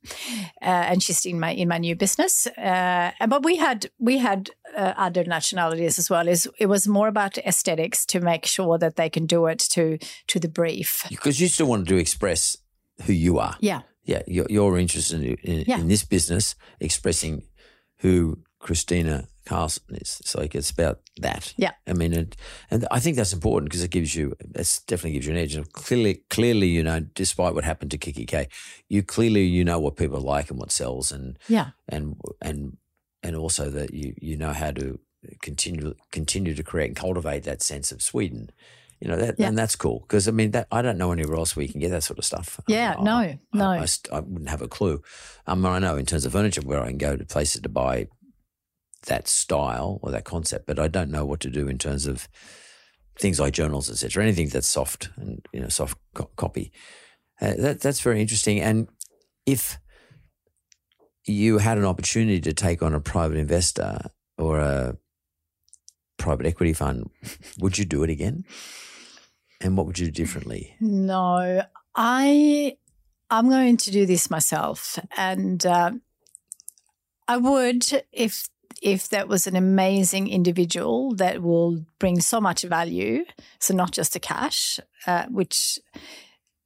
uh, 0.62 0.90
and 0.90 1.02
she's 1.02 1.24
in 1.26 1.40
my 1.40 1.50
in 1.52 1.68
my 1.68 1.78
new 1.78 1.96
business. 1.96 2.46
Uh, 2.46 3.10
but 3.26 3.42
we 3.42 3.56
had 3.56 3.90
we 3.98 4.18
had 4.18 4.50
uh, 4.76 4.94
other 4.96 5.24
nationalities 5.24 5.98
as 5.98 6.10
well. 6.10 6.28
Is 6.28 6.48
it 6.58 6.66
was 6.66 6.86
more 6.88 7.08
about 7.08 7.38
aesthetics 7.38 8.06
to 8.06 8.20
make 8.20 8.46
sure 8.46 8.78
that 8.78 8.96
they 8.96 9.08
can 9.10 9.26
do 9.26 9.46
it 9.46 9.58
to 9.70 9.98
to 10.26 10.38
the 10.40 10.48
brief. 10.48 11.04
Because 11.08 11.40
you 11.40 11.48
still 11.48 11.66
wanted 11.68 11.88
to 11.88 11.96
express 11.96 12.56
who 13.06 13.12
you 13.12 13.38
are. 13.38 13.56
Yeah. 13.60 13.80
Yeah. 14.04 14.22
You're, 14.26 14.46
you're 14.50 14.78
interested 14.78 15.22
in, 15.22 15.34
in, 15.42 15.64
Yeah. 15.66 15.80
in 15.80 15.88
this 15.88 16.04
business, 16.04 16.54
expressing 16.80 17.42
who 18.02 18.38
Kristina 18.60 19.26
Karlsson 19.46 20.00
is. 20.00 20.20
So 20.24 20.40
like 20.40 20.54
it's 20.54 20.70
about 20.70 21.00
that. 21.20 21.52
Yeah. 21.56 21.72
I 21.86 21.92
mean, 21.92 22.12
and, 22.14 22.36
and 22.70 22.86
I 22.90 23.00
think 23.00 23.16
that's 23.16 23.32
important 23.32 23.70
because 23.70 23.82
it 23.84 23.90
gives 23.90 24.14
you, 24.14 24.34
it 24.40 24.80
definitely 24.86 25.12
gives 25.12 25.26
you 25.26 25.32
an 25.32 25.38
edge. 25.38 25.54
And 25.56 25.70
clearly, 25.72 26.22
clearly, 26.30 26.68
you 26.68 26.82
know, 26.82 27.00
despite 27.00 27.54
what 27.54 27.64
happened 27.64 27.90
to 27.90 27.98
kikki.K, 27.98 28.48
you 28.88 29.02
clearly, 29.02 29.44
you 29.44 29.64
know 29.64 29.78
what 29.80 29.96
people 29.96 30.20
like 30.20 30.50
and 30.50 30.58
what 30.58 30.70
sells 30.72 31.12
and, 31.12 31.38
Yeah. 31.48 31.70
and 31.88 32.16
and 32.40 32.76
and 33.24 33.34
also 33.34 33.70
that 33.70 33.92
you 33.92 34.14
you 34.20 34.36
know 34.36 34.52
how 34.52 34.70
to 34.70 35.00
continue 35.42 35.94
continue 36.12 36.54
to 36.54 36.62
create 36.62 36.88
and 36.88 36.96
cultivate 36.96 37.42
that 37.44 37.62
sense 37.62 37.90
of 37.90 38.02
Sweden. 38.02 38.50
You 39.00 39.08
know 39.08 39.16
that, 39.16 39.34
Yeah. 39.38 39.48
and 39.48 39.58
that's 39.58 39.76
cool 39.76 40.00
because 40.00 40.28
I 40.28 40.30
mean 40.30 40.52
that 40.52 40.66
I 40.70 40.80
don't 40.80 40.96
know 40.98 41.10
anywhere 41.12 41.36
else 41.36 41.56
where 41.56 41.64
you 41.66 41.72
can 41.72 41.80
get 41.80 41.90
that 41.90 42.04
sort 42.04 42.18
of 42.18 42.24
stuff. 42.24 42.60
Yeah, 42.68 42.94
I- 42.98 43.02
no, 43.02 43.16
I, 43.16 43.38
no. 43.52 43.64
I, 43.70 43.78
I, 44.12 44.16
I 44.16 44.20
wouldn't 44.20 44.48
have 44.48 44.62
a 44.62 44.68
clue. 44.68 45.02
Um, 45.46 45.66
I 45.66 45.78
know 45.78 45.96
in 45.96 46.06
terms 46.06 46.24
of 46.24 46.32
furniture 46.32 46.62
where 46.62 46.80
I 46.80 46.88
can 46.88 46.98
go 46.98 47.16
to 47.16 47.24
places 47.24 47.60
to 47.62 47.68
buy 47.68 48.08
that 49.06 49.28
style 49.28 49.98
or 50.02 50.10
that 50.12 50.24
concept, 50.24 50.66
but 50.66 50.78
I 50.78 50.88
don't 50.88 51.10
know 51.10 51.24
what 51.26 51.40
to 51.40 51.50
do 51.50 51.68
in 51.68 51.76
terms 51.78 52.06
of 52.06 52.28
things 53.18 53.38
like 53.40 53.52
journals, 53.52 53.90
etc. 53.90 54.22
Anything 54.22 54.48
that's 54.48 54.68
soft 54.68 55.10
and 55.16 55.44
you 55.52 55.60
know 55.60 55.68
soft 55.68 55.98
co- 56.14 56.30
copy. 56.36 56.72
Uh, 57.40 57.54
that 57.58 57.80
that's 57.80 58.00
very 58.00 58.20
interesting. 58.20 58.60
And 58.60 58.88
if 59.44 59.78
you 61.24 61.58
had 61.58 61.78
an 61.78 61.84
opportunity 61.84 62.40
to 62.40 62.52
take 62.52 62.82
on 62.82 62.94
a 62.94 63.00
private 63.00 63.36
investor 63.36 63.98
or 64.38 64.58
a 64.58 64.96
private 66.16 66.46
equity 66.46 66.72
fund, 66.72 67.10
would 67.58 67.78
you 67.78 67.84
do 67.84 68.02
it 68.02 68.10
again? 68.10 68.44
And 69.60 69.76
what 69.76 69.86
would 69.86 69.98
you 69.98 70.06
do 70.06 70.12
differently? 70.12 70.74
No, 70.80 71.62
I 71.94 72.76
I'm 73.30 73.48
going 73.48 73.76
to 73.78 73.90
do 73.90 74.04
this 74.04 74.30
myself, 74.30 74.98
and 75.16 75.64
uh, 75.64 75.92
I 77.26 77.36
would 77.38 77.86
if 78.12 78.48
if 78.82 79.08
that 79.08 79.28
was 79.28 79.46
an 79.46 79.56
amazing 79.56 80.28
individual 80.28 81.14
that 81.14 81.42
will 81.42 81.84
bring 81.98 82.20
so 82.20 82.40
much 82.40 82.62
value, 82.62 83.24
so 83.58 83.74
not 83.74 83.92
just 83.92 84.12
the 84.12 84.20
cash, 84.20 84.78
uh, 85.06 85.24
which 85.26 85.78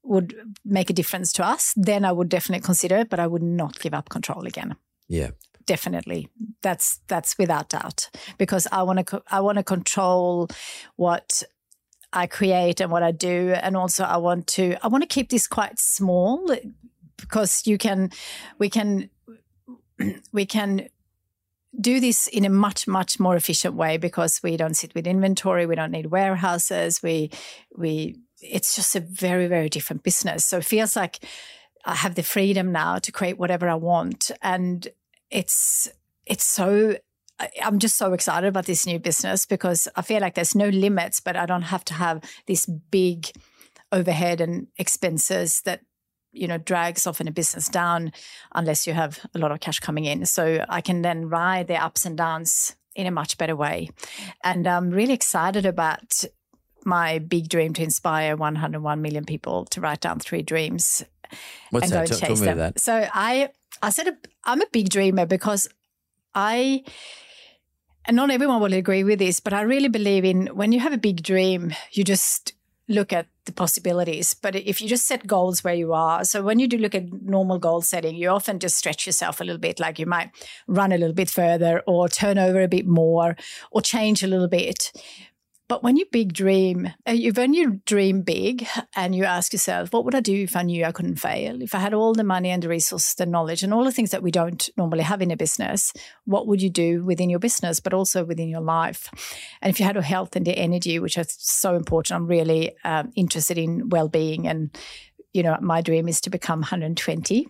would 0.08 0.34
make 0.64 0.90
a 0.90 0.92
difference 0.92 1.32
to 1.34 1.46
us, 1.46 1.74
then 1.76 2.04
I 2.04 2.12
would 2.12 2.28
definitely 2.28 2.64
consider 2.64 2.96
it, 2.96 3.10
but 3.10 3.20
I 3.20 3.26
would 3.26 3.42
not 3.42 3.78
give 3.78 3.94
up 3.94 4.08
control 4.08 4.46
again. 4.46 4.76
Yeah. 5.06 5.30
Definitely. 5.66 6.28
That's 6.62 7.00
that's 7.08 7.36
without 7.36 7.68
doubt 7.68 8.08
because 8.38 8.66
I 8.72 8.82
want 8.82 9.06
to 9.06 9.22
I 9.30 9.40
want 9.40 9.58
to 9.58 9.64
control 9.64 10.48
what 10.96 11.42
I 12.10 12.26
create 12.26 12.80
and 12.80 12.90
what 12.90 13.02
I 13.02 13.10
do 13.12 13.52
and 13.54 13.76
also 13.76 14.04
I 14.04 14.16
want 14.16 14.46
to 14.48 14.76
I 14.82 14.88
want 14.88 15.02
to 15.02 15.06
keep 15.06 15.28
this 15.28 15.46
quite 15.46 15.78
small 15.78 16.56
because 17.18 17.66
you 17.66 17.76
can 17.76 18.10
we 18.58 18.70
can 18.70 19.10
we 20.32 20.46
can 20.46 20.88
do 21.78 22.00
this 22.00 22.28
in 22.28 22.46
a 22.46 22.48
much 22.48 22.88
much 22.88 23.20
more 23.20 23.36
efficient 23.36 23.74
way 23.74 23.98
because 23.98 24.40
we 24.42 24.56
don't 24.56 24.74
sit 24.74 24.94
with 24.94 25.06
inventory 25.06 25.66
we 25.66 25.74
don't 25.74 25.92
need 25.92 26.06
warehouses 26.06 27.02
we 27.02 27.30
we 27.76 28.16
it's 28.40 28.76
just 28.76 28.96
a 28.96 29.00
very 29.00 29.46
very 29.46 29.68
different 29.68 30.02
business. 30.02 30.44
So 30.44 30.58
it 30.58 30.64
feels 30.64 30.96
like 30.96 31.24
i 31.84 31.94
have 31.94 32.16
the 32.16 32.22
freedom 32.22 32.72
now 32.72 32.98
to 32.98 33.12
create 33.12 33.38
whatever 33.38 33.68
i 33.68 33.74
want. 33.74 34.30
And 34.42 34.88
it's 35.30 35.88
it's 36.26 36.44
so 36.44 36.96
I'm 37.62 37.78
just 37.78 37.96
so 37.96 38.12
excited 38.12 38.48
about 38.48 38.66
this 38.66 38.86
new 38.86 38.98
business 38.98 39.46
because 39.46 39.86
I 39.94 40.02
feel 40.02 40.20
like 40.20 40.34
there's 40.34 40.56
no 40.56 40.68
limits, 40.68 41.20
but 41.20 41.36
I 41.36 41.46
don't 41.46 41.62
have 41.62 41.84
to 41.86 41.94
have 41.94 42.20
this 42.46 42.66
big 42.66 43.30
overhead 43.92 44.40
and 44.40 44.66
expenses 44.76 45.62
that 45.62 45.82
you 46.32 46.46
know 46.46 46.58
drags 46.58 47.06
often 47.06 47.28
a 47.28 47.32
business 47.32 47.68
down 47.68 48.12
unless 48.54 48.86
you 48.86 48.92
have 48.92 49.24
a 49.34 49.38
lot 49.38 49.52
of 49.52 49.60
cash 49.60 49.80
coming 49.80 50.04
in. 50.04 50.26
So 50.26 50.64
I 50.68 50.80
can 50.80 51.02
then 51.02 51.28
ride 51.28 51.68
the 51.68 51.82
ups 51.82 52.04
and 52.04 52.16
downs 52.16 52.74
in 52.94 53.06
a 53.06 53.12
much 53.12 53.38
better 53.38 53.54
way, 53.54 53.90
and 54.42 54.66
I'm 54.66 54.90
really 54.90 55.14
excited 55.14 55.64
about 55.64 56.24
my 56.84 57.18
big 57.18 57.48
dream 57.48 57.74
to 57.74 57.82
inspire 57.82 58.36
101 58.36 59.02
million 59.02 59.24
people 59.24 59.64
to 59.66 59.80
write 59.80 60.00
down 60.00 60.18
three 60.20 60.42
dreams 60.42 61.04
What's 61.70 61.84
and 61.84 61.92
that? 61.92 62.08
go 62.08 62.14
and 62.14 62.20
tell 62.20 62.28
chase 62.30 62.40
them. 62.40 62.58
that. 62.58 62.80
So 62.80 63.08
I 63.12 63.50
I 63.82 63.90
said 63.90 64.16
I'm 64.44 64.62
a 64.62 64.66
big 64.72 64.88
dreamer 64.88 65.26
because 65.26 65.68
I 66.34 66.84
and 68.04 68.16
not 68.16 68.30
everyone 68.30 68.60
will 68.62 68.72
agree 68.72 69.04
with 69.04 69.18
this, 69.18 69.38
but 69.38 69.52
I 69.52 69.60
really 69.62 69.88
believe 69.88 70.24
in 70.24 70.46
when 70.48 70.72
you 70.72 70.80
have 70.80 70.94
a 70.94 70.98
big 70.98 71.22
dream, 71.22 71.74
you 71.92 72.04
just 72.04 72.54
look 72.88 73.12
at 73.12 73.26
the 73.44 73.52
possibilities. 73.52 74.32
But 74.32 74.56
if 74.56 74.80
you 74.80 74.88
just 74.88 75.06
set 75.06 75.26
goals 75.26 75.62
where 75.62 75.74
you 75.74 75.92
are, 75.92 76.24
so 76.24 76.42
when 76.42 76.58
you 76.58 76.66
do 76.66 76.78
look 76.78 76.94
at 76.94 77.12
normal 77.22 77.58
goal 77.58 77.82
setting, 77.82 78.16
you 78.16 78.30
often 78.30 78.58
just 78.58 78.78
stretch 78.78 79.04
yourself 79.04 79.42
a 79.42 79.44
little 79.44 79.60
bit, 79.60 79.78
like 79.78 79.98
you 79.98 80.06
might 80.06 80.30
run 80.66 80.90
a 80.90 80.96
little 80.96 81.14
bit 81.14 81.28
further 81.28 81.82
or 81.86 82.08
turn 82.08 82.38
over 82.38 82.62
a 82.62 82.68
bit 82.68 82.86
more 82.86 83.36
or 83.70 83.82
change 83.82 84.22
a 84.22 84.26
little 84.26 84.48
bit. 84.48 84.90
But 85.68 85.82
when 85.82 85.96
you 85.96 86.06
big 86.10 86.32
dream, 86.32 86.88
uh, 87.06 87.14
when 87.34 87.52
you 87.52 87.82
dream 87.84 88.22
big 88.22 88.66
and 88.96 89.14
you 89.14 89.24
ask 89.24 89.52
yourself, 89.52 89.92
what 89.92 90.06
would 90.06 90.14
I 90.14 90.20
do 90.20 90.42
if 90.42 90.56
I 90.56 90.62
knew 90.62 90.82
I 90.84 90.92
couldn't 90.92 91.16
fail? 91.16 91.60
If 91.60 91.74
I 91.74 91.78
had 91.78 91.92
all 91.92 92.14
the 92.14 92.24
money 92.24 92.48
and 92.48 92.62
the 92.62 92.70
resources, 92.70 93.14
the 93.14 93.26
knowledge, 93.26 93.62
and 93.62 93.74
all 93.74 93.84
the 93.84 93.92
things 93.92 94.10
that 94.10 94.22
we 94.22 94.30
don't 94.30 94.68
normally 94.78 95.02
have 95.02 95.20
in 95.20 95.30
a 95.30 95.36
business, 95.36 95.92
what 96.24 96.46
would 96.46 96.62
you 96.62 96.70
do 96.70 97.04
within 97.04 97.28
your 97.28 97.38
business, 97.38 97.80
but 97.80 97.92
also 97.92 98.24
within 98.24 98.48
your 98.48 98.62
life? 98.62 99.10
And 99.60 99.70
if 99.70 99.78
you 99.78 99.84
had 99.84 99.96
your 99.96 100.02
health 100.02 100.36
and 100.36 100.46
the 100.46 100.56
energy, 100.56 100.98
which 100.98 101.18
is 101.18 101.36
so 101.38 101.76
important, 101.76 102.16
I'm 102.16 102.26
really 102.26 102.74
um, 102.84 103.12
interested 103.14 103.58
in 103.58 103.90
well 103.90 104.08
being. 104.08 104.48
And, 104.48 104.76
you 105.34 105.42
know, 105.42 105.58
my 105.60 105.82
dream 105.82 106.08
is 106.08 106.22
to 106.22 106.30
become 106.30 106.60
120 106.60 107.46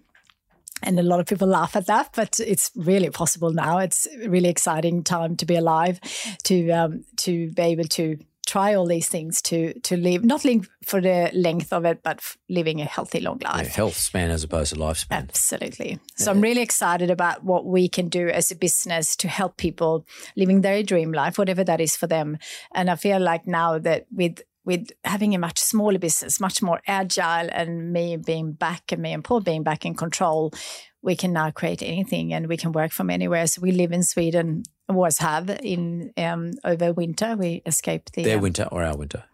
and 0.82 0.98
a 0.98 1.02
lot 1.02 1.20
of 1.20 1.26
people 1.26 1.48
laugh 1.48 1.76
at 1.76 1.86
that, 1.86 2.10
but 2.14 2.40
it's 2.40 2.70
really 2.76 3.10
possible 3.10 3.52
now. 3.52 3.78
It's 3.78 4.06
a 4.22 4.28
really 4.28 4.48
exciting 4.48 5.04
time 5.04 5.36
to 5.36 5.46
be 5.46 5.56
alive, 5.56 6.00
to 6.44 6.70
um, 6.70 7.04
to 7.18 7.50
be 7.52 7.62
able 7.62 7.84
to 7.84 8.18
try 8.46 8.74
all 8.74 8.86
these 8.86 9.08
things, 9.08 9.42
to 9.42 9.78
to 9.80 9.96
live 9.96 10.24
not 10.24 10.44
live 10.44 10.68
for 10.84 11.00
the 11.02 11.30
length 11.34 11.70
of 11.72 11.84
it, 11.84 12.02
but 12.02 12.20
living 12.48 12.80
a 12.80 12.84
healthy 12.86 13.20
long 13.20 13.38
Yeah, 13.42 13.52
life. 13.52 13.74
health 13.74 13.96
span 13.96 14.30
as 14.30 14.42
opposed 14.44 14.72
to 14.72 14.78
lifespan. 14.80 15.28
Absolutely. 15.28 15.98
So 16.16 16.30
I'm 16.30 16.40
really 16.40 16.62
excited 16.62 17.10
about 17.10 17.44
what 17.44 17.66
we 17.66 17.88
can 17.88 18.08
do 18.08 18.28
as 18.28 18.50
a 18.50 18.56
business 18.56 19.16
to 19.16 19.28
help 19.28 19.58
people 19.58 20.06
living 20.34 20.62
their 20.62 20.82
dream 20.82 21.12
life, 21.12 21.36
whatever 21.36 21.62
that 21.64 21.80
is 21.80 21.94
for 21.94 22.06
them. 22.06 22.38
And 22.74 22.88
I 22.90 22.96
feel 22.96 23.20
like 23.20 23.46
now 23.46 23.78
that 23.80 24.06
with 24.10 24.40
with 24.68 24.90
having 25.02 25.34
a 25.34 25.38
much 25.38 25.58
smaller 25.58 25.98
business, 25.98 26.38
much 26.40 26.60
more 26.60 26.82
agile, 26.86 27.48
and 27.50 27.90
me 27.90 28.18
being 28.18 28.52
back 28.52 28.92
and 28.92 29.00
me 29.00 29.14
and 29.14 29.24
Paul 29.24 29.40
being 29.40 29.62
back 29.62 29.86
in 29.86 29.94
control, 29.94 30.52
we 31.00 31.16
can 31.16 31.32
now 31.32 31.50
create 31.50 31.82
anything 31.82 32.34
and 32.34 32.48
we 32.48 32.58
can 32.58 32.72
work 32.72 32.92
from 32.92 33.08
anywhere. 33.08 33.46
So 33.46 33.62
we 33.62 33.72
live 33.72 33.92
in 33.92 34.02
Sweden, 34.02 34.64
always 34.86 35.16
have 35.20 35.48
in 35.62 36.12
um, 36.18 36.50
over 36.64 36.92
winter. 36.92 37.34
We 37.34 37.62
escape 37.64 38.10
the 38.12 38.24
Their 38.24 38.36
um, 38.36 38.42
winter 38.42 38.68
or 38.70 38.84
our 38.84 38.94
winter? 38.94 39.24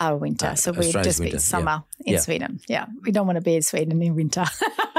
Our 0.00 0.16
winter. 0.16 0.46
Uh, 0.48 0.54
so 0.54 0.72
we 0.72 0.78
Australia's 0.86 1.06
just 1.06 1.18
be 1.20 1.24
winter, 1.26 1.36
yeah. 1.36 1.40
summer 1.40 1.84
in 2.04 2.12
Yeah. 2.14 2.20
Sweden. 2.20 2.60
Yeah, 2.68 2.86
we 3.02 3.12
don't 3.12 3.26
want 3.26 3.36
to 3.36 3.42
be 3.42 3.54
in 3.56 3.62
Sweden 3.62 4.00
in 4.02 4.14
winter. 4.14 4.44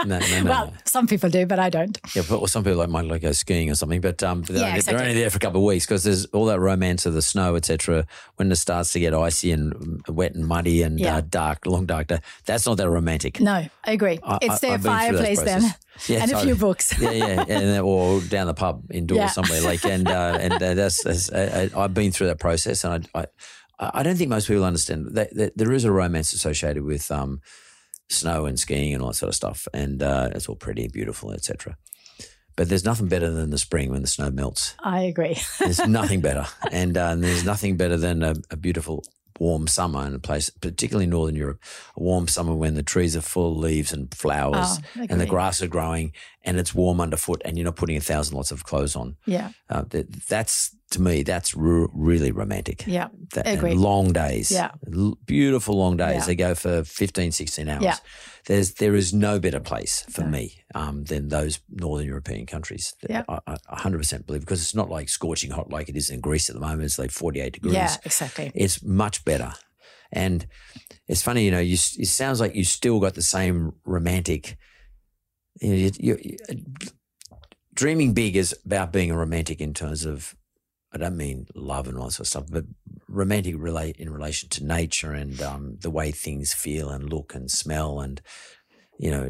No, 0.05 0.19
no, 0.19 0.41
no. 0.43 0.49
well, 0.49 0.73
some 0.83 1.07
people 1.07 1.29
do, 1.29 1.45
but 1.47 1.57
I 1.57 1.69
don't. 1.69 1.97
Yeah, 2.13 2.23
but 2.29 2.39
well, 2.39 2.47
some 2.47 2.63
people 2.65 2.77
like 2.77 2.89
might 2.89 3.05
like 3.05 3.21
go 3.21 3.31
skiing 3.31 3.71
or 3.71 3.75
something, 3.75 4.01
but 4.01 4.21
um, 4.21 4.43
they're, 4.43 4.57
Yeah, 4.57 4.65
only, 4.65 4.75
exactly. 4.79 4.97
they're 4.99 5.09
only 5.09 5.19
there 5.21 5.29
for 5.29 5.37
a 5.37 5.39
couple 5.39 5.61
of 5.61 5.65
weeks 5.65 5.85
because 5.85 6.03
there's 6.03 6.25
all 6.25 6.45
that 6.45 6.59
romance 6.59 7.05
of 7.07 7.13
the 7.13 7.21
snow, 7.23 7.55
etc. 7.55 8.05
When 8.35 8.51
it 8.51 8.57
starts 8.57 8.91
to 8.91 8.99
get 8.99 9.13
icy 9.15 9.51
and 9.51 10.03
wet 10.09 10.35
and 10.35 10.45
muddy 10.45 10.83
and 10.83 10.99
Yeah. 10.99 11.15
uh, 11.17 11.21
dark, 11.27 11.65
long 11.65 11.85
dark 11.85 12.07
day, 12.07 12.19
that's 12.45 12.67
not 12.67 12.75
that 12.77 12.89
romantic. 12.89 13.39
No, 13.39 13.53
I 13.85 13.91
agree. 13.91 14.19
I- 14.21 14.37
it's 14.41 14.63
I- 14.63 14.67
the 14.67 14.73
I've 14.73 14.83
been 14.83 14.91
through 14.91 14.91
that 14.91 15.15
fireplace 15.15 15.41
then. 15.41 15.73
Yeah, 16.07 16.23
and 16.23 16.31
a 16.33 16.39
few 16.41 16.55
books. 16.55 16.93
yeah, 17.01 17.11
yeah, 17.11 17.39
and 17.39 17.47
then- 17.47 17.79
or 17.81 18.19
down 18.19 18.47
the 18.47 18.53
pub 18.53 18.83
indoors 18.91 19.17
Yeah. 19.17 19.27
somewhere. 19.29 19.61
Like, 19.61 19.85
and 19.85 20.05
uh, 20.09 20.37
and 20.41 20.53
uh, 20.61 20.73
that's, 20.73 21.01
that's 21.05 21.31
I, 21.31 21.69
I've 21.75 21.93
been 21.93 22.11
through 22.11 22.27
that 22.27 22.39
process, 22.39 22.83
and 22.83 23.07
I, 23.15 23.21
I 23.21 23.25
I 23.79 24.03
don't 24.03 24.15
think 24.15 24.29
most 24.29 24.47
people 24.47 24.63
understand 24.63 25.15
that, 25.15 25.33
that 25.35 25.57
there 25.57 25.71
is 25.73 25.83
a 25.83 25.91
romance 25.91 26.33
associated 26.33 26.83
with 26.83 27.11
um, 27.11 27.41
snow 28.09 28.45
and 28.45 28.59
skiing 28.59 28.93
and 28.93 29.01
all 29.01 29.09
that 29.09 29.15
sort 29.15 29.29
of 29.29 29.35
stuff, 29.35 29.67
and 29.73 30.01
uh, 30.01 30.29
it's 30.33 30.47
all 30.47 30.55
pretty, 30.55 30.87
beautiful, 30.87 31.31
etc. 31.31 31.77
But 32.55 32.69
there's 32.69 32.85
nothing 32.85 33.07
better 33.07 33.29
than 33.31 33.49
the 33.49 33.57
spring 33.57 33.91
when 33.91 34.01
the 34.01 34.07
snow 34.07 34.31
melts. 34.31 34.75
I 34.79 35.01
agree. 35.01 35.37
There's 35.59 35.85
nothing 35.87 36.21
better, 36.21 36.45
and, 36.71 36.95
uh, 36.97 37.15
there's 37.15 37.43
nothing 37.43 37.75
better 37.75 37.97
than 37.97 38.23
a, 38.23 38.35
a 38.49 38.55
beautiful 38.55 39.03
warm 39.37 39.67
summer 39.67 40.07
in 40.07 40.13
a 40.13 40.19
place, 40.19 40.49
particularly 40.49 41.03
in 41.03 41.09
Northern 41.09 41.35
Europe, 41.35 41.59
a 41.97 42.01
warm 42.01 42.29
summer 42.29 42.53
when 42.55 42.75
the 42.75 42.83
trees 42.83 43.17
are 43.17 43.21
full 43.21 43.51
of 43.51 43.57
leaves 43.57 43.91
and 43.91 44.13
flowers, 44.15 44.79
Oh, 44.97 45.05
and 45.09 45.19
the 45.19 45.25
grass 45.25 45.61
are 45.61 45.67
growing, 45.67 46.13
and 46.45 46.57
it's 46.59 46.73
warm 46.73 47.01
underfoot, 47.01 47.41
and 47.45 47.57
you're 47.57 47.65
not 47.65 47.75
putting 47.75 47.97
a 47.97 48.01
thousand 48.01 48.35
lots 48.37 48.51
of 48.51 48.63
clothes 48.63 48.95
on. 48.95 49.15
yeah, 49.25 49.49
Uh, 49.69 49.83
that, 49.89 50.11
that's 50.27 50.75
to 50.91 51.01
me, 51.01 51.23
that's 51.23 51.55
r- 51.57 51.89
really 51.93 52.31
romantic. 52.31 52.85
yeah, 52.87 53.07
That, 53.33 53.61
long 53.75 54.13
days, 54.13 54.51
Yeah. 54.51 54.71
L- 54.95 55.17
beautiful 55.25 55.75
long 55.77 55.97
days. 55.97 56.17
Yeah. 56.21 56.25
They 56.27 56.35
go 56.35 56.53
for 56.55 56.83
15, 56.83 57.31
16 57.31 57.67
hours. 57.67 57.83
Yeah. 57.83 57.95
There's 58.45 58.75
there 58.75 58.93
is 58.95 59.11
no 59.11 59.39
better 59.39 59.59
place 59.59 60.05
for 60.09 60.21
No. 60.21 60.27
me 60.29 60.61
um, 60.75 61.05
than 61.05 61.29
those 61.29 61.59
northern 61.69 62.05
European 62.05 62.45
countries. 62.45 62.93
Yeah. 63.09 63.23
I, 63.27 63.39
I 63.47 63.57
100% 63.77 64.27
believe 64.27 64.41
because 64.41 64.61
it's 64.61 64.75
not 64.75 64.89
like 64.91 65.09
scorching 65.09 65.49
hot 65.51 65.71
like 65.71 65.89
it 65.89 65.97
is 65.97 66.09
in 66.11 66.19
Greece 66.21 66.47
at 66.49 66.53
the 66.55 66.61
moment. 66.61 66.83
It's 66.83 66.99
like 66.99 67.09
48 67.11 67.53
degrees. 67.53 67.73
yeah, 67.73 67.95
exactly. 68.05 68.51
It's 68.53 68.83
much 68.83 69.25
better. 69.25 69.53
And 70.11 70.45
it's 71.07 71.23
funny, 71.23 71.43
you 71.45 71.51
know, 71.51 71.59
you, 71.59 71.73
it 71.73 72.07
sounds 72.07 72.39
like 72.39 72.53
you 72.55 72.63
still 72.63 72.99
got 72.99 73.15
the 73.15 73.23
same 73.23 73.73
romantic. 73.83 74.57
You 75.61 75.91
you, 75.97 76.17
you, 76.21 76.37
dreaming 77.73 78.13
big 78.13 78.35
is 78.35 78.55
about 78.65 78.91
being 78.91 79.11
a 79.11 79.17
romantic 79.17 79.61
in 79.61 79.73
terms 79.73 80.05
of, 80.05 80.35
I 80.91 80.97
don't 80.97 81.17
mean 81.17 81.47
love 81.53 81.87
and 81.87 81.97
all 81.97 82.05
that 82.05 82.13
sort 82.13 82.25
of 82.25 82.27
stuff, 82.27 82.45
but 82.49 82.65
romantic 83.07 83.55
relate 83.57 83.97
in 83.97 84.09
relation 84.09 84.49
to 84.49 84.65
nature 84.65 85.11
and 85.11 85.41
um, 85.41 85.77
the 85.81 85.91
way 85.91 86.11
things 86.11 86.53
feel 86.53 86.89
and 86.89 87.11
look 87.11 87.35
and 87.35 87.51
smell 87.51 87.99
and 87.99 88.21
you 88.97 89.11
know 89.11 89.29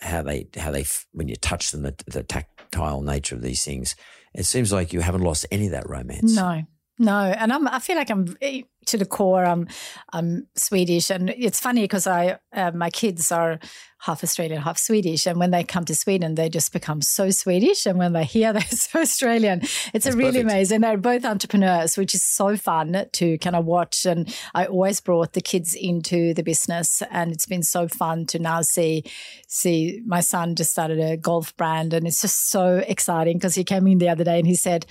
how 0.00 0.22
they 0.22 0.48
how 0.56 0.72
they 0.72 0.84
when 1.12 1.28
you 1.28 1.36
touch 1.36 1.70
them 1.70 1.82
the, 1.82 1.94
the 2.08 2.24
tactile 2.24 3.02
nature 3.02 3.36
of 3.36 3.42
these 3.42 3.64
things. 3.64 3.94
It 4.34 4.46
seems 4.46 4.72
like 4.72 4.92
you 4.92 5.00
haven't 5.00 5.22
lost 5.22 5.46
any 5.52 5.66
of 5.66 5.72
that 5.72 5.88
romance. 5.88 6.34
No, 6.34 6.64
no, 6.98 7.20
and 7.20 7.52
I'm. 7.52 7.68
I 7.68 7.78
feel 7.78 7.96
like 7.96 8.10
I'm 8.10 8.36
eh, 8.40 8.62
to 8.86 8.96
the 8.96 9.04
core. 9.04 9.44
I'm. 9.44 9.68
I'm 10.12 10.46
Swedish, 10.54 11.10
and 11.10 11.30
it's 11.30 11.60
funny 11.60 11.82
because 11.82 12.06
I 12.06 12.38
uh, 12.54 12.70
my 12.74 12.88
kids 12.88 13.30
are 13.30 13.58
half 13.98 14.22
Australian, 14.22 14.62
half 14.62 14.78
Swedish, 14.78 15.26
and 15.26 15.38
when 15.38 15.50
they 15.50 15.62
come 15.62 15.84
to 15.84 15.94
Sweden, 15.94 16.36
they 16.36 16.48
just 16.48 16.72
become 16.72 17.02
so 17.02 17.28
Swedish, 17.30 17.84
and 17.84 17.98
when 17.98 18.14
they're 18.14 18.24
here, 18.24 18.52
they're 18.54 18.62
so 18.62 19.00
Australian. 19.00 19.60
It's 19.60 19.90
That's 19.92 20.06
a 20.06 20.12
really 20.12 20.42
perfect. 20.42 20.50
amazing. 20.52 20.80
They're 20.80 20.96
both 20.96 21.24
entrepreneurs, 21.26 21.98
which 21.98 22.14
is 22.14 22.24
so 22.24 22.56
fun 22.56 23.06
to 23.12 23.38
kind 23.38 23.56
of 23.56 23.66
watch. 23.66 24.06
And 24.06 24.34
I 24.54 24.64
always 24.66 25.00
brought 25.00 25.34
the 25.34 25.42
kids 25.42 25.74
into 25.74 26.32
the 26.32 26.42
business, 26.42 27.02
and 27.10 27.30
it's 27.30 27.46
been 27.46 27.62
so 27.62 27.88
fun 27.88 28.24
to 28.26 28.38
now 28.38 28.62
see 28.62 29.04
see 29.48 30.00
my 30.06 30.20
son 30.20 30.54
just 30.54 30.70
started 30.70 30.98
a 30.98 31.18
golf 31.18 31.54
brand, 31.58 31.92
and 31.92 32.06
it's 32.06 32.22
just 32.22 32.48
so 32.48 32.82
exciting 32.86 33.36
because 33.36 33.54
he 33.54 33.64
came 33.64 33.86
in 33.86 33.98
the 33.98 34.08
other 34.08 34.24
day 34.24 34.38
and 34.38 34.46
he 34.46 34.54
said. 34.54 34.86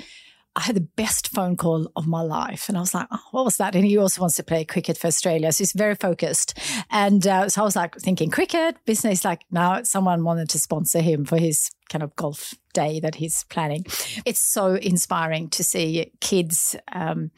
I 0.56 0.62
had 0.62 0.76
the 0.76 0.82
best 0.82 1.28
phone 1.28 1.58
call 1.58 1.92
of 1.96 2.08
my 2.08 2.22
life. 2.22 2.70
And 2.70 2.78
I 2.78 2.82
was 2.82 2.94
like, 2.94 3.08
oh, 3.12 3.20
what 3.32 3.44
was 3.44 3.58
that? 3.58 3.76
And 3.76 3.86
he 3.86 3.98
also 3.98 4.22
wants 4.22 4.38
to 4.38 4.44
play 4.44 4.64
cricket 4.64 4.98
for 4.98 5.08
Australia. 5.08 5.52
So 5.52 5.60
he's 5.60 5.74
very 5.74 5.96
focused. 5.96 6.58
And 6.90 7.28
uh, 7.28 7.50
so 7.50 7.62
I 7.62 7.66
was 7.66 7.76
like 7.76 7.96
thinking 7.96 8.32
cricket, 8.32 8.78
business, 8.86 9.26
like 9.26 9.42
now 9.52 9.84
someone 9.84 10.24
wanted 10.24 10.50
to 10.50 10.60
sponsor 10.60 11.02
him 11.02 11.26
for 11.26 11.38
his 11.38 11.72
kind 11.90 12.04
of 12.04 12.16
golf 12.16 12.54
day 12.74 13.00
that 13.02 13.16
he's 13.16 13.44
planning. 13.46 13.86
It's 14.26 14.40
so 14.40 14.76
inspiring 14.76 15.50
to 15.50 15.64
see 15.64 16.12
kids. 16.22 16.76
Um, 16.92 17.32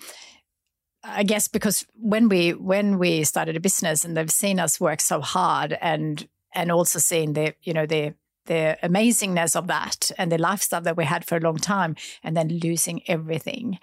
I 1.03 1.23
guess 1.23 1.47
because 1.47 1.85
when 1.95 2.27
we 2.29 2.53
when 2.53 2.99
we 2.99 3.23
started 3.23 3.55
a 3.55 3.61
business 3.61 4.03
and 4.03 4.15
they've 4.15 4.29
seen 4.29 4.59
us 4.59 4.79
work 4.79 4.99
so 4.99 5.21
hard 5.21 5.77
and 5.79 6.27
and 6.53 6.71
also 6.71 6.99
seeing 6.99 7.33
the 7.33 7.53
you 7.61 7.73
know 7.73 7.85
the 7.85 8.13
the 8.47 8.77
amazingness 8.83 9.55
of 9.55 9.67
that 9.67 10.11
and 10.17 10.31
the 10.31 10.37
lifestyle 10.37 10.81
that 10.81 10.97
we 10.97 11.05
had 11.05 11.23
for 11.23 11.37
a 11.37 11.41
long 11.41 11.57
time 11.57 11.95
and 12.23 12.35
then 12.35 12.47
losing 12.49 13.01
everything 13.07 13.79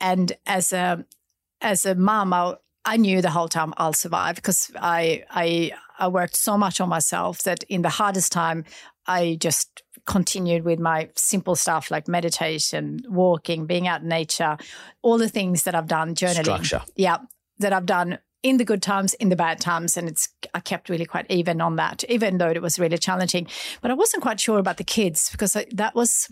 and 0.00 0.32
as 0.46 0.72
a 0.72 1.04
as 1.60 1.86
a 1.86 1.94
mom 1.94 2.32
I, 2.32 2.54
I 2.84 2.96
knew 2.96 3.20
the 3.20 3.30
whole 3.30 3.48
time 3.48 3.74
I'll 3.76 3.92
survive 3.92 4.36
because 4.36 4.70
I 4.76 5.24
I 5.30 5.72
I 5.98 6.08
worked 6.08 6.36
so 6.36 6.56
much 6.56 6.80
on 6.80 6.88
myself 6.88 7.42
that 7.42 7.62
in 7.64 7.82
the 7.82 7.88
hardest 7.88 8.32
time 8.32 8.64
I 9.06 9.36
just 9.40 9.82
continued 10.06 10.64
with 10.64 10.78
my 10.78 11.10
simple 11.16 11.56
stuff 11.56 11.90
like 11.90 12.08
meditation, 12.08 13.00
walking, 13.08 13.66
being 13.66 13.88
out 13.88 14.02
in 14.02 14.08
nature, 14.08 14.56
all 15.02 15.18
the 15.18 15.28
things 15.28 15.64
that 15.64 15.74
I've 15.74 15.88
done, 15.88 16.14
journaling. 16.14 16.64
Structure. 16.64 16.82
Yeah, 16.94 17.18
that 17.58 17.72
I've 17.72 17.86
done 17.86 18.18
in 18.46 18.58
the 18.58 18.64
good 18.64 18.80
times, 18.80 19.12
in 19.14 19.28
the 19.28 19.34
bad 19.34 19.58
times, 19.58 19.96
and 19.96 20.08
it's 20.08 20.28
I 20.54 20.60
kept 20.60 20.88
really 20.88 21.04
quite 21.04 21.26
even 21.28 21.60
on 21.60 21.74
that, 21.76 22.04
even 22.08 22.38
though 22.38 22.50
it 22.50 22.62
was 22.62 22.78
really 22.78 22.96
challenging. 22.96 23.48
But 23.80 23.90
I 23.90 23.94
wasn't 23.94 24.22
quite 24.22 24.38
sure 24.38 24.60
about 24.60 24.76
the 24.76 24.84
kids 24.84 25.30
because 25.32 25.56
I, 25.56 25.66
that 25.72 25.96
was 25.96 26.30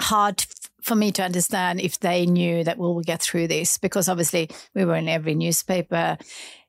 hard 0.00 0.44
for 0.82 0.96
me 0.96 1.12
to 1.12 1.22
understand 1.22 1.80
if 1.80 2.00
they 2.00 2.26
knew 2.26 2.64
that 2.64 2.76
we 2.76 2.86
will 2.86 3.02
get 3.02 3.22
through 3.22 3.46
this 3.46 3.78
because 3.78 4.08
obviously 4.08 4.50
we 4.74 4.84
were 4.84 4.96
in 4.96 5.08
every 5.08 5.34
newspaper 5.34 6.16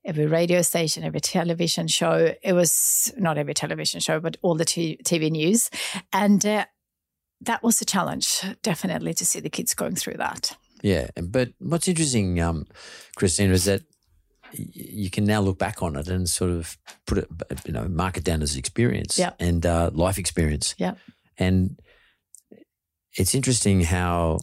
every 0.05 0.25
radio 0.25 0.61
station 0.61 1.03
every 1.03 1.19
television 1.19 1.87
show. 1.87 2.33
It 2.43 2.53
was 2.53 3.13
not 3.17 3.37
every 3.37 3.53
television 3.53 3.99
show 3.99 4.19
but 4.19 4.37
all 4.41 4.55
the 4.55 4.65
t- 4.65 4.99
tv 5.03 5.29
news. 5.31 5.69
And 6.11 6.43
uh, 6.45 6.65
that 7.41 7.63
was 7.63 7.81
a 7.81 7.85
challenge 7.85 8.41
definitely 8.63 9.13
to 9.15 9.25
see 9.25 9.39
the 9.39 9.49
kids 9.49 9.73
going 9.73 9.95
through 9.95 10.17
that. 10.17 10.57
Yeah, 10.81 11.07
but 11.21 11.49
what's 11.59 11.87
interesting, 11.87 12.39
um, 12.39 12.65
Kristina, 13.17 13.51
is 13.51 13.65
that 13.65 13.83
you 14.53 15.09
can 15.09 15.25
now 15.25 15.41
look 15.41 15.57
back 15.59 15.81
on 15.83 15.95
it 15.95 16.07
and 16.07 16.29
sort 16.29 16.51
of 16.51 16.77
put 17.05 17.17
it, 17.19 17.27
you 17.65 17.71
know, 17.73 17.87
mark 17.87 18.17
it 18.17 18.23
down 18.23 18.41
as 18.41 18.55
experience 18.55 19.17
Yeah. 19.19 19.31
and 19.39 19.65
uh, 19.65 19.89
life 19.93 20.17
experience. 20.17 20.75
Yeah. 20.77 20.95
And 21.37 21.79
it's 23.17 23.33
interesting 23.35 23.81
how 23.81 24.39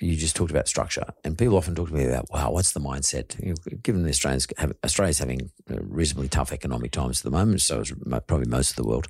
you 0.00 0.16
just 0.16 0.34
talked 0.34 0.50
about 0.50 0.66
structure, 0.68 1.04
and 1.24 1.38
people 1.38 1.56
often 1.56 1.74
talk 1.76 1.88
to 1.88 1.94
me 1.94 2.04
about, 2.04 2.26
wow, 2.30 2.50
what's 2.50 2.72
the 2.72 2.80
mindset? 2.80 3.38
You 3.40 3.50
know, 3.50 3.76
given 3.82 4.02
the 4.02 4.08
Australians 4.10 4.48
have, 4.58 4.72
Australia's 4.84 5.18
having 5.20 5.50
uh, 5.70 5.76
reasonably 5.80 6.28
tough 6.28 6.52
economic 6.52 6.90
times 6.90 7.20
at 7.20 7.24
the 7.24 7.30
moment, 7.30 7.62
so 7.62 7.80
is 7.80 7.92
probably 8.26 8.46
most 8.48 8.70
of 8.70 8.76
the 8.76 8.84
world. 8.88 9.06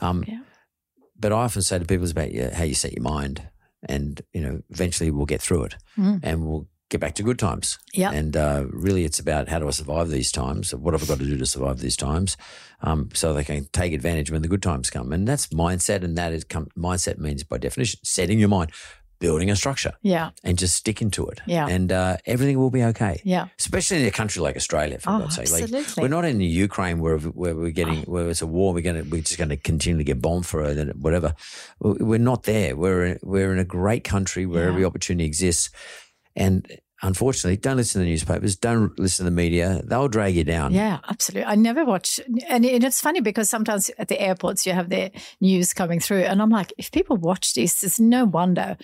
Um, 0.00 0.24
Yeah. 0.26 0.40
But 1.16 1.30
I 1.32 1.36
often 1.36 1.62
say 1.62 1.78
to 1.78 1.84
people, 1.84 2.02
it's 2.02 2.10
about 2.12 2.32
yeah, 2.32 2.52
how 2.52 2.64
you 2.64 2.74
set 2.74 2.92
your 2.92 3.04
mind, 3.04 3.48
and 3.88 4.20
you 4.32 4.40
know, 4.40 4.60
eventually 4.70 5.12
we'll 5.12 5.26
get 5.26 5.40
through 5.40 5.64
it, 5.64 5.76
and 5.96 6.44
we'll 6.44 6.66
get 6.90 7.00
back 7.00 7.14
to 7.16 7.22
good 7.22 7.38
times. 7.38 7.78
Yeah. 7.92 8.10
And 8.12 8.36
uh, 8.36 8.64
really, 8.70 9.04
it's 9.04 9.18
about 9.18 9.48
how 9.48 9.58
do 9.58 9.66
I 9.66 9.70
survive 9.70 10.10
these 10.10 10.30
times? 10.30 10.74
What 10.74 10.94
have 10.94 11.02
I 11.02 11.06
got 11.06 11.18
to 11.18 11.24
do 11.24 11.36
to 11.36 11.46
survive 11.46 11.80
these 11.80 11.96
times? 11.96 12.36
Um, 12.82 13.08
so 13.14 13.32
they 13.32 13.44
can 13.44 13.66
take 13.72 13.92
advantage 13.92 14.30
when 14.30 14.42
the 14.42 14.48
good 14.48 14.62
times 14.62 14.90
come. 14.90 15.12
And 15.12 15.26
that's 15.26 15.46
mindset. 15.48 16.04
And 16.04 16.16
that 16.18 16.32
is 16.32 16.44
come, 16.44 16.68
mindset 16.76 17.18
means 17.18 17.42
by 17.44 17.58
definition 17.58 18.00
setting 18.02 18.38
your 18.38 18.50
mind, 18.50 18.70
building 19.20 19.48
a 19.50 19.56
structure, 19.56 19.92
yeah 20.02 20.30
and 20.42 20.58
just 20.58 20.74
sticking 20.74 21.10
to 21.10 21.26
it. 21.28 21.40
Yeah. 21.46 21.66
And 21.66 21.90
uh, 21.90 22.18
everything 22.26 22.58
will 22.58 22.70
be 22.70 22.82
okay. 22.82 23.22
yeah 23.24 23.46
Especially 23.58 24.02
in 24.02 24.06
a 24.06 24.10
country 24.10 24.42
like 24.42 24.54
Australia, 24.56 24.98
for 24.98 25.10
Oh, 25.10 25.18
God's 25.20 25.36
sake. 25.36 25.50
Like 25.50 25.62
absolutely. 25.62 26.02
we're 26.02 26.08
not 26.08 26.26
in 26.26 26.36
the 26.38 26.44
Ukraine 26.44 26.98
where 27.00 27.16
where 27.18 27.54
we're 27.56 27.70
getting 27.70 28.02
where 28.02 28.28
it's 28.28 28.42
a 28.42 28.46
war. 28.46 28.74
We're 28.74 28.82
going 28.82 29.02
to 29.02 29.08
we're 29.08 29.22
just 29.22 29.38
going 29.38 29.48
to 29.48 29.56
continue 29.56 29.96
to 29.98 30.04
get 30.04 30.20
bombed 30.20 30.44
for 30.44 30.62
it 30.64 30.76
and 30.76 30.92
whatever. 31.02 31.34
We're 31.80 32.18
not 32.18 32.42
there. 32.42 32.76
We're 32.76 33.18
we're 33.22 33.52
in 33.52 33.58
a 33.58 33.64
great 33.64 34.04
country 34.04 34.44
where 34.44 34.64
Yeah. 34.64 34.70
every 34.72 34.84
opportunity 34.84 35.24
exists, 35.24 35.70
and 36.36 36.66
unfortunately, 37.02 37.56
don't 37.58 37.76
listen 37.76 38.00
to 38.00 38.04
the 38.04 38.10
newspapers. 38.10 38.56
Don't 38.56 38.98
listen 38.98 39.24
to 39.24 39.30
the 39.30 39.34
media. 39.36 39.82
They'll 39.84 40.08
drag 40.08 40.34
you 40.34 40.44
down. 40.44 40.72
Yeah, 40.72 41.00
absolutely. 41.08 41.44
I 41.44 41.54
never 41.54 41.84
watch, 41.84 42.20
and 42.48 42.64
it's 42.64 43.00
funny 43.00 43.20
because 43.20 43.50
sometimes 43.50 43.90
at 43.98 44.08
the 44.08 44.20
airports 44.20 44.66
you 44.66 44.72
have 44.72 44.88
the 44.88 45.10
news 45.40 45.72
coming 45.72 46.00
through, 46.00 46.22
and 46.22 46.40
I'm 46.40 46.50
like, 46.50 46.72
if 46.78 46.90
people 46.90 47.16
watch 47.16 47.54
this, 47.54 47.82
it's 47.84 48.00
no 48.00 48.24
wonder 48.24 48.76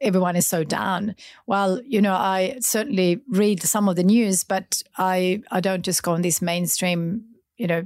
everyone 0.00 0.34
is 0.34 0.48
so 0.48 0.64
down. 0.64 1.14
Well, 1.46 1.80
you 1.86 2.02
know, 2.02 2.14
I 2.14 2.56
certainly 2.60 3.20
read 3.28 3.62
some 3.62 3.88
of 3.88 3.94
the 3.94 4.02
news, 4.02 4.42
but 4.42 4.82
I 4.98 5.42
I 5.52 5.60
don't 5.60 5.84
just 5.84 6.02
go 6.02 6.12
on 6.12 6.22
this 6.22 6.42
mainstream, 6.42 7.22
you 7.56 7.68
know, 7.68 7.84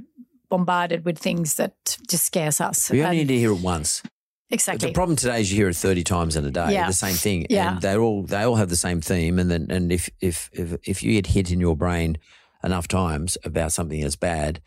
bombarded 0.49 1.05
with 1.05 1.19
things 1.19 1.55
that 1.55 1.75
just 2.09 2.25
scares 2.25 2.59
us. 2.59 2.89
We 2.89 3.03
only 3.03 3.19
And- 3.19 3.27
need 3.27 3.33
to 3.35 3.39
hear 3.39 3.51
it 3.51 3.59
once. 3.61 4.01
Exactly. 4.49 4.89
The 4.89 4.93
problem 4.93 5.15
today 5.15 5.41
is 5.41 5.51
you 5.51 5.57
hear 5.57 5.69
it 5.69 5.75
thirty 5.75 6.03
times 6.03 6.35
in 6.35 6.45
a 6.45 6.51
day. 6.51 6.73
Yeah. 6.73 6.87
The 6.87 6.93
same 6.93 7.15
thing, 7.15 7.47
Yeah. 7.49 7.73
and 7.73 7.81
they 7.81 7.95
all 7.97 8.23
they 8.23 8.43
all 8.43 8.55
have 8.55 8.69
the 8.69 8.75
same 8.75 9.01
theme. 9.01 9.39
And 9.39 9.49
then 9.51 9.67
and 9.69 9.91
if 9.91 10.09
if 10.21 10.49
if 10.53 10.75
if 10.85 11.03
you 11.03 11.13
get 11.13 11.27
hit 11.27 11.51
in 11.51 11.59
your 11.59 11.75
brain 11.75 12.17
enough 12.63 12.87
times 12.87 13.37
about 13.43 13.71
something 13.71 14.01
that's 14.01 14.15
bad, 14.15 14.61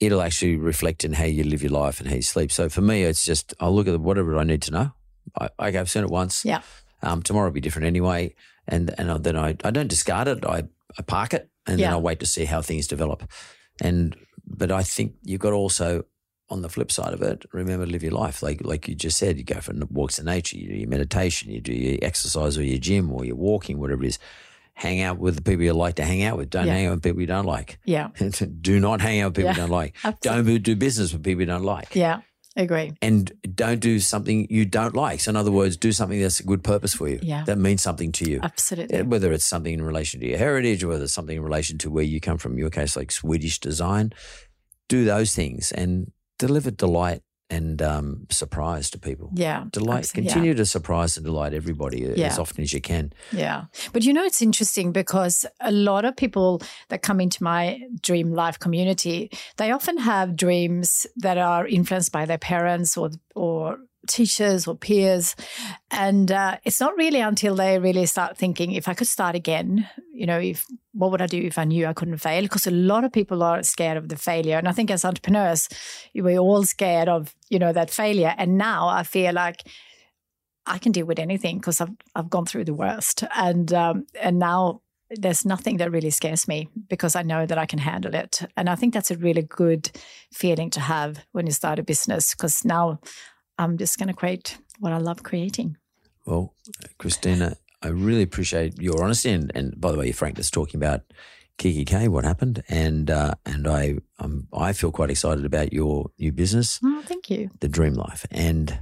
it'll 0.00 0.22
actually 0.22 0.56
reflect 0.56 1.04
in 1.04 1.14
how 1.14 1.24
you 1.24 1.44
live 1.44 1.62
your 1.62 1.72
life 1.72 2.00
and 2.00 2.08
how 2.08 2.16
you 2.16 2.22
sleep. 2.22 2.52
So 2.52 2.68
for 2.68 2.80
me, 2.82 3.04
it's 3.04 3.24
just 3.24 3.54
I'll 3.60 3.74
look 3.74 3.88
at 3.88 4.00
whatever 4.00 4.36
I 4.38 4.44
need 4.44 4.62
to 4.62 4.70
know. 4.72 4.92
I, 5.40 5.48
okay, 5.68 5.78
I've 5.78 5.90
seen 5.90 6.04
it 6.04 6.10
once. 6.10 6.44
Yeah. 6.44 6.62
Um, 7.02 7.22
tomorrow 7.22 7.46
will 7.46 7.54
be 7.54 7.60
different 7.60 7.86
anyway, 7.86 8.34
and 8.68 8.94
and 8.98 9.22
then 9.24 9.36
I 9.36 9.56
I 9.64 9.70
don't 9.70 9.88
discard 9.88 10.28
it. 10.28 10.44
I 10.44 10.64
I 10.98 11.02
park 11.02 11.32
it, 11.34 11.48
and 11.66 11.78
then 11.78 11.90
Yeah. 11.90 11.94
I 11.94 11.98
wait 11.98 12.20
to 12.20 12.26
see 12.26 12.44
how 12.44 12.60
things 12.62 12.86
develop. 12.86 13.22
And 13.80 14.14
but 14.44 14.70
I 14.70 14.82
think 14.82 15.14
you've 15.22 15.40
got 15.40 15.50
to 15.50 15.56
also 15.56 16.04
on 16.52 16.62
the 16.62 16.68
flip 16.68 16.92
side 16.92 17.14
of 17.14 17.22
it, 17.22 17.44
remember 17.52 17.86
to 17.86 17.90
live 17.92 18.02
your 18.02 18.12
life. 18.12 18.42
Like 18.42 18.64
like 18.64 18.86
you 18.88 18.94
just 18.94 19.16
said, 19.18 19.38
you 19.38 19.44
go 19.44 19.60
for 19.60 19.72
walks 19.90 20.18
in 20.18 20.26
nature, 20.26 20.56
you 20.58 20.68
do 20.68 20.74
your 20.74 20.88
meditation, 20.88 21.50
you 21.50 21.60
do 21.60 21.72
your 21.72 21.98
exercise 22.02 22.56
or 22.58 22.62
your 22.62 22.78
gym 22.78 23.10
or 23.10 23.24
your 23.24 23.36
walking, 23.36 23.78
whatever 23.78 24.04
it 24.04 24.08
is. 24.08 24.18
Hang 24.74 25.00
out 25.02 25.18
with 25.18 25.34
the 25.36 25.42
people 25.42 25.62
you 25.64 25.72
like 25.74 25.96
to 25.96 26.04
hang 26.04 26.22
out 26.22 26.36
with. 26.38 26.48
Don't 26.50 26.66
Yeah. 26.66 26.72
hang 26.74 26.86
out 26.86 26.94
with 26.94 27.02
people 27.02 27.20
you 27.20 27.26
don't 27.26 27.44
like. 27.46 27.78
yeah, 27.84 28.08
do 28.60 28.80
not 28.80 29.00
hang 29.00 29.20
out 29.20 29.28
with 29.28 29.36
people 29.36 29.48
Yeah, 29.50 29.54
you 29.56 29.60
don't 29.62 29.70
like. 29.70 29.94
absolutely. 30.04 30.52
Don't 30.54 30.62
do 30.62 30.76
business 30.76 31.12
with 31.12 31.22
people 31.22 31.40
you 31.42 31.46
don't 31.46 31.62
like. 31.64 31.94
yeah, 31.94 32.20
agree. 32.56 32.92
And 33.02 33.30
don't 33.54 33.80
do 33.80 34.00
something 34.00 34.46
you 34.50 34.64
don't 34.64 34.96
like. 34.96 35.20
So 35.20 35.28
in 35.30 35.36
other 35.36 35.52
words, 35.52 35.76
do 35.76 35.92
something 35.92 36.20
that's 36.20 36.40
a 36.40 36.44
good 36.44 36.64
purpose 36.64 36.94
for 36.94 37.06
you. 37.08 37.18
Yeah. 37.22 37.44
That 37.44 37.58
means 37.58 37.82
something 37.82 38.12
to 38.12 38.30
you. 38.30 38.40
Absolutely. 38.42 39.02
Whether 39.02 39.30
it's 39.32 39.44
something 39.44 39.74
in 39.74 39.82
relation 39.82 40.20
to 40.20 40.26
your 40.26 40.38
heritage 40.38 40.82
or 40.84 40.88
whether 40.88 41.04
it's 41.04 41.12
something 41.14 41.36
in 41.36 41.42
relation 41.42 41.76
to 41.78 41.90
where 41.90 42.04
you 42.04 42.18
come 42.20 42.38
from, 42.38 42.58
your 42.58 42.70
case, 42.70 42.96
like 42.96 43.10
Swedish 43.12 43.58
design, 43.60 44.12
do 44.88 45.04
those 45.04 45.34
things 45.34 45.70
and 45.72 46.10
deliver 46.46 46.70
delight 46.70 47.22
and 47.50 47.82
um, 47.82 48.26
surprise 48.30 48.88
to 48.90 48.98
people. 48.98 49.28
Yeah, 49.34 49.64
Delight. 49.70 50.04
abso- 50.04 50.16
yeah. 50.16 50.22
Continue 50.22 50.54
to 50.54 50.64
surprise 50.64 51.18
and 51.18 51.26
delight 51.26 51.52
everybody 51.52 52.06
uh, 52.06 52.14
Yeah. 52.16 52.28
as 52.32 52.38
often 52.38 52.62
as 52.62 52.72
you 52.72 52.80
can. 52.80 53.12
Yeah. 53.30 53.64
But 53.92 54.04
you 54.04 54.12
know, 54.14 54.24
it's 54.24 54.40
interesting 54.40 54.90
because 54.92 55.44
a 55.60 55.70
lot 55.70 56.04
of 56.06 56.16
people 56.16 56.62
that 56.88 57.02
come 57.02 57.20
into 57.20 57.42
my 57.44 57.62
dream 58.08 58.32
life 58.42 58.58
community, 58.58 59.30
they 59.58 59.70
often 59.70 59.98
have 59.98 60.34
dreams 60.46 61.06
that 61.24 61.36
are 61.36 61.66
influenced 61.68 62.10
by 62.12 62.24
their 62.26 62.38
parents 62.38 62.96
or, 62.96 63.10
or 63.34 63.76
teachers 64.08 64.66
or 64.66 64.74
peers. 64.74 65.36
And 65.90 66.30
uh, 66.30 66.58
it's 66.64 66.80
not 66.80 66.96
really 66.96 67.20
until 67.20 67.54
they 67.54 67.78
really 67.78 68.06
start 68.06 68.36
thinking, 68.36 68.72
if 68.72 68.88
I 68.88 68.94
could 68.94 69.08
start 69.08 69.34
again, 69.34 69.88
you 70.12 70.26
know, 70.26 70.38
if 70.38 70.66
what 70.92 71.10
would 71.10 71.22
I 71.22 71.26
do 71.26 71.40
if 71.40 71.58
I 71.58 71.64
knew 71.64 71.86
I 71.86 71.92
couldn't 71.92 72.18
fail? 72.18 72.42
Because 72.42 72.66
a 72.66 72.70
lot 72.70 73.04
of 73.04 73.12
people 73.12 73.42
are 73.42 73.62
scared 73.62 73.96
of 73.96 74.08
the 74.08 74.16
failure. 74.16 74.58
And 74.58 74.68
I 74.68 74.72
think 74.72 74.90
as 74.90 75.04
entrepreneurs, 75.04 75.68
we're 76.14 76.38
all 76.38 76.64
scared 76.64 77.08
of, 77.08 77.34
you 77.48 77.58
know, 77.58 77.72
that 77.72 77.90
failure. 77.90 78.34
And 78.36 78.58
now 78.58 78.88
I 78.88 79.02
feel 79.02 79.32
like 79.32 79.62
I 80.66 80.78
can 80.78 80.92
deal 80.92 81.06
with 81.06 81.18
anything 81.18 81.58
because 81.58 81.80
I've 81.80 81.90
I've 82.14 82.30
gone 82.30 82.46
through 82.46 82.64
the 82.64 82.74
worst, 82.74 83.24
and 83.36 83.72
um, 83.72 84.06
and 84.20 84.38
now 84.38 84.80
there's 85.10 85.44
nothing 85.44 85.76
that 85.76 85.90
really 85.90 86.10
scares 86.10 86.48
me 86.48 86.68
because 86.88 87.14
I 87.16 87.22
know 87.22 87.44
that 87.46 87.58
I 87.58 87.66
can 87.66 87.78
handle 87.78 88.14
it, 88.14 88.42
and 88.56 88.68
I 88.68 88.76
think 88.76 88.94
that's 88.94 89.10
a 89.10 89.16
really 89.16 89.42
good 89.42 89.90
feeling 90.32 90.70
to 90.70 90.80
have 90.80 91.18
when 91.32 91.46
you 91.46 91.52
start 91.52 91.78
a 91.78 91.82
business 91.82 92.34
because 92.34 92.64
now 92.64 93.00
I'm 93.58 93.76
just 93.78 93.98
going 93.98 94.08
to 94.08 94.14
create 94.14 94.58
what 94.80 94.92
I 94.92 94.98
love 94.98 95.22
creating. 95.22 95.76
Well, 96.26 96.54
Kristina, 96.98 97.56
I 97.82 97.88
really 97.88 98.22
appreciate 98.22 98.80
your 98.80 99.02
honesty 99.02 99.30
and, 99.30 99.50
and 99.54 99.80
by 99.80 99.92
the 99.92 99.98
way, 99.98 100.06
your 100.06 100.14
frankness 100.14 100.50
talking 100.50 100.78
about 100.78 101.02
kikki.K, 101.58 102.08
what 102.08 102.24
happened, 102.24 102.62
and 102.68 103.10
uh, 103.10 103.34
and 103.44 103.66
I 103.68 103.96
um, 104.18 104.48
I 104.52 104.72
feel 104.72 104.90
quite 104.90 105.10
excited 105.10 105.44
about 105.44 105.72
your 105.72 106.10
new 106.18 106.32
business, 106.32 106.80
Oh, 106.82 107.02
thank 107.06 107.28
you. 107.30 107.50
the 107.60 107.68
Dream 107.68 107.94
Life, 107.94 108.24
and 108.30 108.78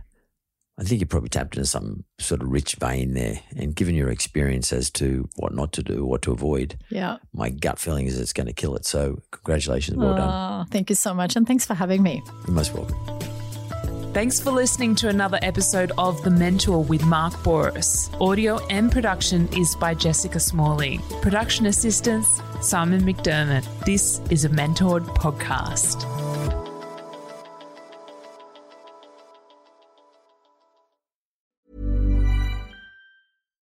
I 0.79 0.85
think 0.85 1.01
you 1.01 1.07
probably 1.07 1.29
tapped 1.31 1.57
into 1.57 1.67
some 1.67 2.05
sort 2.19 2.43
of 2.43 2.49
rich 2.49 2.77
vein 2.77 3.15
there, 3.15 3.41
and 3.57 3.75
given 3.75 3.95
your 3.95 4.09
experience 4.09 4.73
as 4.73 4.89
to 4.93 5.29
what 5.37 5.53
not 5.55 5.73
to 5.73 5.83
do, 5.83 6.05
what 6.07 6.23
to 6.23 6.33
avoid, 6.33 6.79
Yeah. 6.91 7.17
my 7.35 7.51
gut 7.51 7.79
feeling 7.79 8.07
is 8.07 8.19
it's 8.19 8.33
going 8.33 8.47
to 8.47 8.53
kill 8.55 8.77
it. 8.77 8.87
So 8.87 9.21
congratulations, 9.31 9.99
well 9.99 10.15
done. 10.15 10.29
Oh, 10.31 10.65
thank 10.71 10.89
you 10.91 10.97
so 10.97 11.13
much, 11.13 11.37
and 11.37 11.47
thanks 11.47 11.67
for 11.67 11.75
having 11.75 12.03
me. 12.03 12.23
You're 12.47 12.55
most 12.55 12.73
welcome. 12.73 13.30
Thanks 14.13 14.41
for 14.41 14.51
listening 14.51 14.97
to 14.97 15.09
another 15.09 15.39
episode 15.41 15.93
of 15.97 16.21
The 16.25 16.31
Mentor 16.31 16.83
with 16.83 17.05
Mark 17.07 17.33
Bouris. 17.45 18.11
Audio 18.21 18.59
and 18.67 18.91
production 18.91 19.49
is 19.57 19.77
by 19.77 19.95
Jessica 19.95 20.41
Smalley. 20.41 20.99
Production 21.23 21.67
assistance, 21.67 22.27
Simon 22.61 23.03
McDermott. 23.03 23.65
This 23.85 24.21
is 24.29 24.45
a 24.45 24.49
Mentored 24.49 25.07
podcast. 25.15 26.03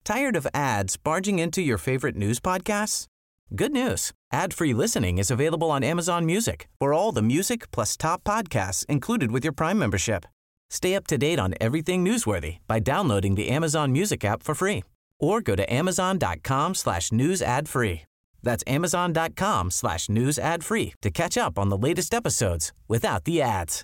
Tired 0.06 0.38
of 0.38 0.48
ads 0.54 0.96
barging 0.96 1.40
into 1.40 1.62
your 1.62 1.78
favorite 1.78 2.16
news 2.16 2.40
podcasts? 2.40 3.11
Good 3.54 3.74
news. 3.74 4.14
Ad-free 4.32 4.74
listening 4.74 5.18
is 5.18 5.30
available 5.30 5.70
on 5.72 5.84
Amazon 5.84 6.26
Music 6.26 6.70
for 6.80 6.94
all 6.94 7.12
the 7.12 7.22
music 7.22 7.70
plus 7.72 7.98
top 7.98 8.24
podcasts 8.24 8.86
included 8.86 9.32
with 9.32 9.44
your 9.44 9.52
Prime 9.52 9.78
membership. 9.78 10.26
Stay 10.70 10.96
up 10.96 11.06
to 11.08 11.18
date 11.18 11.38
on 11.38 11.54
everything 11.60 12.06
newsworthy 12.06 12.60
by 12.66 12.80
downloading 12.80 13.36
the 13.36 13.50
Amazon 13.50 13.92
Music 13.92 14.24
app 14.24 14.42
for 14.42 14.56
free 14.56 14.84
or 15.20 15.42
go 15.42 15.58
to 15.58 15.74
amazon.com 15.74 16.74
slash 16.74 17.12
news 17.12 17.42
ad 17.42 17.68
free. 17.68 18.04
That's 18.42 18.64
amazon.com 18.66 19.72
slash 19.72 20.08
news 20.08 20.40
ad 20.40 20.64
free 20.64 20.94
to 21.02 21.12
catch 21.12 21.38
up 21.38 21.60
on 21.60 21.68
the 21.68 21.78
latest 21.78 22.14
episodes 22.14 22.72
without 22.88 23.26
the 23.26 23.42
ads. 23.42 23.84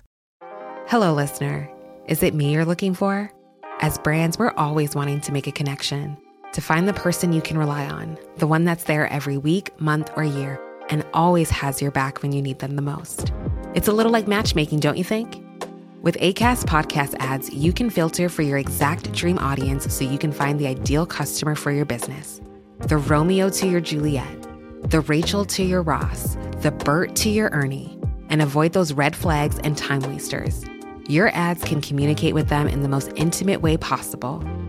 Hello, 0.86 1.12
listener. 1.12 1.70
Is 2.06 2.22
it 2.22 2.32
me 2.32 2.54
you're 2.54 2.64
looking 2.64 2.94
for? 2.94 3.30
As 3.80 3.98
brands, 3.98 4.38
we're 4.38 4.54
always 4.56 4.94
wanting 4.94 5.20
to 5.20 5.32
make 5.32 5.46
a 5.46 5.52
connection, 5.52 6.16
to 6.58 6.64
find 6.64 6.88
the 6.88 6.92
person 6.92 7.32
you 7.32 7.40
can 7.40 7.56
rely 7.56 7.86
on, 7.86 8.18
the 8.38 8.46
one 8.48 8.64
that's 8.64 8.82
there 8.82 9.06
every 9.12 9.38
week, 9.38 9.70
month, 9.80 10.10
or 10.16 10.24
year, 10.24 10.60
and 10.88 11.06
always 11.14 11.50
has 11.50 11.80
your 11.80 11.92
back 11.92 12.20
when 12.20 12.32
you 12.32 12.42
need 12.42 12.58
them 12.58 12.74
the 12.74 12.82
most. 12.82 13.32
It's 13.76 13.86
a 13.86 13.92
little 13.92 14.10
like 14.10 14.26
matchmaking, 14.26 14.80
don't 14.80 14.98
you 14.98 15.04
think? 15.04 15.40
With 16.02 16.16
ACAST 16.16 16.64
podcast 16.64 17.14
ads, 17.20 17.48
you 17.50 17.72
can 17.72 17.90
filter 17.90 18.28
for 18.28 18.42
your 18.42 18.58
exact 18.58 19.12
dream 19.12 19.38
audience 19.38 19.94
so 19.94 20.02
you 20.02 20.18
can 20.18 20.32
find 20.32 20.58
the 20.58 20.66
ideal 20.66 21.06
customer 21.06 21.54
for 21.54 21.70
your 21.70 21.84
business. 21.84 22.40
The 22.80 22.96
Romeo 22.96 23.50
to 23.50 23.68
your 23.68 23.80
Juliet, 23.80 24.42
the 24.90 25.02
Rachel 25.02 25.44
to 25.44 25.62
your 25.62 25.82
Ross, 25.82 26.36
the 26.56 26.72
Bert 26.72 27.14
to 27.16 27.30
your 27.30 27.50
Ernie, 27.50 27.96
and 28.30 28.42
avoid 28.42 28.72
those 28.72 28.92
red 28.92 29.14
flags 29.14 29.60
and 29.60 29.78
time 29.78 30.00
wasters. 30.00 30.64
Your 31.08 31.28
ads 31.36 31.62
can 31.62 31.80
communicate 31.80 32.34
with 32.34 32.48
them 32.48 32.66
in 32.66 32.82
the 32.82 32.88
most 32.88 33.12
intimate 33.14 33.62
way 33.62 33.76
possible 33.76 34.42